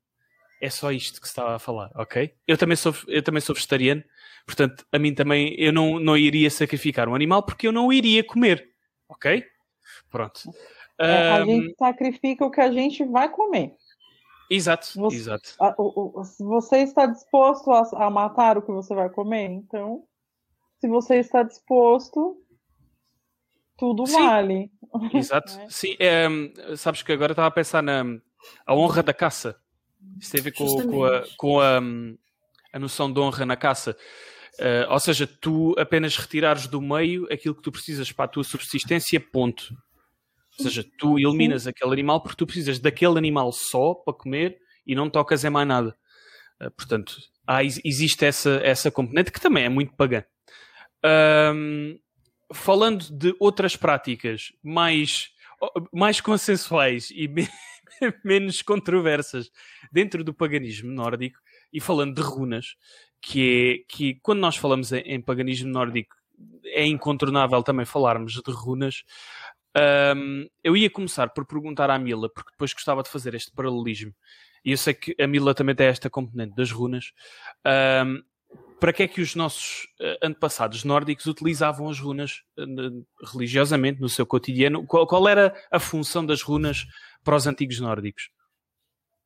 É 0.60 0.70
só 0.70 0.90
isto 0.90 1.20
que 1.20 1.28
se 1.28 1.32
está 1.32 1.54
a 1.54 1.58
falar, 1.58 1.90
ok? 1.94 2.34
Eu 2.46 2.58
também 2.58 2.76
sou, 2.76 2.94
eu 3.06 3.22
também 3.22 3.40
sou 3.40 3.54
vegetariano 3.54 4.02
Portanto, 4.48 4.86
a 4.90 4.98
mim 4.98 5.14
também, 5.14 5.54
eu 5.58 5.70
não, 5.70 6.00
não 6.00 6.16
iria 6.16 6.50
sacrificar 6.50 7.06
um 7.06 7.14
animal 7.14 7.42
porque 7.42 7.68
eu 7.68 7.72
não 7.72 7.92
iria 7.92 8.24
comer. 8.24 8.70
Ok? 9.06 9.44
Pronto. 10.10 10.40
É, 10.98 11.38
a 11.38 11.42
um... 11.42 11.46
gente 11.46 11.76
sacrifica 11.76 12.46
o 12.46 12.50
que 12.50 12.62
a 12.62 12.72
gente 12.72 13.04
vai 13.04 13.28
comer. 13.28 13.76
Exato, 14.50 14.88
você, 14.96 15.16
exato. 15.16 15.54
A, 15.60 15.74
o, 15.76 16.18
o, 16.18 16.24
se 16.24 16.42
você 16.42 16.78
está 16.78 17.04
disposto 17.04 17.70
a, 17.70 18.06
a, 18.06 18.08
matar 18.08 18.56
o 18.56 18.62
que 18.62 18.72
você 18.72 18.94
vai 18.94 19.10
comer, 19.10 19.50
então, 19.50 20.02
se 20.80 20.88
você 20.88 21.16
está 21.16 21.42
disposto, 21.42 22.42
tudo 23.78 24.06
Sim. 24.06 24.14
vale. 24.14 24.70
Exato. 25.14 25.52
é? 25.60 25.66
Sim, 25.70 25.96
é, 25.98 26.26
sabes 26.76 27.02
que 27.02 27.12
agora 27.12 27.32
estava 27.32 27.48
a 27.48 27.52
pensar 27.52 27.82
na 27.82 28.04
a 28.66 28.74
honra 28.74 29.02
da 29.02 29.14
caça. 29.14 29.56
Isso 30.20 30.32
tem 30.32 30.40
a 30.40 30.44
ver 30.44 30.52
com, 30.52 30.66
com, 30.66 31.04
a, 31.04 31.24
com 31.36 31.60
a, 31.60 31.80
a 32.72 32.78
noção 32.78 33.12
de 33.12 33.20
honra 33.20 33.46
na 33.46 33.56
caça. 33.56 33.96
Uh, 34.54 34.90
ou 34.90 34.98
seja, 34.98 35.26
tu 35.26 35.74
apenas 35.78 36.16
retirares 36.16 36.66
do 36.66 36.80
meio 36.80 37.32
aquilo 37.32 37.54
que 37.54 37.62
tu 37.62 37.70
precisas 37.70 38.10
para 38.10 38.24
a 38.24 38.28
tua 38.28 38.42
subsistência, 38.42 39.20
ponto. 39.20 39.72
Ou 40.58 40.64
seja, 40.64 40.84
tu 40.98 41.18
eliminas 41.18 41.62
Sim. 41.62 41.70
aquele 41.70 41.92
animal 41.92 42.20
porque 42.20 42.36
tu 42.36 42.46
precisas 42.46 42.80
daquele 42.80 43.16
animal 43.16 43.52
só 43.52 43.94
para 43.94 44.14
comer 44.14 44.58
e 44.84 44.94
não 44.96 45.08
tocas 45.08 45.44
em 45.44 45.50
mais 45.50 45.68
nada. 45.68 45.96
Uh, 46.60 46.70
portanto, 46.72 47.16
há, 47.46 47.62
existe 47.62 48.24
essa, 48.24 48.60
essa 48.64 48.90
componente 48.90 49.30
que 49.30 49.40
também 49.40 49.64
é 49.64 49.68
muito 49.68 49.94
pagã. 49.94 50.24
Um, 51.54 51.96
falando 52.52 53.10
de 53.10 53.34
outras 53.38 53.76
práticas 53.76 54.52
mais, 54.62 55.30
mais 55.92 56.20
consensuais 56.20 57.10
e 57.10 57.28
menos 58.24 58.62
controversas 58.62 59.50
dentro 59.92 60.24
do 60.24 60.34
paganismo 60.34 60.90
nórdico, 60.90 61.38
e 61.72 61.80
falando 61.80 62.14
de 62.14 62.22
runas, 62.22 62.76
que 63.20 63.84
é 63.84 63.92
que 63.92 64.14
quando 64.22 64.40
nós 64.40 64.56
falamos 64.56 64.92
em, 64.92 65.00
em 65.00 65.20
paganismo 65.20 65.70
nórdico 65.70 66.16
é 66.66 66.86
incontornável 66.86 67.62
também 67.62 67.84
falarmos 67.84 68.34
de 68.34 68.50
runas. 68.52 69.04
Um, 70.16 70.48
eu 70.62 70.76
ia 70.76 70.90
começar 70.90 71.28
por 71.30 71.44
perguntar 71.44 71.90
à 71.90 71.98
Mila, 71.98 72.28
porque 72.28 72.50
depois 72.52 72.72
gostava 72.72 73.02
de 73.02 73.10
fazer 73.10 73.34
este 73.34 73.50
paralelismo, 73.52 74.14
e 74.64 74.72
eu 74.72 74.78
sei 74.78 74.94
que 74.94 75.14
a 75.20 75.26
Mila 75.26 75.54
também 75.54 75.74
tem 75.74 75.86
esta 75.86 76.10
componente 76.10 76.54
das 76.54 76.70
runas. 76.70 77.12
Um, 78.04 78.22
para 78.78 78.92
que 78.92 79.02
é 79.02 79.08
que 79.08 79.20
os 79.20 79.34
nossos 79.34 79.84
uh, 80.00 80.26
antepassados 80.26 80.84
nórdicos 80.84 81.26
utilizavam 81.26 81.88
as 81.88 81.98
runas 81.98 82.42
uh, 82.58 83.04
religiosamente 83.32 84.00
no 84.00 84.08
seu 84.08 84.26
cotidiano? 84.26 84.86
Qual, 84.86 85.06
qual, 85.06 85.28
era 85.28 85.54
a 85.70 85.80
função 85.80 86.24
das 86.24 86.42
runas 86.42 86.86
para 87.24 87.36
os 87.36 87.46
antigos 87.46 87.80
nórdicos? 87.80 88.30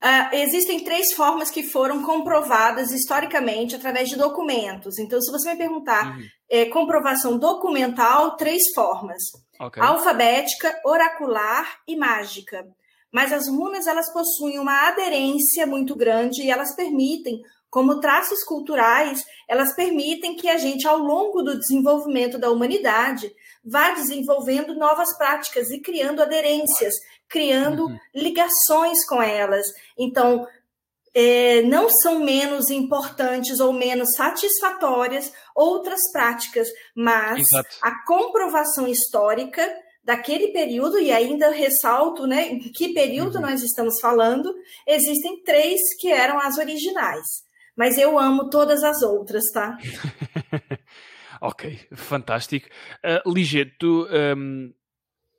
Uh, 0.03 0.35
existem 0.35 0.83
três 0.83 1.13
formas 1.15 1.49
que 1.49 1.63
foram 1.63 2.03
comprovadas 2.03 2.91
historicamente 2.91 3.77
através 3.77 4.09
de 4.09 4.17
documentos. 4.17 4.99
Então, 4.99 5.21
se 5.21 5.31
você 5.31 5.53
me 5.53 5.59
perguntar 5.59 6.17
uhum. 6.17 6.25
é, 6.51 6.65
comprovação 6.67 7.39
documental, 7.39 8.37
três 8.37 8.63
formas: 8.75 9.23
okay. 9.61 9.81
alfabética, 9.81 10.75
oracular 10.85 11.79
e 11.87 11.95
mágica. 11.95 12.67
Mas 13.13 13.33
as 13.33 13.47
runas 13.47 13.87
elas 13.87 14.11
possuem 14.13 14.59
uma 14.59 14.89
aderência 14.89 15.67
muito 15.67 15.95
grande 15.95 16.43
e 16.43 16.51
elas 16.51 16.75
permitem, 16.75 17.41
como 17.73 17.99
traços 17.99 18.45
culturais, 18.45 19.25
elas 19.49 19.75
permitem 19.75 20.37
que 20.37 20.49
a 20.49 20.59
gente, 20.59 20.87
ao 20.87 20.99
longo 20.99 21.43
do 21.43 21.59
desenvolvimento 21.59 22.39
da 22.39 22.51
humanidade, 22.51 23.33
vá 23.65 23.93
desenvolvendo 23.93 24.75
novas 24.75 25.17
práticas 25.17 25.71
e 25.71 25.81
criando 25.81 26.21
aderências 26.21 26.95
criando 27.33 27.87
uhum. 27.87 27.99
ligações 28.15 29.05
com 29.09 29.21
elas. 29.23 29.65
Então, 29.99 30.47
é, 31.15 31.63
não 31.63 31.89
são 31.89 32.19
menos 32.19 32.71
importantes 32.71 33.59
ou 33.59 33.73
menos 33.73 34.09
satisfatórias 34.17 35.33
outras 35.55 36.01
práticas, 36.13 36.69
mas 36.95 37.41
Exato. 37.41 37.77
a 37.81 38.05
comprovação 38.05 38.87
histórica 38.87 39.67
daquele 40.05 40.49
período, 40.49 40.99
e 40.99 41.13
ainda 41.13 41.51
ressalto 41.51 42.27
né, 42.27 42.49
em 42.49 42.59
que 42.59 42.93
período 42.93 43.37
uhum. 43.37 43.43
nós 43.43 43.63
estamos 43.63 43.99
falando, 44.01 44.53
existem 44.87 45.43
três 45.43 45.81
que 45.99 46.11
eram 46.11 46.39
as 46.39 46.59
originais. 46.59 47.27
Mas 47.77 47.97
eu 47.99 48.19
amo 48.19 48.51
todas 48.51 48.83
as 48.83 49.03
outras, 49.03 49.45
tá? 49.53 49.79
ok, 51.41 51.79
fantástico. 51.95 52.69
Uh, 53.05 53.69
tu 53.79 54.07
um, 54.37 54.73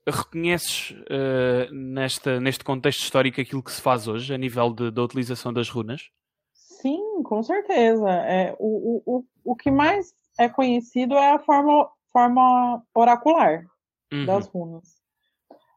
reconheces 0.07 0.91
uh, 0.91 1.73
nesta, 1.73 2.39
neste 2.39 2.63
contexto 2.63 3.01
histórico 3.03 3.39
aquilo 3.39 3.63
que 3.63 3.71
se 3.71 3.81
faz 3.81 4.07
hoje, 4.07 4.33
a 4.33 4.37
nível 4.37 4.73
de, 4.73 4.91
da 4.91 5.03
utilização 5.03 5.53
das 5.53 5.69
runas? 5.69 6.09
Sim, 6.53 7.13
Sim, 7.13 7.23
com 7.23 7.41
certeza. 7.41 8.09
É, 8.09 8.53
o, 8.59 9.01
o, 9.05 9.25
o 9.43 9.55
que 9.55 9.71
mais 9.71 10.13
é 10.37 10.49
conhecido 10.49 11.15
é 11.15 11.31
a 11.31 11.39
forma, 11.39 11.89
forma 12.11 12.83
oracular 12.93 13.65
uhum. 14.11 14.25
das 14.25 14.47
runas. 14.47 15.01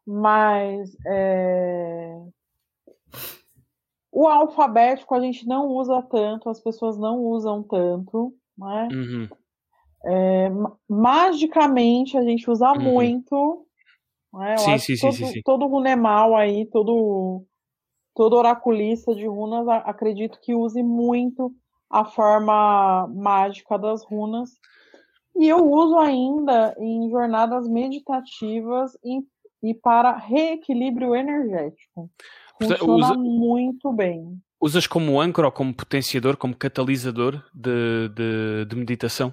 Mas 0.05 0.97
é... 1.07 2.17
o 4.19 4.27
alfabético 4.27 5.15
a 5.15 5.21
gente 5.21 5.47
não 5.47 5.67
usa 5.67 6.01
tanto, 6.01 6.49
as 6.49 6.59
pessoas 6.59 6.97
não 6.97 7.19
usam 7.19 7.63
tanto, 7.63 8.33
né? 8.57 8.89
Uhum. 8.91 9.29
É, 10.07 10.49
magicamente 10.89 12.17
a 12.17 12.23
gente 12.23 12.51
usa 12.51 12.73
uhum. 12.73 12.81
muito. 12.81 13.67
Né? 14.33 14.57
Sim, 14.57 14.79
sim, 14.79 14.97
todo, 14.99 15.13
sim, 15.13 15.27
sim, 15.27 15.41
todo 15.45 15.67
runemal 15.67 16.35
aí, 16.35 16.65
todo, 16.65 17.45
todo 18.15 18.37
oraculista 18.37 19.15
de 19.15 19.27
runas, 19.27 19.69
acredito 19.85 20.41
que 20.41 20.55
use 20.55 20.83
muito 20.83 21.55
a 21.91 22.03
forma 22.03 23.07
mágica 23.09 23.79
das 23.79 24.03
runas. 24.03 24.49
E 25.39 25.47
eu 25.47 25.71
uso 25.71 25.99
ainda 25.99 26.75
em 26.79 27.11
jornadas 27.11 27.69
meditativas 27.69 28.97
e, 29.05 29.21
e 29.63 29.75
para 29.75 30.17
reequilíbrio 30.17 31.15
energético. 31.15 32.11
Funciona 32.61 32.93
Usa, 32.93 33.15
muito 33.15 33.93
bem. 33.93 34.41
Usas 34.61 34.87
como 34.87 35.21
âncora 35.21 35.49
ou 35.49 35.53
como 35.53 35.75
potenciador, 35.75 36.37
como 36.37 36.57
catalisador 36.57 37.43
de, 37.55 38.09
de, 38.09 38.65
de 38.65 38.77
meditação? 38.77 39.33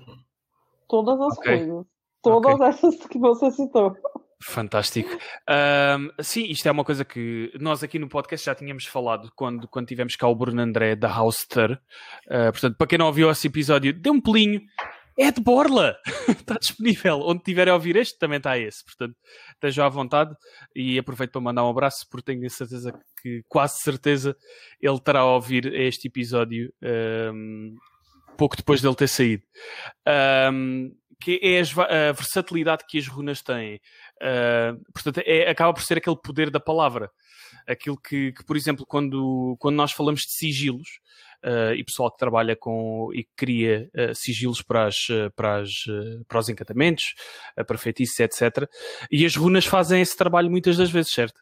Todas 0.87 1.19
as 1.19 1.37
okay. 1.37 1.57
coisas. 1.59 1.85
Todas 2.21 2.55
okay. 2.55 2.67
essas 2.67 3.07
que 3.07 3.17
você 3.17 3.51
citou. 3.51 3.95
Fantástico. 4.43 5.09
Um, 5.49 6.09
sim, 6.21 6.43
isto 6.49 6.67
é 6.67 6.71
uma 6.71 6.83
coisa 6.83 7.05
que 7.05 7.51
nós 7.59 7.81
aqui 7.81 7.97
no 7.97 8.09
podcast 8.09 8.45
já 8.45 8.53
tínhamos 8.53 8.85
falado 8.85 9.31
quando, 9.35 9.67
quando 9.69 9.87
tivemos 9.87 10.15
cá 10.17 10.27
o 10.27 10.35
Bruno 10.35 10.61
André 10.61 10.95
da 10.95 11.07
House 11.07 11.47
Uh, 11.53 12.51
portanto, 12.51 12.75
para 12.77 12.87
quem 12.87 12.97
não 12.97 13.05
ouviu 13.05 13.31
esse 13.31 13.47
episódio, 13.47 13.93
dê 13.93 14.09
um 14.09 14.19
pelinho. 14.19 14.61
É 15.17 15.31
de 15.31 15.41
Borla! 15.41 15.95
está 16.27 16.55
disponível. 16.55 17.21
Onde 17.21 17.43
tiverem 17.43 17.71
a 17.71 17.75
ouvir 17.75 17.95
este, 17.95 18.17
também 18.17 18.37
está 18.37 18.57
esse. 18.57 18.83
Portanto, 18.83 19.15
estejam 19.53 19.85
à 19.85 19.89
vontade 19.89 20.35
e 20.75 20.97
aproveito 20.97 21.31
para 21.31 21.41
mandar 21.41 21.63
um 21.63 21.69
abraço, 21.69 22.07
porque 22.09 22.33
tenho 22.33 22.49
certeza 22.49 22.91
que, 23.21 23.43
quase 23.47 23.79
certeza, 23.79 24.35
ele 24.81 24.99
terá 24.99 25.19
a 25.19 25.35
ouvir 25.35 25.71
este 25.73 26.07
episódio 26.07 26.73
um, 27.33 27.75
pouco 28.37 28.57
depois 28.57 28.81
dele 28.81 28.95
ter 28.95 29.07
saído. 29.07 29.43
Um, 30.51 30.95
que 31.21 31.39
é 31.41 31.61
a, 31.61 32.11
versatilidade 32.11 32.83
que 32.87 32.97
as 32.97 33.07
runas 33.07 33.41
têm. 33.41 33.79
Uh, 34.21 34.83
portanto, 34.91 35.21
é, 35.25 35.49
acaba 35.49 35.73
por 35.73 35.81
ser 35.81 35.97
aquele 35.97 36.17
poder 36.17 36.49
da 36.49 36.59
palavra. 36.59 37.09
Aquilo 37.67 37.97
que, 37.97 38.33
que 38.33 38.43
por 38.43 38.57
exemplo, 38.57 38.85
quando, 38.85 39.55
quando 39.59 39.75
nós 39.75 39.93
falamos 39.93 40.21
de 40.21 40.33
sigilos, 40.33 40.99
uh, 41.43 41.73
e 41.73 41.83
pessoal 41.83 42.11
que 42.11 42.17
trabalha 42.17 42.55
com 42.55 43.09
e 43.13 43.23
que 43.23 43.31
cria 43.35 43.89
uh, 43.95 44.15
sigilos 44.15 44.61
para, 44.61 44.87
as, 44.87 45.07
para, 45.35 45.61
as, 45.61 45.71
para 46.27 46.39
os 46.39 46.49
encantamentos, 46.49 47.13
para 47.67 47.77
feitiços, 47.77 48.19
etc. 48.19 48.67
E 49.11 49.25
as 49.25 49.35
runas 49.35 49.65
fazem 49.65 50.01
esse 50.01 50.15
trabalho 50.15 50.49
muitas 50.49 50.77
das 50.77 50.89
vezes, 50.89 51.11
certo? 51.11 51.41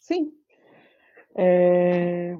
Sim. 0.00 0.32
É... 1.36 2.34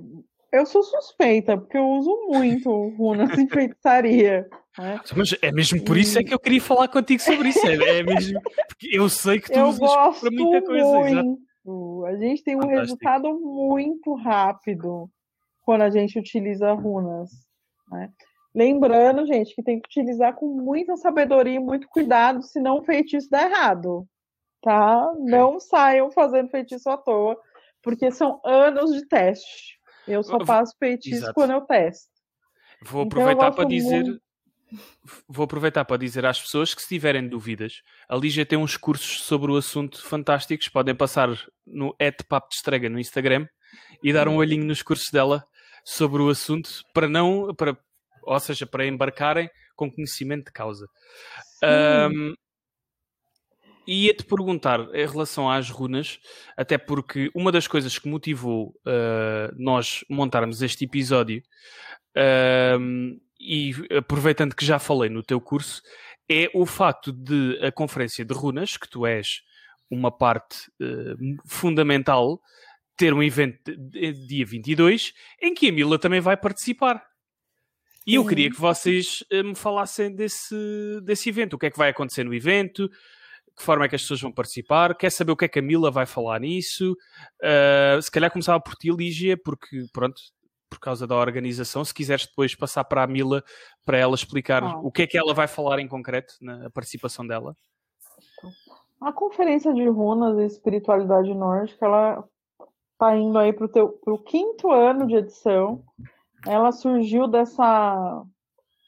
Eu 0.51 0.64
sou 0.64 0.82
suspeita, 0.82 1.59
porque 1.59 1.76
eu 1.76 1.86
uso 1.86 2.26
muito 2.30 2.70
runas 2.96 3.36
em 3.38 3.46
feitiçaria. 3.46 4.49
Né? 4.78 5.01
Mas 5.14 5.36
é 5.42 5.53
mesmo 5.53 5.84
por 5.84 5.96
isso 5.96 6.18
é 6.18 6.24
que 6.24 6.32
eu 6.32 6.38
queria 6.38 6.61
falar 6.61 6.88
contigo 6.88 7.20
sobre 7.20 7.51
isso. 7.51 7.66
É, 7.66 7.99
é 7.99 8.03
mesmo 8.03 8.40
porque 8.68 8.88
eu 8.90 9.09
sei 9.09 9.40
que 9.40 9.53
tu 9.53 9.59
eu 9.59 9.66
usas 9.66 10.20
para 10.20 10.30
muita 10.30 10.62
coisa. 10.62 11.22
Muito. 11.22 12.07
A 12.07 12.16
gente 12.16 12.42
tem 12.42 12.57
um 12.57 12.61
Fantástico. 12.61 12.80
resultado 12.80 13.38
muito 13.38 14.14
rápido 14.14 15.11
quando 15.69 15.83
a 15.83 15.91
gente 15.91 16.19
utiliza 16.19 16.73
runas. 16.73 17.29
Né? 17.91 18.11
Lembrando, 18.55 19.27
gente, 19.27 19.55
que 19.55 19.62
tem 19.62 19.79
que 19.79 19.87
utilizar 19.87 20.35
com 20.35 20.47
muita 20.47 20.97
sabedoria 20.97 21.57
e 21.57 21.59
muito 21.59 21.87
cuidado, 21.89 22.43
senão 22.43 22.79
o 22.79 22.85
feitiço 22.87 23.29
dá 23.31 23.43
errado. 23.43 24.09
Tá? 24.62 25.12
Não 25.19 25.61
saiam 25.61 26.11
fazendo 26.11 26.49
feitiço 26.49 26.89
à 26.89 26.97
toa, 26.97 27.39
porque 27.83 28.11
são 28.11 28.41
anos 28.47 28.95
de 28.95 29.07
teste. 29.07 29.79
Eu 30.07 30.23
só 30.23 30.43
faço 30.43 30.75
feitiço 30.79 31.16
Exato. 31.16 31.35
quando 31.35 31.51
eu 31.51 31.61
testo. 31.61 32.09
Vou 32.87 33.05
então, 33.05 33.21
aproveitar 33.21 33.49
então, 33.49 33.55
para 33.57 33.69
dizer. 33.69 34.05
Muito... 34.05 34.23
Vou 35.29 35.45
aproveitar 35.45 35.85
para 35.85 35.99
dizer 35.99 36.25
às 36.25 36.41
pessoas 36.41 36.73
que 36.73 36.81
se 36.81 36.89
tiverem 36.89 37.29
dúvidas, 37.29 37.83
a 38.09 38.16
Lígia 38.16 38.47
tem 38.47 38.59
uns 38.59 38.79
cursos 38.79 39.23
sobre 39.23 39.53
o 39.53 39.57
assunto 39.59 40.03
fantásticos. 40.03 40.71
Podem 40.71 40.95
passar 40.95 41.29
no 41.66 41.95
Papo 42.27 42.49
de 42.49 42.55
Estrega 42.55 42.89
no 42.89 42.99
Instagram 42.99 43.47
e 44.03 44.14
dar 44.14 44.29
um 44.29 44.33
uhum. 44.33 44.39
olhinho 44.39 44.64
nos 44.64 44.81
cursos 44.81 45.11
dela 45.11 45.47
sobre 45.85 46.22
o 46.22 46.29
assunto 46.29 46.83
para 46.93 47.09
não, 47.09 47.55
para, 47.55 47.76
ou 48.22 48.41
seja, 48.41 48.66
para 48.66 48.87
embarcarem 48.87 49.49
com 49.76 49.91
conhecimento 49.91 50.47
de 50.47 50.53
causa. 50.53 50.89
Um, 52.12 52.35
ia-te 53.87 54.24
perguntar 54.24 54.81
em 54.95 55.07
relação 55.07 55.51
às 55.51 55.70
runas, 55.70 56.20
até 56.57 56.76
porque 56.76 57.31
uma 57.35 57.51
das 57.51 57.66
coisas 57.66 57.99
que 57.99 58.09
motivou 58.09 58.74
uh, 58.87 59.55
nós 59.57 60.05
montarmos 60.11 60.61
este 60.61 60.85
episódio, 60.85 61.43
uh, 62.16 63.18
e 63.41 63.72
aproveitando 63.97 64.55
que 64.55 64.66
já 64.66 64.79
falei 64.79 65.09
no 65.09 65.22
teu 65.22 65.41
curso, 65.41 65.81
é 66.29 66.51
o 66.53 66.66
facto 66.66 67.12
de 67.12 67.59
a 67.62 67.72
conferência 67.72 68.24
de 68.24 68.35
runas, 68.35 68.76
que 68.76 68.89
tu 68.89 69.07
és 69.07 69.41
uma 69.91 70.11
parte 70.11 70.70
uh, 70.83 71.16
fundamental, 71.47 72.41
ter 72.99 73.14
um 73.14 73.22
evento 73.22 73.74
dia 74.26 74.44
22, 74.44 75.14
em 75.40 75.55
que 75.55 75.68
a 75.68 75.72
Mila 75.72 75.99
também 75.99 76.20
vai 76.20 76.36
participar. 76.36 77.03
E 78.07 78.14
eu 78.14 78.26
queria 78.26 78.51
que 78.51 78.61
vocês 78.61 79.22
me 79.30 79.55
falassem 79.55 80.14
desse, 80.14 80.55
desse 81.05 81.28
evento. 81.28 81.55
O 81.55 81.59
que 81.59 81.66
é 81.66 81.70
que 81.70 81.78
vai 81.78 81.90
acontecer 81.90 82.24
no 82.24 82.34
evento? 82.34 82.90
que 83.59 83.64
forma 83.64 83.84
é 83.84 83.88
que 83.88 83.96
as 83.96 84.03
pessoas 84.03 84.20
vão 84.20 84.32
participar, 84.32 84.94
quer 84.94 85.11
saber 85.11 85.32
o 85.32 85.36
que 85.36 85.44
é 85.44 85.49
que 85.49 85.59
a 85.59 85.62
Mila 85.62 85.90
vai 85.90 86.07
falar 86.07 86.40
nisso. 86.40 86.96
Uh, 87.42 88.01
se 88.01 88.11
calhar 88.11 88.30
começava 88.30 88.61
por 88.61 88.74
ti, 88.76 88.90
Lígia, 88.90 89.36
porque 89.36 89.84
pronto, 89.92 90.22
por 90.70 90.78
causa 90.78 91.07
da 91.07 91.16
organização, 91.16 91.84
se 91.84 91.92
quiseres 91.92 92.26
depois 92.26 92.55
passar 92.55 92.84
para 92.84 93.03
a 93.03 93.07
Mila 93.07 93.42
para 93.84 93.99
ela 93.99 94.14
explicar 94.14 94.62
ah. 94.62 94.78
o 94.78 94.92
que 94.92 95.03
é 95.03 95.07
que 95.07 95.18
ela 95.18 95.34
vai 95.34 95.49
falar 95.49 95.80
em 95.80 95.88
concreto 95.88 96.34
na 96.40 96.70
participação 96.70 97.26
dela. 97.26 97.55
A 99.01 99.12
conferência 99.12 99.74
de 99.74 99.86
runas 99.88 100.38
e 100.38 100.46
espiritualidade 100.46 101.34
nórdica, 101.34 101.84
ela 101.84 102.24
está 102.99 103.16
indo 103.16 103.38
aí 103.38 103.53
para 103.53 103.66
o 103.84 104.18
quinto 104.18 104.72
ano 104.72 105.07
de 105.07 105.14
edição. 105.14 105.84
Ela 106.44 106.72
surgiu 106.72 107.28
dessa 107.28 108.24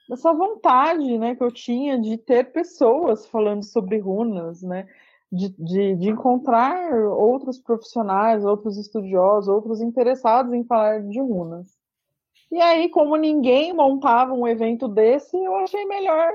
dessa 0.09 0.33
vontade 0.33 1.17
né, 1.17 1.37
que 1.37 1.43
eu 1.45 1.53
tinha 1.53 1.97
de 1.97 2.19
ter 2.19 2.51
pessoas 2.51 3.27
falando 3.27 3.63
sobre 3.63 3.97
runas, 3.99 4.61
né? 4.61 4.89
De, 5.31 5.49
de, 5.51 5.95
de, 5.95 6.09
encontrar 6.09 6.93
outros 7.07 7.61
profissionais, 7.61 8.45
outros 8.45 8.77
estudiosos, 8.77 9.47
outros 9.47 9.81
interessados 9.81 10.53
em 10.53 10.65
falar 10.65 11.03
de 11.03 11.21
runas. 11.21 11.69
E 12.51 12.61
aí, 12.61 12.89
como 12.89 13.15
ninguém 13.15 13.73
montava 13.73 14.33
um 14.33 14.49
evento 14.49 14.89
desse, 14.89 15.37
eu 15.37 15.55
achei 15.55 15.85
melhor 15.85 16.33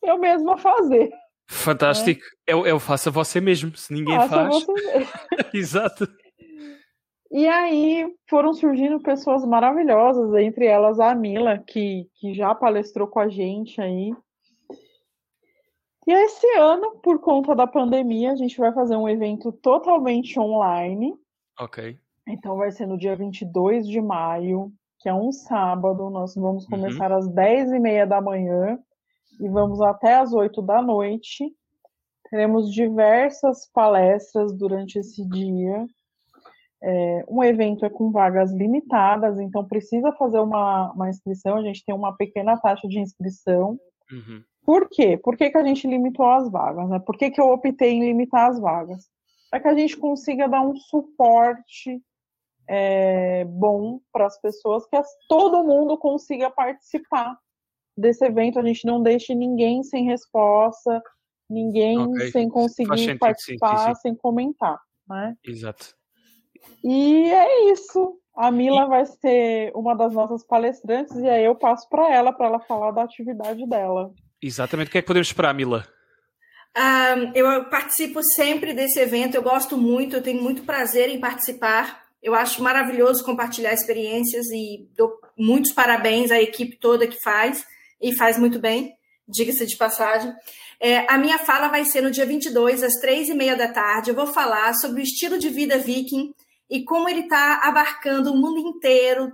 eu 0.00 0.16
mesma 0.18 0.56
fazer. 0.56 1.10
Fantástico. 1.48 2.20
Né? 2.20 2.28
Eu, 2.46 2.64
eu 2.64 2.78
faço 2.78 3.08
a 3.08 3.12
você 3.12 3.40
mesmo, 3.40 3.76
se 3.76 3.92
ninguém 3.92 4.14
Faça 4.14 4.28
faz. 4.28 4.66
Exato. 5.52 6.06
E 7.32 7.48
aí 7.48 8.14
foram 8.28 8.52
surgindo 8.52 9.00
pessoas 9.00 9.42
maravilhosas, 9.42 10.34
entre 10.34 10.66
elas 10.66 11.00
a 11.00 11.14
Mila, 11.14 11.58
que, 11.58 12.06
que 12.16 12.34
já 12.34 12.54
palestrou 12.54 13.08
com 13.08 13.18
a 13.18 13.28
gente 13.28 13.80
aí. 13.80 14.14
E 16.06 16.12
esse 16.12 16.46
ano, 16.58 16.98
por 16.98 17.20
conta 17.20 17.54
da 17.54 17.66
pandemia, 17.66 18.32
a 18.32 18.36
gente 18.36 18.58
vai 18.58 18.70
fazer 18.74 18.96
um 18.96 19.08
evento 19.08 19.50
totalmente 19.50 20.38
online. 20.38 21.14
Ok. 21.58 21.98
Então 22.28 22.56
vai 22.56 22.70
ser 22.70 22.86
no 22.86 22.98
dia 22.98 23.16
22 23.16 23.88
de 23.88 24.00
maio, 24.00 24.70
que 24.98 25.08
é 25.08 25.14
um 25.14 25.32
sábado. 25.32 26.10
Nós 26.10 26.34
vamos 26.34 26.64
uhum. 26.64 26.70
começar 26.70 27.10
uhum. 27.10 27.16
às 27.16 27.28
10 27.28 27.72
e 27.72 27.78
meia 27.78 28.06
da 28.06 28.20
manhã 28.20 28.78
e 29.40 29.48
vamos 29.48 29.80
até 29.80 30.16
às 30.16 30.34
8 30.34 30.60
da 30.60 30.82
noite. 30.82 31.50
Teremos 32.28 32.70
diversas 32.70 33.70
palestras 33.72 34.52
durante 34.52 34.98
esse 34.98 35.26
dia. 35.30 35.86
É, 36.84 37.24
um 37.28 37.44
evento 37.44 37.84
é 37.84 37.90
com 37.90 38.10
vagas 38.10 38.52
limitadas, 38.52 39.38
então 39.38 39.64
precisa 39.64 40.10
fazer 40.12 40.40
uma, 40.40 40.92
uma 40.92 41.08
inscrição. 41.08 41.56
A 41.56 41.62
gente 41.62 41.84
tem 41.84 41.94
uma 41.94 42.16
pequena 42.16 42.56
taxa 42.56 42.88
de 42.88 42.98
inscrição. 42.98 43.78
Uhum. 44.10 44.42
Por 44.64 44.88
quê? 44.88 45.16
Por 45.16 45.36
que, 45.36 45.50
que 45.50 45.58
a 45.58 45.64
gente 45.64 45.86
limitou 45.86 46.28
as 46.28 46.50
vagas? 46.50 46.88
Né? 46.88 46.98
Por 46.98 47.16
que, 47.16 47.30
que 47.30 47.40
eu 47.40 47.50
optei 47.50 47.90
em 47.90 48.00
limitar 48.00 48.50
as 48.50 48.60
vagas? 48.60 49.08
Para 49.50 49.60
que 49.60 49.68
a 49.68 49.74
gente 49.74 49.96
consiga 49.96 50.48
dar 50.48 50.62
um 50.62 50.74
suporte 50.74 52.02
é, 52.68 53.44
bom 53.44 54.00
para 54.12 54.26
as 54.26 54.40
pessoas, 54.40 54.86
que 54.86 54.96
as, 54.96 55.08
todo 55.28 55.64
mundo 55.64 55.96
consiga 55.98 56.50
participar 56.50 57.36
desse 57.96 58.24
evento. 58.24 58.58
A 58.58 58.64
gente 58.64 58.86
não 58.86 59.02
deixe 59.02 59.34
ninguém 59.34 59.82
sem 59.82 60.04
resposta, 60.04 61.02
ninguém 61.48 61.98
okay. 61.98 62.30
sem 62.30 62.48
conseguir 62.48 63.18
participar, 63.18 63.88
sim, 63.88 63.94
sim. 63.94 64.00
sem 64.00 64.14
comentar. 64.14 64.80
Né? 65.08 65.36
Exato. 65.44 65.94
E 66.84 67.30
é 67.30 67.72
isso. 67.72 68.18
A 68.34 68.50
Mila 68.50 68.84
e... 68.84 68.88
vai 68.88 69.06
ser 69.06 69.72
uma 69.74 69.94
das 69.94 70.12
nossas 70.12 70.44
palestrantes 70.44 71.14
e 71.16 71.28
aí 71.28 71.44
eu 71.44 71.54
passo 71.54 71.88
para 71.88 72.12
ela, 72.12 72.32
para 72.32 72.46
ela 72.46 72.60
falar 72.60 72.90
da 72.90 73.02
atividade 73.02 73.66
dela. 73.66 74.12
Exatamente. 74.42 74.88
O 74.88 74.90
que 74.90 74.98
é 74.98 75.02
que 75.02 75.06
podemos 75.06 75.28
esperar, 75.28 75.54
Mila? 75.54 75.86
Um, 76.76 77.32
eu 77.34 77.64
participo 77.66 78.22
sempre 78.34 78.72
desse 78.72 78.98
evento, 78.98 79.34
eu 79.34 79.42
gosto 79.42 79.76
muito, 79.76 80.16
eu 80.16 80.22
tenho 80.22 80.42
muito 80.42 80.62
prazer 80.62 81.10
em 81.10 81.20
participar. 81.20 82.02
Eu 82.22 82.34
acho 82.34 82.62
maravilhoso 82.62 83.24
compartilhar 83.24 83.72
experiências 83.72 84.46
e 84.46 84.88
dou 84.96 85.12
muitos 85.36 85.72
parabéns 85.72 86.30
à 86.30 86.40
equipe 86.40 86.76
toda 86.78 87.06
que 87.06 87.20
faz 87.22 87.64
e 88.00 88.16
faz 88.16 88.38
muito 88.38 88.58
bem, 88.58 88.94
diga-se 89.28 89.66
de 89.66 89.76
passagem. 89.76 90.32
É, 90.80 91.06
a 91.12 91.18
minha 91.18 91.38
fala 91.38 91.68
vai 91.68 91.84
ser 91.84 92.00
no 92.00 92.10
dia 92.10 92.24
22, 92.24 92.82
às 92.82 92.94
três 92.94 93.28
e 93.28 93.34
meia 93.34 93.54
da 93.54 93.68
tarde. 93.68 94.10
Eu 94.10 94.16
vou 94.16 94.26
falar 94.26 94.72
sobre 94.74 95.00
o 95.00 95.04
estilo 95.04 95.38
de 95.38 95.48
vida 95.48 95.78
viking 95.78 96.32
e 96.70 96.84
como 96.84 97.08
ele 97.08 97.20
está 97.20 97.60
abarcando 97.64 98.32
o 98.32 98.36
mundo 98.36 98.58
inteiro. 98.58 99.32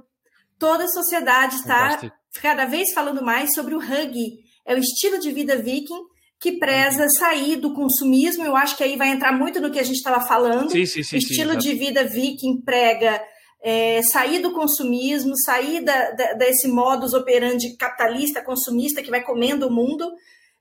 Toda 0.58 0.84
a 0.84 0.88
sociedade 0.88 1.56
está 1.56 2.00
cada 2.42 2.64
vez 2.64 2.92
falando 2.92 3.22
mais 3.22 3.54
sobre 3.54 3.74
o 3.74 3.78
hug. 3.78 4.38
É 4.66 4.74
o 4.74 4.78
estilo 4.78 5.18
de 5.18 5.30
vida 5.30 5.56
viking 5.56 6.02
que 6.40 6.52
preza 6.52 7.02
uhum. 7.02 7.10
sair 7.10 7.56
do 7.56 7.72
consumismo. 7.72 8.44
Eu 8.44 8.56
acho 8.56 8.76
que 8.76 8.84
aí 8.84 8.96
vai 8.96 9.08
entrar 9.08 9.32
muito 9.32 9.60
no 9.60 9.70
que 9.70 9.78
a 9.78 9.84
gente 9.84 9.96
estava 9.96 10.26
falando. 10.26 10.70
Sim, 10.70 10.86
sim, 10.86 11.02
sim, 11.02 11.16
estilo 11.16 11.56
de 11.56 11.74
vida 11.74 12.04
viking 12.04 12.60
prega 12.62 13.22
é, 13.60 14.00
sair 14.02 14.40
do 14.40 14.52
consumismo, 14.52 15.32
sair 15.44 15.82
da, 15.82 16.10
da, 16.12 16.32
desse 16.34 16.68
modus 16.68 17.12
operandi 17.12 17.76
capitalista, 17.76 18.42
consumista 18.42 19.02
que 19.02 19.10
vai 19.10 19.22
comendo 19.22 19.66
o 19.66 19.72
mundo. 19.72 20.08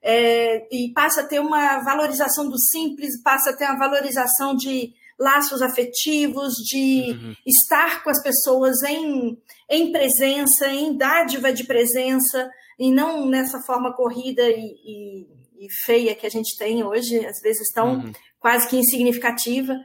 É, 0.02 0.68
e 0.72 0.94
passa 0.94 1.22
a 1.22 1.26
ter 1.26 1.40
uma 1.40 1.80
valorização 1.80 2.48
do 2.48 2.58
simples, 2.60 3.22
passa 3.22 3.50
a 3.50 3.56
ter 3.56 3.66
uma 3.66 3.80
valorização 3.80 4.56
de 4.56 4.94
laços 5.20 5.62
afetivos, 5.62 6.54
de 6.54 7.12
uhum. 7.12 7.36
estar 7.46 8.04
com 8.04 8.10
as 8.10 8.22
pessoas 8.22 8.82
em, 8.84 9.38
em 9.70 9.92
presença, 9.92 10.68
em 10.68 10.96
dádiva 10.96 11.52
de 11.52 11.66
presença, 11.66 12.50
e 12.80 12.92
não 12.92 13.26
nessa 13.26 13.60
forma 13.62 13.94
corrida 13.94 14.44
e, 14.44 14.76
e 14.86 15.38
e 15.60 15.72
feia 15.72 16.16
que 16.16 16.26
a 16.26 16.30
gente 16.30 16.58
tem 16.58 16.84
hoje, 16.84 17.26
às 17.26 17.40
vezes 17.42 17.72
tão 17.74 17.96
uhum. 17.96 18.12
quase 18.40 18.68
que 18.68 18.78
insignificativa. 18.78 19.76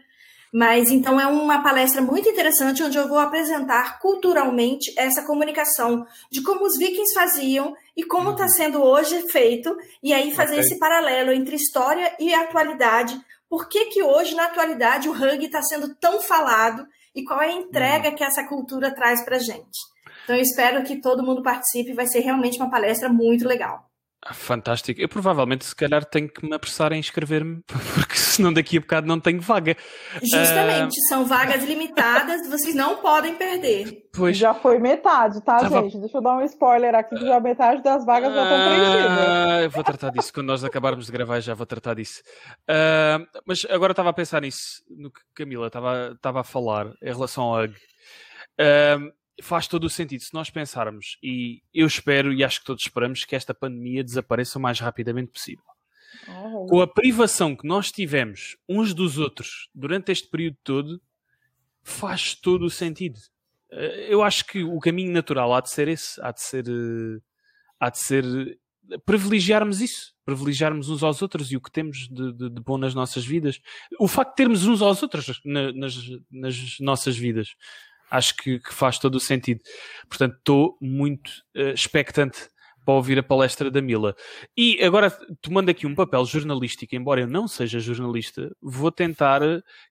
Mas 0.55 0.91
então 0.91 1.19
é 1.19 1.27
uma 1.27 1.63
palestra 1.63 2.03
muito 2.03 2.29
interessante 2.29 2.83
onde 2.83 2.99
eu 2.99 3.09
vou 3.09 3.19
apresentar 3.19 3.99
culturalmente 4.01 4.93
essa 4.99 5.25
comunicação 5.25 6.07
de 6.31 6.43
como 6.43 6.67
os 6.67 6.77
vikings 6.77 7.15
faziam 7.15 7.75
e 7.97 8.05
como 8.05 8.33
está 8.33 8.43
uhum. 8.43 8.51
sendo 8.51 8.83
hoje 8.83 9.31
feito, 9.31 9.75
e 10.03 10.13
aí 10.13 10.35
fazer 10.35 10.55
okay. 10.55 10.65
esse 10.65 10.79
paralelo 10.79 11.33
entre 11.33 11.57
história 11.57 12.15
e 12.21 12.35
atualidade. 12.35 13.19
Por 13.53 13.69
que, 13.69 13.85
que 13.91 14.03
hoje, 14.03 14.35
na 14.35 14.47
atualidade, 14.47 15.11
o 15.11 15.13
rugby 15.13 15.45
está 15.45 15.61
sendo 15.61 15.95
tão 15.97 16.23
falado 16.23 16.87
e 17.15 17.23
qual 17.23 17.39
é 17.43 17.49
a 17.49 17.53
entrega 17.53 18.09
uhum. 18.09 18.15
que 18.15 18.25
essa 18.25 18.49
cultura 18.49 18.95
traz 18.95 19.23
para 19.23 19.39
gente? 19.39 19.79
Então 20.25 20.35
eu 20.35 20.41
espero 20.41 20.83
que 20.83 21.03
todo 21.03 21.23
mundo 21.23 21.43
participe, 21.43 21.93
vai 21.93 22.07
ser 22.07 22.21
realmente 22.21 22.57
uma 22.57 22.71
palestra 22.71 23.11
muito 23.11 23.47
legal. 23.47 23.85
Ah, 24.25 24.33
fantástico. 24.33 25.01
Eu 25.01 25.09
provavelmente, 25.09 25.65
se 25.65 25.75
calhar, 25.75 26.05
tenho 26.05 26.29
que 26.29 26.47
me 26.47 26.55
apressar 26.55 26.93
em 26.93 27.01
inscrever-me, 27.01 27.61
porque 27.67 28.15
senão 28.15 28.53
daqui 28.53 28.77
a 28.77 28.81
bocado 28.81 29.05
não 29.05 29.19
tenho 29.19 29.41
vaga. 29.41 29.77
Justamente, 30.23 30.97
uh... 30.97 31.09
são 31.09 31.27
vagas 31.27 31.65
limitadas, 31.65 32.49
vocês 32.49 32.73
não 32.73 32.99
podem 32.99 33.35
perder. 33.35 34.05
Pois. 34.15 34.37
Já 34.37 34.55
foi 34.55 34.79
metade, 34.79 35.43
tá, 35.45 35.59
Tava... 35.59 35.83
gente? 35.83 35.99
Deixa 35.99 36.19
eu 36.19 36.23
dar 36.23 36.37
um 36.37 36.43
spoiler 36.45 36.95
aqui, 36.95 37.17
que 37.17 37.27
já 37.27 37.41
metade 37.41 37.83
das 37.83 38.07
vagas 38.07 38.33
já 38.33 38.43
estão 38.43 38.69
preenchidas. 38.69 39.19
Uh, 39.19 39.63
eu 39.65 39.71
vou 39.71 39.85
tratar 39.85 40.11
disso, 40.11 40.33
quando 40.33 40.47
nós 40.47 40.63
acabarmos 40.63 41.07
de 41.07 41.13
gravar, 41.13 41.41
já 41.41 41.55
vou 41.55 41.67
tratar 41.67 41.95
disso. 41.95 42.23
Uh, 42.71 43.27
mas 43.45 43.67
agora 43.69 43.93
estava 43.93 44.11
a 44.11 44.13
pensar 44.15 44.41
nisso, 44.41 44.85
no 44.89 45.11
que 45.11 45.21
Camila 45.35 45.67
estava 45.67 46.41
a 46.41 46.45
falar, 46.45 46.93
em 47.03 47.13
relação 47.13 47.43
ao 47.43 47.65
UG. 47.65 47.75
Uh, 48.61 49.13
faz 49.43 49.67
todo 49.67 49.85
o 49.85 49.91
sentido 49.91 50.23
se 50.23 50.33
nós 50.33 50.51
pensarmos, 50.51 51.19
e 51.23 51.63
eu 51.75 51.87
espero 51.87 52.33
e 52.33 52.45
acho 52.45 52.61
que 52.61 52.67
todos 52.67 52.85
esperamos 52.85 53.25
que 53.25 53.37
esta 53.37 53.53
pandemia 53.53 54.05
desapareça 54.05 54.59
o 54.59 54.63
mais 54.63 54.81
rapidamente 54.81 55.33
possível. 55.33 55.65
Oh. 56.29 56.67
Com 56.67 56.81
a 56.81 56.87
privação 56.87 57.57
que 57.57 57.67
nós 57.67 57.91
tivemos 57.91 58.57
uns 58.69 58.95
dos 58.95 59.19
outros 59.19 59.69
durante 59.75 60.13
este 60.13 60.29
período 60.29 60.57
todo, 60.63 61.03
faz 61.83 62.35
todo 62.35 62.65
o 62.65 62.71
sentido. 62.71 63.19
Eh, 63.71 64.09
eu 64.11 64.23
acho 64.23 64.47
que 64.47 64.63
o 64.63 64.79
caminho 64.79 65.13
natural 65.13 65.53
há 65.55 65.61
de 65.61 65.71
ser 65.71 65.89
esse, 65.89 66.21
há 66.23 66.31
de 66.31 66.41
ser, 66.41 66.65
eh, 66.69 67.21
há 67.81 67.91
de 67.91 67.99
ser 67.99 68.25
eh, 68.91 68.99
privilegiarmos 69.05 69.81
isso, 69.81 70.15
privilegiarmos 70.25 70.89
uns 70.89 71.03
aos 71.03 71.23
outros 71.23 71.51
e 71.51 71.57
o 71.57 71.61
que 71.61 71.73
temos 71.73 72.09
de, 72.09 72.33
de, 72.33 72.51
de 72.51 72.61
bom 72.61 72.79
nas 72.79 72.95
nossas 72.95 73.25
vidas. 73.25 73.61
O 73.99 74.07
facto 74.07 74.31
de 74.31 74.37
termos 74.37 74.67
uns 74.67 74.83
aos 74.83 75.03
outros 75.03 75.41
na, 75.45 75.73
nas, 75.73 75.97
nas 76.31 76.79
nossas 76.79 77.17
vidas 77.17 77.57
acho 78.13 78.37
que, 78.37 78.59
que 78.59 78.75
faz 78.75 78.99
todo 78.99 79.15
o 79.17 79.21
sentido. 79.21 79.61
Portanto, 80.09 80.37
estou 80.37 80.77
muito 80.81 81.31
uh, 81.57 81.71
expectante 81.75 82.53
para 82.85 82.95
ouvir 82.95 83.19
a 83.19 83.23
palestra 83.23 83.71
da 83.71 83.81
Mila. 83.81 84.15
E 84.57 84.83
agora, 84.83 85.11
tomando 85.41 85.71
aqui 85.71 85.87
um 85.87 85.95
papel 85.95 86.25
jornalístico, 86.25 86.95
embora 86.95 87.21
eu 87.21 87.29
não 87.29 87.47
seja 87.47 87.79
jornalista, 87.79 88.55
vou 88.61 88.91
tentar 88.91 89.41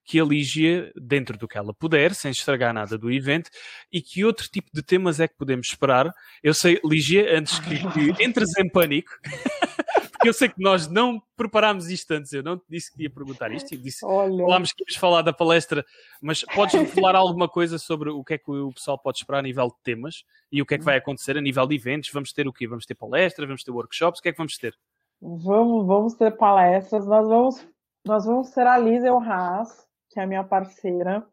que 0.04 0.20
a 0.20 0.24
Lígia, 0.24 0.92
dentro 0.96 1.38
do 1.38 1.48
que 1.48 1.58
ela 1.58 1.74
puder, 1.74 2.14
sem 2.14 2.32
estragar 2.32 2.74
nada 2.74 2.98
do 2.98 3.12
evento, 3.12 3.50
e 3.92 4.02
que 4.02 4.26
outro 4.26 4.48
tipo 4.50 4.70
de 4.74 4.84
temas 4.84 5.20
é 5.20 5.28
que 5.28 5.38
podemos 5.38 5.68
esperar. 5.68 6.12
Eu 6.44 6.54
sei, 6.54 6.80
Lígia, 6.84 7.38
antes 7.38 7.60
que, 7.60 7.78
que 7.92 8.24
entres 8.24 8.50
em 8.58 8.70
pânico, 8.70 9.12
porque 10.12 10.30
eu 10.30 10.34
sei 10.34 10.50
que 10.50 10.62
nós 10.62 10.88
não 10.88 11.22
preparámos 11.42 11.90
isto 11.90 12.12
antes. 12.12 12.32
Eu 12.32 12.44
não 12.44 12.58
te 12.58 12.66
disse 12.70 12.92
que 12.92 13.04
ia 13.04 13.10
perguntar 13.10 13.52
isto. 13.52 13.76
Disse, 13.76 14.06
Olha. 14.06 14.44
falámos 14.44 14.72
que 14.72 14.84
íamos 14.84 14.96
falar 14.96 15.24
da 15.24 15.34
palestra, 15.34 15.84
mas 16.22 16.44
podes 16.44 16.94
falar 16.94 17.16
alguma 17.16 17.50
coisa 17.50 17.80
sobre 17.80 18.12
o 18.12 18.24
que 18.24 18.36
é 18.36 18.38
que 18.38 18.52
o 18.52 18.72
pessoal 18.72 18.98
pode 18.98 19.18
esperar 19.18 19.40
a 19.40 19.42
nível 19.42 19.68
de 19.68 19.76
temas 19.84 20.24
e 20.52 20.62
o 20.62 20.66
que 20.66 20.76
é 20.76 20.78
que 20.78 20.84
vai 20.84 20.98
acontecer 20.98 21.36
a 21.38 21.42
nível 21.42 21.66
de 21.66 21.76
eventos? 21.76 22.12
Vamos 22.14 22.32
ter 22.32 22.48
o 22.48 22.54
quê? 22.54 22.68
Vamos 22.68 22.86
ter 22.86 22.94
palestras, 22.94 23.48
vamos 23.48 23.64
ter 23.64 23.72
workshops? 23.72 24.20
O 24.20 24.22
que 24.22 24.30
é 24.30 24.32
que 24.32 24.38
vamos 24.38 24.58
ter? 24.58 24.76
Vamos, 25.20 25.88
vamos 25.88 26.14
ter 26.14 26.32
palestras. 26.38 27.06
Nós 27.08 27.28
vamos, 27.28 27.68
nós 28.06 28.26
vamos 28.26 28.52
ter 28.52 28.68
a 28.68 28.78
Lisa 28.78 29.12
Haas, 29.12 29.88
que 30.12 30.20
é 30.20 30.24
a 30.24 30.28
minha 30.28 30.44
parceira, 30.44 31.26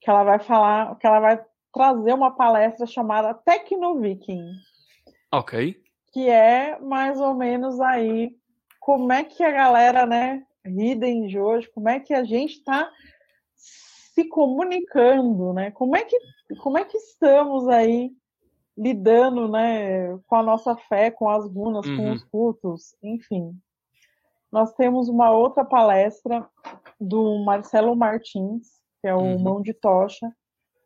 que 0.00 0.10
ela 0.10 0.22
vai 0.22 0.38
falar, 0.38 0.96
que 0.96 1.06
ela 1.06 1.20
vai 1.20 1.40
trazer 1.72 2.12
uma 2.12 2.36
palestra 2.36 2.86
chamada 2.86 3.32
Tecno 3.32 4.00
Viking. 4.00 4.52
Ok 5.32 5.86
que 6.16 6.30
é 6.30 6.78
mais 6.80 7.20
ou 7.20 7.34
menos 7.34 7.78
aí 7.78 8.34
como 8.86 9.12
é 9.12 9.24
que 9.24 9.42
a 9.42 9.50
galera, 9.50 10.06
né, 10.06 10.46
Hidden 10.64 11.26
de 11.26 11.40
hoje, 11.40 11.68
como 11.74 11.88
é 11.88 11.98
que 11.98 12.14
a 12.14 12.22
gente 12.22 12.52
está 12.52 12.88
se 13.56 14.28
comunicando, 14.28 15.52
né? 15.52 15.72
Como 15.72 15.96
é 15.96 16.04
que 16.04 16.16
como 16.60 16.78
é 16.78 16.84
que 16.84 16.96
estamos 16.96 17.66
aí 17.66 18.12
lidando, 18.78 19.48
né, 19.48 20.16
com 20.28 20.36
a 20.36 20.42
nossa 20.42 20.76
fé, 20.76 21.10
com 21.10 21.28
as 21.28 21.50
runas, 21.52 21.84
uhum. 21.84 21.96
com 21.96 22.12
os 22.12 22.24
cultos, 22.26 22.94
enfim. 23.02 23.58
Nós 24.52 24.72
temos 24.74 25.08
uma 25.08 25.32
outra 25.32 25.64
palestra 25.64 26.48
do 27.00 27.42
Marcelo 27.44 27.96
Martins, 27.96 28.68
que 29.00 29.08
é 29.08 29.14
o 29.16 29.18
uhum. 29.18 29.38
Mão 29.40 29.62
de 29.62 29.74
Tocha, 29.74 30.30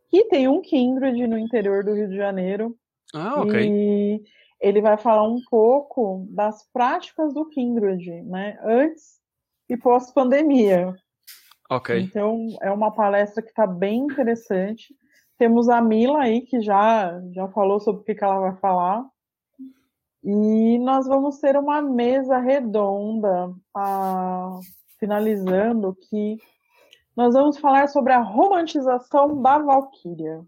que 0.08 0.24
tem 0.24 0.48
um 0.48 0.62
Kindred 0.62 1.26
no 1.26 1.36
interior 1.36 1.84
do 1.84 1.92
Rio 1.92 2.08
de 2.08 2.16
Janeiro. 2.16 2.74
Ah, 3.14 3.42
ok. 3.42 3.60
E 3.62 4.22
ele 4.60 4.80
vai 4.80 4.96
falar 4.96 5.22
um 5.22 5.40
pouco 5.48 6.26
das 6.30 6.68
práticas 6.72 7.32
do 7.32 7.48
Kindred, 7.48 8.22
né? 8.22 8.58
Antes 8.62 9.20
e 9.68 9.76
pós-pandemia. 9.76 10.94
Ok. 11.70 11.98
Então, 12.00 12.46
é 12.60 12.70
uma 12.70 12.92
palestra 12.92 13.42
que 13.42 13.48
está 13.48 13.66
bem 13.66 14.00
interessante. 14.00 14.94
Temos 15.38 15.68
a 15.68 15.80
Mila 15.80 16.22
aí, 16.22 16.42
que 16.42 16.60
já, 16.60 17.18
já 17.32 17.48
falou 17.48 17.80
sobre 17.80 18.02
o 18.02 18.04
que, 18.04 18.14
que 18.14 18.24
ela 18.24 18.40
vai 18.40 18.56
falar. 18.56 19.06
E 20.22 20.78
nós 20.80 21.06
vamos 21.06 21.38
ter 21.38 21.56
uma 21.56 21.80
mesa 21.80 22.38
redonda, 22.38 23.50
a, 23.74 24.58
finalizando, 24.98 25.96
que 26.08 26.36
nós 27.16 27.32
vamos 27.32 27.56
falar 27.58 27.88
sobre 27.88 28.12
a 28.12 28.18
romantização 28.20 29.40
da 29.40 29.58
Valkyria. 29.58 30.42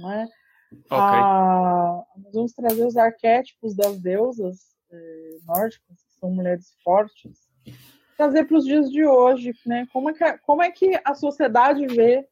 Né? 0.00 0.28
Okay. 0.72 0.96
Ah, 0.98 2.02
nós 2.16 2.34
vamos 2.34 2.52
trazer 2.52 2.84
os 2.84 2.96
arquétipos 2.96 3.74
das 3.74 3.98
deusas 3.98 4.58
eh, 4.90 5.38
nórdicas, 5.46 5.96
que 5.96 6.20
são 6.20 6.30
mulheres 6.30 6.74
fortes, 6.84 7.48
trazer 8.16 8.44
para 8.44 8.58
os 8.58 8.64
dias 8.64 8.90
de 8.90 9.04
hoje, 9.04 9.54
né? 9.64 9.86
Como 9.92 10.10
é, 10.10 10.12
que, 10.12 10.38
como 10.38 10.62
é 10.62 10.70
que 10.70 11.00
a 11.04 11.14
sociedade 11.14 11.86
vê 11.86 12.26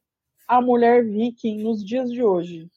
a 0.47 0.61
mulher 0.61 1.03
viking 1.03 1.63
nos 1.63 1.83
dias 1.83 2.11
de 2.11 2.21
hoje? 2.21 2.69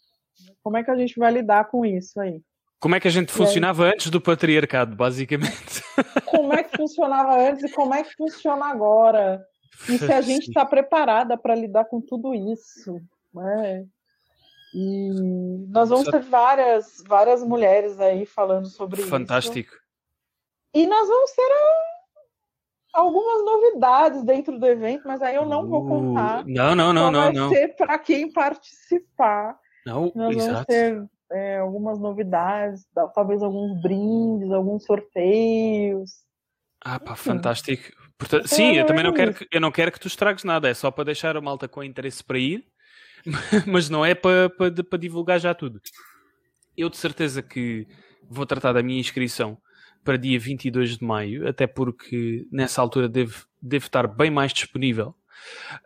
Como 0.63 0.77
é 0.77 0.85
que 0.85 0.91
a 0.91 0.97
gente 0.97 1.19
vai 1.19 1.33
lidar 1.33 1.65
com 1.65 1.85
isso 1.85 2.21
aí? 2.21 2.43
Como 2.79 2.95
é 2.95 3.01
que 3.01 3.09
a 3.09 3.11
gente 3.11 3.31
funcionava 3.31 3.85
aí, 3.85 3.93
antes 3.93 4.11
do 4.11 4.21
patriarcado, 4.21 4.97
basicamente? 4.97 5.83
Como 6.31 6.55
é 6.55 6.63
que 6.63 6.77
funcionava 6.77 7.37
antes 7.37 7.65
e 7.65 7.73
como 7.75 7.93
é 7.93 8.03
que 8.03 8.15
funciona 8.15 8.67
agora? 8.67 9.45
E 9.89 9.99
se 9.99 10.11
a 10.11 10.21
gente 10.23 10.49
está 10.49 10.65
preparada 10.65 11.37
para 11.37 11.55
lidar 11.55 11.85
com 11.85 12.01
tudo 12.01 12.35
isso? 12.35 12.99
Né? 13.35 13.85
E 14.75 15.11
nós 15.69 15.89
vamos 15.89 16.09
ter 16.09 16.21
várias, 16.21 17.03
várias 17.07 17.43
mulheres 17.43 17.99
aí 18.01 18.25
falando 18.25 18.67
sobre 18.67 19.03
Fantástico. 19.03 19.59
isso. 19.59 19.69
Fantástico. 19.71 19.91
E 20.73 20.87
nós 20.87 21.09
vamos 21.09 21.31
ter 21.33 21.43
ah, 21.43 23.01
algumas 23.01 23.45
novidades 23.45 24.23
dentro 24.23 24.59
do 24.59 24.67
evento, 24.67 25.03
mas 25.07 25.21
aí 25.23 25.35
eu 25.35 25.45
não 25.45 25.67
vou 25.67 25.85
uh, 25.85 25.89
contar. 25.89 26.45
Não, 26.47 26.75
não, 26.75 26.93
não, 26.93 27.11
não. 27.11 27.23
Vai 27.25 27.33
não. 27.33 27.49
ser 27.51 27.75
para 27.77 27.99
quem 27.99 28.33
participar. 28.33 29.59
Não, 29.85 30.13
Nós 30.15 30.35
vamos 30.35 30.47
exato. 30.47 30.67
ter 30.67 31.05
é, 31.33 31.59
algumas 31.59 31.99
novidades, 31.99 32.87
tal- 32.95 33.11
talvez 33.13 33.43
alguns 33.43 33.81
brindes, 33.83 34.51
alguns 34.53 34.85
sorteios. 34.85 36.11
Ah, 36.85 36.99
pá, 36.99 37.13
Enfim. 37.13 37.31
fantástico. 37.31 37.93
Portanto, 38.19 38.45
Então, 38.47 38.57
sim, 38.57 38.77
eu 38.77 38.83
é 38.83 38.87
também 38.87 39.03
não 39.05 39.13
quero 39.15 39.35
que, 39.35 39.47
eu 39.51 39.61
não 39.61 39.73
quero 39.73 39.91
que 39.91 40.01
tu 40.01 40.07
estragues 40.07 40.45
nada, 40.45 40.69
é 40.69 40.75
só 40.75 40.91
para 40.91 41.05
deixar 41.05 41.37
a 41.37 41.41
malta 41.41 41.67
com 41.67 41.83
interesse 41.83 42.23
para 42.23 42.39
ir, 42.39 42.67
mas 43.67 43.89
não 43.89 44.05
é 44.05 44.15
para, 44.15 44.49
para, 44.51 44.85
para 44.85 44.99
divulgar 44.99 45.41
já 45.41 45.55
tudo. 45.55 45.81
Eu 46.77 46.89
de 46.89 46.97
certeza 46.97 47.43
que 47.43 47.87
vou 48.29 48.47
tratar 48.47 48.73
da 48.73 48.83
minha 48.83 49.01
inscrição 49.01 49.59
para 50.05 50.17
dia 50.17 50.39
22 50.39 50.97
de 50.99 51.05
maio, 51.05 51.47
até 51.49 51.67
porque 51.67 52.47
nessa 52.51 52.81
altura 52.81 53.09
devo, 53.09 53.45
devo 53.61 53.85
estar 53.87 54.07
bem 54.07 54.31
mais 54.31 54.53
disponível. 54.53 55.15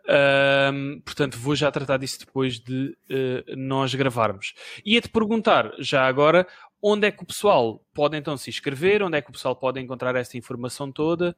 Ahm, 0.07 0.99
portanto, 1.03 1.37
vou 1.37 1.55
já 1.55 1.71
tratar 1.71 1.97
disso 1.97 2.19
depois 2.19 2.59
de 2.59 2.97
eh, 3.09 3.43
nós 3.55 3.93
gravarmos. 3.95 4.53
Ia-te 4.85 5.09
perguntar, 5.09 5.71
já 5.79 6.05
agora, 6.07 6.47
onde 6.81 7.07
é 7.07 7.11
que 7.11 7.23
o 7.23 7.25
pessoal 7.25 7.83
pode 7.93 8.17
então 8.17 8.37
se 8.37 8.49
inscrever, 8.49 9.01
onde 9.03 9.17
é 9.17 9.21
que 9.21 9.29
o 9.29 9.33
pessoal 9.33 9.55
pode 9.55 9.79
encontrar 9.79 10.15
essa 10.15 10.37
informação 10.37 10.91
toda, 10.91 11.35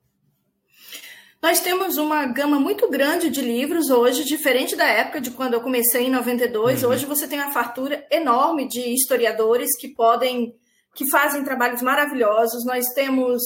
Nós 1.42 1.62
temos 1.62 1.98
uma 1.98 2.26
gama 2.26 2.60
muito 2.60 2.90
grande 2.90 3.30
de 3.30 3.40
livros 3.40 3.90
hoje, 3.90 4.26
diferente 4.26 4.76
da 4.76 4.86
época 4.86 5.22
de 5.22 5.32
quando 5.32 5.54
eu 5.54 5.62
comecei 5.62 6.08
em 6.08 6.10
92. 6.10 6.84
Uhum. 6.84 6.90
Hoje 6.90 7.06
você 7.06 7.28
tem 7.28 7.40
uma 7.40 7.54
fartura 7.54 8.06
enorme 8.12 8.68
de 8.68 8.82
historiadores 8.82 9.78
que 9.80 9.90
podem, 9.90 10.54
que 10.94 11.10
fazem 11.10 11.44
trabalhos 11.44 11.82
maravilhosos. 11.82 12.66
Nós 12.66 12.86
temos 12.96 13.42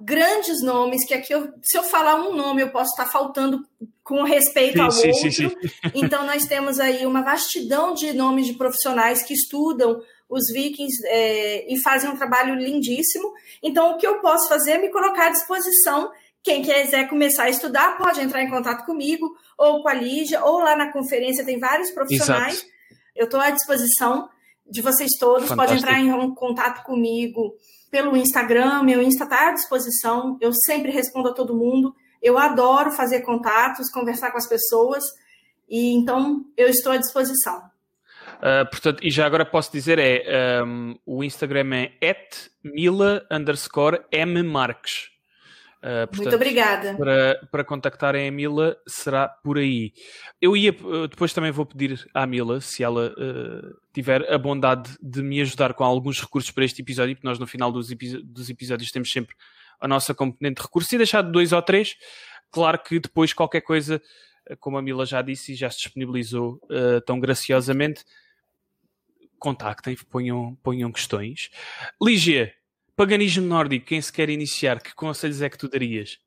grandes 0.00 0.62
nomes 0.62 1.06
que 1.06 1.14
aqui, 1.14 1.32
eu, 1.32 1.52
se 1.62 1.76
eu 1.78 1.82
falar 1.82 2.16
um 2.16 2.34
nome, 2.34 2.62
eu 2.62 2.70
posso 2.70 2.90
estar 2.90 3.06
faltando 3.06 3.64
com 4.02 4.22
respeito 4.22 4.74
Sim, 4.74 4.80
ao 4.80 4.90
sim, 4.90 5.08
outro. 5.08 5.32
sim. 5.32 5.50
Então 5.94 6.26
nós 6.26 6.46
temos 6.46 6.78
aí 6.78 7.06
uma 7.06 7.22
vastidão 7.22 7.94
de 7.94 8.12
nomes 8.12 8.46
de 8.46 8.54
profissionais 8.54 9.22
que 9.22 9.32
estudam 9.32 10.00
os 10.28 10.52
vikings 10.52 11.06
é, 11.06 11.72
e 11.72 11.80
fazem 11.80 12.10
um 12.10 12.16
trabalho 12.16 12.54
lindíssimo. 12.54 13.32
Então 13.62 13.92
o 13.92 13.96
que 13.96 14.06
eu 14.06 14.20
posso 14.20 14.48
fazer 14.48 14.72
é 14.72 14.78
me 14.78 14.90
colocar 14.90 15.28
à 15.28 15.30
disposição 15.30 16.10
quem 16.44 16.60
quiser 16.60 17.08
começar 17.08 17.44
a 17.44 17.48
estudar 17.48 17.96
pode 17.96 18.20
entrar 18.20 18.42
em 18.42 18.50
contato 18.50 18.84
comigo, 18.84 19.34
ou 19.56 19.82
com 19.82 19.88
a 19.88 19.94
Lígia, 19.94 20.44
ou 20.44 20.58
lá 20.58 20.76
na 20.76 20.92
conferência 20.92 21.42
tem 21.42 21.58
vários 21.58 21.90
profissionais. 21.90 22.56
Exato. 22.56 22.70
Eu 23.16 23.24
estou 23.24 23.40
à 23.40 23.48
disposição 23.48 24.28
de 24.70 24.82
vocês 24.82 25.12
todos. 25.18 25.48
Fantástico. 25.48 25.56
Pode 25.56 25.98
entrar 25.98 26.00
em 26.00 26.34
contato 26.34 26.84
comigo 26.84 27.54
pelo 27.94 28.16
Instagram, 28.16 28.82
meu 28.82 29.00
Insta 29.00 29.22
está 29.22 29.50
à 29.50 29.52
disposição. 29.52 30.36
Eu 30.40 30.50
sempre 30.52 30.90
respondo 30.90 31.28
a 31.28 31.32
todo 31.32 31.54
mundo. 31.54 31.94
Eu 32.20 32.36
adoro 32.36 32.90
fazer 32.90 33.20
contatos, 33.20 33.88
conversar 33.88 34.32
com 34.32 34.38
as 34.38 34.48
pessoas. 34.48 35.04
E 35.70 35.94
então 35.94 36.44
eu 36.56 36.66
estou 36.66 36.90
à 36.90 36.96
disposição. 36.96 37.58
Uh, 38.38 38.68
portanto, 38.68 38.98
e 39.00 39.12
já 39.12 39.24
agora 39.24 39.46
posso 39.46 39.70
dizer 39.70 40.00
é 40.00 40.60
um, 40.64 40.98
o 41.06 41.22
Instagram 41.22 41.86
é 42.00 42.16
mila 42.64 43.24
underscore 43.30 44.00
mmarques. 44.12 45.13
Uh, 45.84 46.06
portanto, 46.06 46.22
Muito 46.22 46.34
obrigada. 46.36 46.94
Para, 46.96 47.48
para 47.52 47.62
contactarem 47.62 48.26
a 48.26 48.32
Mila 48.32 48.74
será 48.88 49.28
por 49.28 49.58
aí. 49.58 49.92
Eu 50.40 50.56
ia, 50.56 50.72
depois 51.10 51.34
também 51.34 51.50
vou 51.50 51.66
pedir 51.66 52.02
à 52.14 52.26
Mila, 52.26 52.58
se 52.62 52.82
ela 52.82 53.12
uh, 53.12 53.76
tiver 53.92 54.32
a 54.32 54.38
bondade 54.38 54.96
de 55.02 55.22
me 55.22 55.42
ajudar 55.42 55.74
com 55.74 55.84
alguns 55.84 56.22
recursos 56.22 56.50
para 56.50 56.64
este 56.64 56.80
episódio, 56.80 57.14
porque 57.14 57.28
nós 57.28 57.38
no 57.38 57.46
final 57.46 57.70
dos, 57.70 57.88
dos 58.24 58.48
episódios 58.48 58.90
temos 58.90 59.12
sempre 59.12 59.36
a 59.78 59.86
nossa 59.86 60.14
componente 60.14 60.56
de 60.56 60.62
recursos 60.62 60.90
e 60.90 60.96
deixar 60.96 61.20
de 61.20 61.30
dois 61.30 61.52
ou 61.52 61.60
três. 61.60 61.96
Claro 62.50 62.82
que 62.82 62.98
depois 62.98 63.34
qualquer 63.34 63.60
coisa, 63.60 64.00
como 64.60 64.78
a 64.78 64.82
Mila 64.82 65.04
já 65.04 65.20
disse 65.20 65.52
e 65.52 65.54
já 65.54 65.68
se 65.68 65.80
disponibilizou 65.80 66.58
uh, 66.64 67.02
tão 67.04 67.20
graciosamente, 67.20 68.06
contactem, 69.38 69.94
ponham, 70.10 70.54
ponham 70.62 70.90
questões. 70.90 71.50
Lígia, 72.00 72.54
paganismo 72.96 73.46
nórdico, 73.46 73.86
quem 73.86 74.00
se 74.00 74.12
quer 74.12 74.28
iniciar, 74.28 74.80
que 74.80 74.94
conselhos 74.94 75.42
é 75.42 75.48
que 75.48 75.58
tu 75.58 75.68
darias? 75.68 76.18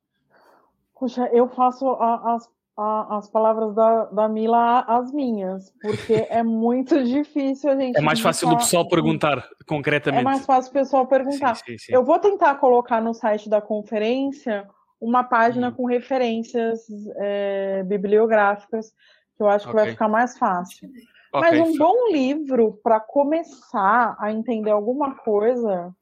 Puxa, 0.99 1.30
eu 1.32 1.47
faço 1.49 1.88
a, 1.89 2.36
as, 2.36 2.49
a, 2.78 3.18
as 3.18 3.30
palavras 3.30 3.76
da, 3.76 4.05
da 4.05 4.28
Mila 4.28 4.82
as 4.82 5.11
minhas, 5.11 5.72
porque 5.82 6.13
é 6.30 6.43
muito 6.43 7.03
difícil 7.03 7.72
a 7.72 7.76
gente. 7.76 7.97
É 7.97 8.01
mais 8.01 8.20
fácil 8.20 8.49
o 8.49 8.57
pessoal 8.57 8.88
perguntar 8.88 9.47
concretamente. 9.68 10.22
É 10.22 10.24
mais 10.24 10.45
fácil 10.45 10.72
o 10.72 10.74
pessoal 10.74 11.05
perguntar. 11.07 11.55
Sim, 11.55 11.63
sim, 11.65 11.78
sim. 11.78 11.93
Eu 11.93 12.03
vou 12.03 12.20
tentar 12.20 12.55
colocar 12.55 13.01
no 13.01 13.13
site 13.13 13.49
da 13.49 13.61
conferência 13.61 14.68
uma 14.99 15.24
página 15.24 15.70
Hum. 15.70 15.74
com 15.74 15.86
referências 15.86 16.82
é, 17.18 17.84
bibliográficas, 17.84 18.91
que 19.36 19.43
eu 19.43 19.47
acho 19.47 19.65
que 19.65 19.72
Ok. 19.72 19.84
vai 19.84 19.91
ficar 19.91 20.07
mais 20.07 20.38
fácil. 20.38 20.89
Ok, 21.32 21.51
Mas 21.51 21.59
um 21.59 21.78
bom 21.78 22.11
livro 22.11 22.80
para 22.82 22.99
começar 22.99 24.15
a 24.20 24.32
entender 24.32 24.72
alguma 24.72 25.13
coisa 25.13 25.95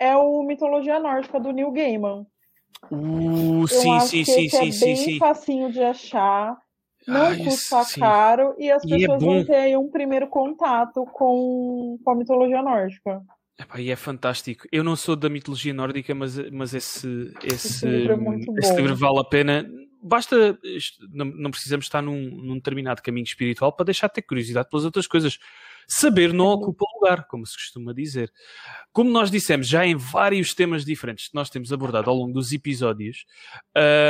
é 0.00 0.16
o 0.16 0.42
Mitologia 0.42 0.98
Nórdica 0.98 1.38
do 1.38 1.52
Neil 1.52 1.70
Gaiman. 1.70 2.26
Uh, 2.90 3.60
Eu 3.60 3.68
sim, 3.68 3.92
acho 3.92 4.06
sim, 4.08 4.18
que 4.24 4.24
sim, 4.24 4.44
esse 4.46 4.56
é 4.56 4.60
sim, 4.60 4.72
sim, 4.72 4.84
bem 4.86 4.96
sim. 4.96 5.18
facinho 5.18 5.70
de 5.70 5.82
achar, 5.82 6.56
não 7.06 7.26
Ah, 7.26 7.36
custa 7.36 7.84
sim. 7.84 8.00
caro 8.00 8.54
e 8.58 8.70
as 8.70 8.82
E 8.84 8.94
é 8.94 8.98
pessoas 8.98 9.22
bom. 9.22 9.34
vão 9.34 9.44
ter 9.44 9.54
aí 9.54 9.76
um 9.76 9.90
primeiro 9.90 10.26
contato 10.28 11.04
com, 11.12 11.98
com 12.02 12.10
a 12.10 12.14
mitologia 12.16 12.62
nórdica. 12.62 13.20
Epá, 13.58 13.78
e 13.78 13.90
é 13.90 13.96
fantástico. 13.96 14.66
Eu 14.72 14.82
não 14.82 14.96
sou 14.96 15.14
da 15.14 15.28
mitologia 15.28 15.74
nórdica, 15.74 16.14
mas, 16.14 16.38
mas 16.50 16.72
esse, 16.72 17.30
esse, 17.44 17.54
Esse 17.86 17.86
livro 17.86 18.14
é 18.14 18.60
esse 18.60 18.74
livro 18.74 18.96
vale 18.96 19.18
a 19.20 19.24
pena. 19.24 19.70
Basta, 20.02 20.58
não, 21.12 21.26
não 21.26 21.50
precisamos 21.50 21.84
estar 21.84 22.00
num, 22.00 22.30
num 22.30 22.54
determinado 22.54 23.02
caminho 23.02 23.24
espiritual 23.24 23.70
para 23.70 23.84
deixar 23.84 24.06
de 24.06 24.14
ter 24.14 24.22
curiosidade 24.22 24.70
pelas 24.70 24.86
outras 24.86 25.06
coisas. 25.06 25.38
Saber 25.92 26.32
não 26.32 26.46
ocupa 26.46 26.86
lugar, 26.94 27.26
como 27.26 27.44
se 27.44 27.54
costuma 27.54 27.92
dizer. 27.92 28.32
Como 28.92 29.10
nós 29.10 29.28
dissemos 29.28 29.66
já 29.66 29.84
em 29.84 29.96
vários 29.96 30.54
temas 30.54 30.84
diferentes 30.84 31.28
que 31.28 31.34
nós 31.34 31.50
temos 31.50 31.72
abordado 31.72 32.08
ao 32.08 32.14
longo 32.14 32.32
dos 32.32 32.52
episódios, 32.52 33.24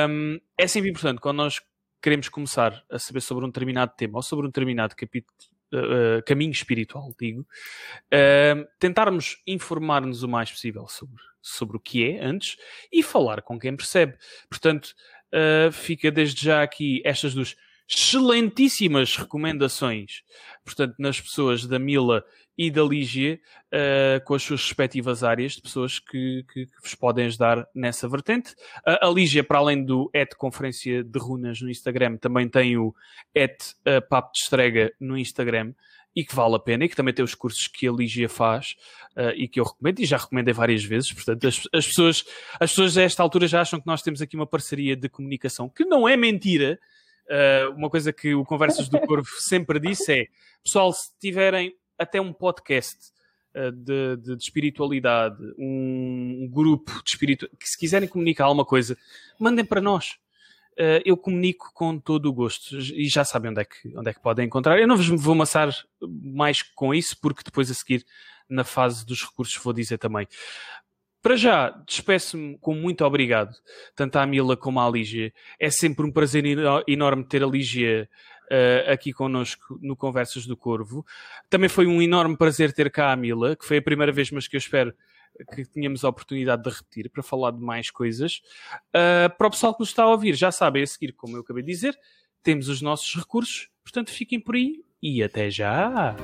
hum, 0.07 0.39
é 0.59 0.67
sempre 0.67 0.91
importante 0.91 1.23
quando 1.23 1.39
nós 1.39 1.59
queremos 2.03 2.29
começar 2.29 2.85
a 2.91 2.99
saber 2.99 3.23
sobre 3.23 3.47
um 3.47 3.49
determinado 3.49 3.93
tema 3.97 4.19
ou 4.19 4.23
sobre 4.23 4.45
um 4.45 4.51
determinado 4.51 4.95
capítulo, 4.95 5.35
uh, 5.73 6.19
uh, 6.19 6.23
caminho 6.27 6.53
espiritual, 6.53 7.15
digo, 7.19 7.41
uh, 7.41 8.69
tentarmos 8.79 9.41
informar-nos 9.47 10.23
o 10.23 10.29
mais 10.29 10.51
possível 10.51 10.87
sobre, 10.87 11.23
sobre 11.41 11.79
o 11.79 11.81
que 11.81 12.11
é 12.11 12.23
antes 12.23 12.59
e 12.93 13.03
falar 13.03 13.41
com 13.41 13.59
quem 13.59 13.75
percebe. 13.75 14.19
Portanto, 14.51 14.95
uh, 15.33 15.73
fica 15.73 16.11
desde 16.11 16.45
já 16.45 16.63
aqui 16.63 17.01
estas 17.07 17.33
duas 17.33 17.57
excelentíssimas 17.91 19.17
recomendações, 19.17 20.23
portanto, 20.65 20.95
nas 20.99 21.21
pessoas 21.21 21.67
da 21.67 21.79
Mila 21.79 22.25
e 22.57 22.71
da 22.71 22.83
Lígia, 22.83 23.41
uh, 23.73 24.25
com 24.25 24.35
as 24.35 24.43
suas 24.43 24.63
respectivas 24.63 25.25
áreas 25.25 25.53
de 25.53 25.63
pessoas 25.63 25.99
que, 25.99 26.45
que, 26.53 26.67
que 26.67 26.81
vos 26.83 26.95
podem 26.95 27.25
ajudar 27.27 27.67
nessa 27.75 28.07
vertente. 28.07 28.53
Uh, 28.87 29.01
a 29.01 29.09
Lígia, 29.09 29.43
para 29.43 29.59
além 29.59 29.83
do 29.83 30.11
et 30.13 30.37
conferência 30.37 31.03
de 31.03 31.19
runas 31.19 31.61
no 31.61 31.71
Instagram, 31.71 32.17
também 32.19 32.49
tem 32.49 32.77
o 32.77 32.89
uh, 32.89 34.09
papo 34.09 34.31
de 34.33 34.41
estrega 34.43 34.93
no 35.01 35.17
Instagram 35.17 35.73
e 36.15 36.25
que 36.25 36.35
vale 36.35 36.57
a 36.57 36.59
pena 36.59 36.85
e 36.85 36.89
que 36.89 36.97
também 36.97 37.15
tem 37.15 37.25
os 37.25 37.35
cursos 37.35 37.67
que 37.67 37.89
a 37.89 37.93
Lígia 37.93 38.29
faz 38.29 38.77
uh, 39.17 39.31
e 39.35 39.49
que 39.49 39.61
eu 39.61 39.65
recomendo 39.65 40.01
e 40.01 40.05
já 40.05 40.17
recomendei 40.17 40.53
várias 40.53 40.85
vezes. 40.85 41.13
Portanto, 41.13 41.47
as, 41.47 41.63
as, 41.73 41.87
pessoas, 41.87 42.25
as 42.61 42.71
pessoas 42.71 42.99
a 42.99 43.03
esta 43.03 43.23
altura 43.23 43.49
já 43.49 43.61
acham 43.61 43.81
que 43.81 43.87
nós 43.87 44.03
temos 44.03 44.21
aqui 44.21 44.37
uma 44.37 44.47
parceria 44.47 44.97
de 44.97 45.09
comunicação, 45.09 45.69
que 45.69 45.85
não 45.85 46.09
é 46.09 46.17
mentira. 46.17 46.79
Uh, 47.31 47.73
uma 47.77 47.89
coisa 47.89 48.13
que 48.13 48.35
o 48.35 48.45
Conversas 48.45 48.89
do 48.89 48.99
Corvo 49.01 49.29
sempre 49.39 49.79
disse 49.79 50.13
é: 50.13 50.27
pessoal, 50.65 50.93
se 50.93 51.17
tiverem 51.21 51.73
até 51.97 52.21
um 52.21 52.33
podcast 52.33 53.13
uh, 53.55 53.71
de, 53.71 54.17
de, 54.17 54.37
de, 54.37 54.43
espiritualidade, 54.43 55.37
um, 55.57 56.41
um 56.43 56.49
grupo 56.51 56.91
de 57.05 57.11
espírito, 57.11 57.49
que 57.57 57.69
se 57.69 57.79
quiserem 57.79 58.09
comunicar 58.09 58.47
alguma 58.47 58.65
coisa, 58.65 58.99
mandem 59.39 59.65
para 59.65 59.81
nós. 59.81 60.19
Uh, 60.73 60.99
eu 61.05 61.17
comunico 61.17 61.71
com 61.73 61.99
todo 61.99 62.27
o 62.27 62.33
gosto 62.33 62.77
e 62.77 63.07
já 63.09 63.25
sabem 63.25 63.51
onde 63.51 63.61
é, 63.61 63.65
que, 63.65 63.97
onde 63.97 64.11
é 64.11 64.15
que 64.15 64.21
podem 64.21 64.47
encontrar. 64.47 64.81
Eu 64.81 64.89
não 64.89 64.97
vos 64.97 65.07
vou 65.07 65.35
amassar 65.35 65.71
mais 66.01 66.63
com 66.63 66.93
isso, 66.93 67.17
porque 67.21 67.43
depois 67.45 67.71
a 67.71 67.75
seguir, 67.75 68.05
na 68.49 68.65
fase 68.65 69.07
dos 69.07 69.23
recursos, 69.23 69.57
vou 69.63 69.73
dizer 69.73 69.99
também. 69.99 70.27
Para 71.23 71.37
já, 71.37 71.71
despeço-me 71.87 72.57
com 72.59 72.75
muito 72.75 73.05
obrigado, 73.05 73.55
tanto 73.95 74.17
à 74.17 74.27
Mila 74.27 74.57
como 74.57 74.81
à 74.81 74.89
Lígia. 74.89 75.33
É 75.59 75.71
sempre 75.71 76.07
um 76.07 76.11
prazer 76.11 76.45
enorme 76.89 77.25
ter 77.25 77.43
a 77.43 77.47
Lígia 77.47 78.09
uh, 78.51 78.91
aqui 78.91 79.13
connosco 79.13 79.79
no 79.83 79.95
Conversas 79.95 80.47
do 80.47 80.57
Corvo. 80.57 81.05
Também 81.51 81.69
foi 81.69 81.87
um 81.87 82.01
enorme 82.01 82.37
prazer 82.37 82.73
ter 82.73 82.91
cá 82.91 83.13
a 83.13 83.17
Mila, 83.17 83.55
que 83.55 83.67
foi 83.67 83.79
a 83.79 83.83
primeira 83.83 84.13
vez, 84.13 84.31
mas 84.31 84.49
que 84.49 84.57
eu 84.57 84.59
espero 84.59 84.95
que 85.55 85.65
tínhamos 85.65 86.05
a 86.05 86.09
oportunidade 86.09 86.63
de 86.63 86.71
repetir 86.71 87.11
para 87.11 87.23
falar 87.23 87.51
de 87.53 87.61
mais 87.61 87.91
coisas. 87.91 88.43
Uh, 88.89 89.35
para 89.37 89.47
o 89.47 89.51
pessoal 89.51 89.75
que 89.75 89.81
nos 89.81 89.91
está 89.91 90.05
a 90.05 90.11
ouvir, 90.11 90.35
já 90.35 90.51
sabem 90.51 90.83
a 90.83 90.87
seguir, 90.87 91.13
como 91.13 91.37
eu 91.37 91.43
acabei 91.43 91.63
de 91.63 91.71
dizer, 91.71 91.99
temos 92.43 92.69
os 92.69 92.81
nossos 92.81 93.15
recursos, 93.15 93.69
portanto 93.83 94.11
fiquem 94.11 94.41
por 94.41 94.55
aí 94.55 94.83
e 95.03 95.23
até 95.23 95.51
já! 95.51 96.17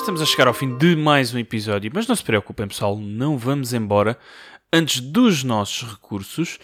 Estamos 0.00 0.22
a 0.22 0.24
chegar 0.24 0.48
ao 0.48 0.54
fim 0.54 0.78
de 0.78 0.96
mais 0.96 1.34
um 1.34 1.38
episódio, 1.38 1.90
mas 1.94 2.06
não 2.06 2.16
se 2.16 2.24
preocupem, 2.24 2.66
pessoal, 2.66 2.96
não 2.96 3.36
vamos 3.36 3.74
embora 3.74 4.16
antes 4.72 4.98
dos 4.98 5.44
nossos 5.44 5.88
recursos. 5.88 6.58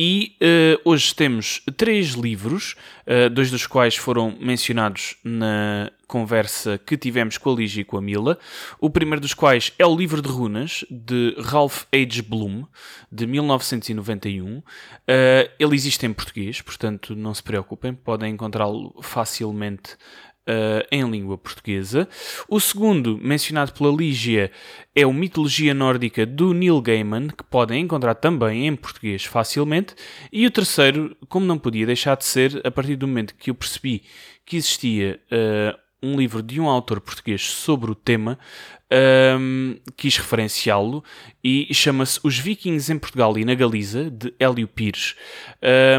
E 0.00 0.36
uh, 0.40 0.80
hoje 0.88 1.12
temos 1.12 1.60
três 1.76 2.10
livros, 2.10 2.76
uh, 3.04 3.28
dois 3.28 3.50
dos 3.50 3.66
quais 3.66 3.96
foram 3.96 4.36
mencionados 4.40 5.16
na 5.24 5.90
conversa 6.06 6.78
que 6.78 6.96
tivemos 6.96 7.36
com 7.36 7.52
a 7.52 7.56
Ligia 7.56 7.82
e 7.82 7.84
com 7.84 7.98
a 7.98 8.00
Mila. 8.00 8.38
O 8.80 8.88
primeiro 8.88 9.20
dos 9.20 9.34
quais 9.34 9.72
é 9.76 9.84
o 9.84 9.94
livro 9.94 10.22
de 10.22 10.28
runas 10.28 10.84
de 10.88 11.34
Ralph 11.38 11.82
H. 11.92 12.22
Bloom, 12.22 12.64
de 13.10 13.26
1991. 13.26 14.58
Uh, 14.58 14.62
eh, 15.08 15.50
ele 15.58 15.74
existe 15.74 16.06
em 16.06 16.12
português, 16.12 16.62
portanto 16.62 17.16
não 17.16 17.34
se 17.34 17.42
preocupem, 17.42 17.92
podem 17.92 18.32
encontrá-lo 18.32 18.94
facilmente 19.02 19.96
uh, 20.48 20.86
em 20.90 21.08
língua 21.08 21.36
portuguesa. 21.36 22.08
O 22.48 22.58
segundo, 22.58 23.18
mencionado 23.22 23.72
pela 23.72 23.94
Lígia, 23.94 24.50
é 24.94 25.06
o 25.06 25.12
Mitologia 25.12 25.74
Nórdica 25.74 26.24
do 26.24 26.54
Neil 26.54 26.80
Gaiman, 26.80 27.28
que 27.28 27.44
podem 27.44 27.82
encontrar 27.82 28.14
também 28.14 28.66
em 28.66 28.74
português 28.74 29.24
facilmente. 29.24 29.94
E 30.32 30.46
o 30.46 30.50
terceiro, 30.50 31.16
como 31.28 31.46
não 31.46 31.58
podia 31.58 31.86
deixar 31.86 32.16
de 32.16 32.24
ser, 32.24 32.60
a 32.64 32.70
partir 32.70 32.96
do 32.96 33.06
momento 33.06 33.34
que 33.34 33.50
eu 33.50 33.54
percebi 33.54 34.02
que 34.44 34.56
existia 34.56 35.20
uh, 35.30 35.78
um 36.02 36.16
livro 36.16 36.42
de 36.42 36.60
um 36.60 36.68
autor 36.68 37.00
português 37.00 37.42
sobre 37.42 37.90
o 37.90 37.94
tema, 37.94 38.38
um, 38.90 39.76
quis 39.96 40.16
referenciá-lo 40.16 41.04
e 41.42 41.72
chama-se 41.72 42.18
Os 42.22 42.38
Vikings 42.38 42.92
em 42.92 42.98
Portugal 42.98 43.36
e 43.38 43.44
na 43.44 43.54
Galiza, 43.54 44.10
de 44.10 44.34
Hélio 44.38 44.66
Pires, 44.66 45.14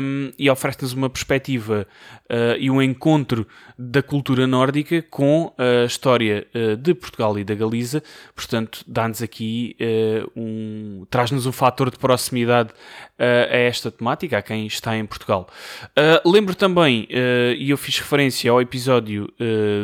um, 0.02 0.32
e 0.38 0.50
oferece-nos 0.50 0.94
uma 0.94 1.10
perspectiva 1.10 1.88
uh, 2.30 2.58
e 2.60 2.70
um 2.70 2.82
encontro 2.82 3.48
da 3.78 4.04
cultura 4.04 4.46
nórdica 4.46 5.02
com 5.02 5.54
a 5.58 5.86
história 5.86 6.46
uh, 6.54 6.76
de 6.76 6.94
Portugal 6.94 7.40
e 7.40 7.44
da 7.44 7.56
Galiza, 7.56 8.04
portanto, 8.36 8.84
dá-nos 8.88 9.22
aqui 9.22 9.76
uh, 9.80 10.32
um. 10.36 11.06
traz-nos 11.10 11.46
um 11.46 11.52
fator 11.52 11.90
de 11.90 11.98
proximidade 11.98 12.70
a 13.22 13.58
esta 13.58 13.92
temática, 13.92 14.38
a 14.38 14.42
quem 14.42 14.66
está 14.66 14.96
em 14.96 15.06
Portugal. 15.06 15.50
lembro 16.26 16.56
também, 16.56 17.06
e 17.58 17.70
eu 17.70 17.76
fiz 17.76 18.00
referência 18.00 18.50
ao 18.50 18.62
episódio 18.62 19.28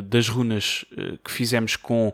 das 0.06 0.30
runas 0.30 0.86
que 1.22 1.30
fizemos 1.30 1.76
com 1.76 2.14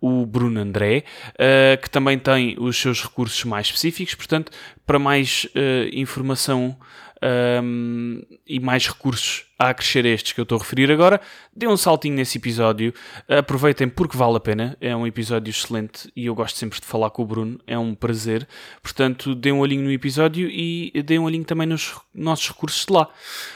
o 0.00 0.26
Bruno 0.26 0.60
André, 0.60 1.04
uh, 1.32 1.80
que 1.80 1.90
também 1.90 2.18
tem 2.18 2.56
os 2.58 2.76
seus 2.76 3.02
recursos 3.02 3.44
mais 3.44 3.66
específicos, 3.66 4.14
portanto, 4.14 4.52
para 4.86 4.98
mais 4.98 5.46
uh, 5.54 5.88
informação 5.92 6.76
um, 7.22 8.20
ehm, 8.20 8.38
e 8.46 8.60
mais 8.60 8.86
recursos 8.86 9.46
a 9.58 9.70
acrescer 9.70 10.04
estes 10.04 10.34
que 10.34 10.40
eu 10.40 10.42
estou 10.42 10.58
a 10.58 10.60
referir 10.60 10.92
agora, 10.92 11.18
dê 11.54 11.66
um 11.66 11.76
saltinho 11.76 12.14
nesse 12.14 12.36
episódio, 12.36 12.92
aproveitem 13.26 13.88
porque 13.88 14.16
vale 14.16 14.36
a 14.36 14.40
pena, 14.40 14.76
é 14.82 14.94
um 14.94 15.06
episódio 15.06 15.50
excelente 15.50 16.12
e 16.14 16.26
eu 16.26 16.34
gosto 16.34 16.58
sempre 16.58 16.78
de 16.78 16.86
falar 16.86 17.08
com 17.08 17.22
o 17.22 17.26
Bruno, 17.26 17.58
é 17.66 17.78
um 17.78 17.94
prazer, 17.94 18.46
portanto, 18.82 19.34
dê 19.34 19.50
um 19.50 19.60
olhinho 19.60 19.82
no 19.82 19.90
episódio 19.90 20.46
e 20.50 20.92
dê 21.02 21.18
um 21.18 21.24
olhinho 21.24 21.44
também 21.44 21.66
nos 21.66 21.98
nossos 22.14 22.48
recursos 22.48 22.84
de 22.84 22.92
lá. 22.92 23.08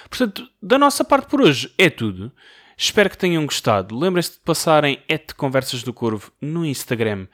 Portanto, 0.09 0.49
da 0.62 0.78
nossa 0.78 1.05
parte 1.05 1.28
por 1.28 1.43
hoje 1.43 1.70
é 1.76 1.91
tudo. 1.91 2.32
Espero 2.82 3.10
que 3.10 3.18
tenham 3.18 3.44
gostado. 3.44 3.94
Lembrem-se 3.94 4.32
de 4.32 4.38
passarem 4.38 5.02
et 5.06 5.34
Conversas 5.34 5.82
do 5.82 5.92
Corvo 5.92 6.32
no 6.40 6.64
Instagram 6.64 7.26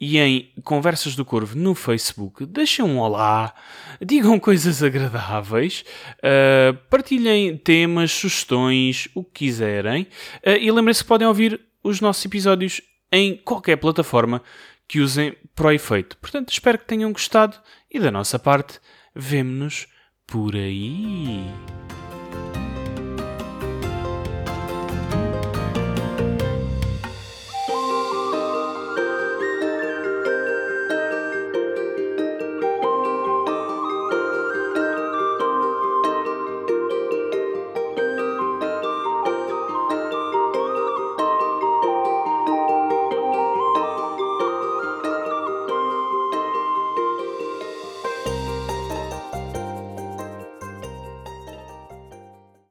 e 0.00 0.16
em 0.16 0.52
Conversas 0.62 1.16
do 1.16 1.24
Corvo 1.24 1.58
no 1.58 1.74
Facebook. 1.74 2.46
Deixem 2.46 2.84
um 2.84 3.00
olá, 3.00 3.52
digam 4.00 4.38
coisas 4.38 4.80
agradáveis, 4.80 5.84
uh, 6.18 6.78
partilhem 6.88 7.56
temas, 7.56 8.12
sugestões, 8.12 9.08
o 9.12 9.24
que 9.24 9.46
quiserem. 9.46 10.04
Uh, 10.46 10.50
e 10.60 10.70
lembrem-se 10.70 11.02
que 11.02 11.08
podem 11.08 11.26
ouvir 11.26 11.60
os 11.82 12.00
nossos 12.00 12.24
episódios 12.24 12.80
em 13.10 13.36
qualquer 13.38 13.78
plataforma 13.78 14.40
que 14.86 15.00
usem 15.00 15.34
para 15.52 15.66
o 15.66 15.72
efeito. 15.72 16.16
Portanto, 16.18 16.50
espero 16.50 16.78
que 16.78 16.86
tenham 16.86 17.12
gostado 17.12 17.56
e 17.90 17.98
da 17.98 18.12
nossa 18.12 18.38
parte, 18.38 18.78
vemo-nos 19.16 19.88
por 20.28 20.54
aí. 20.54 21.42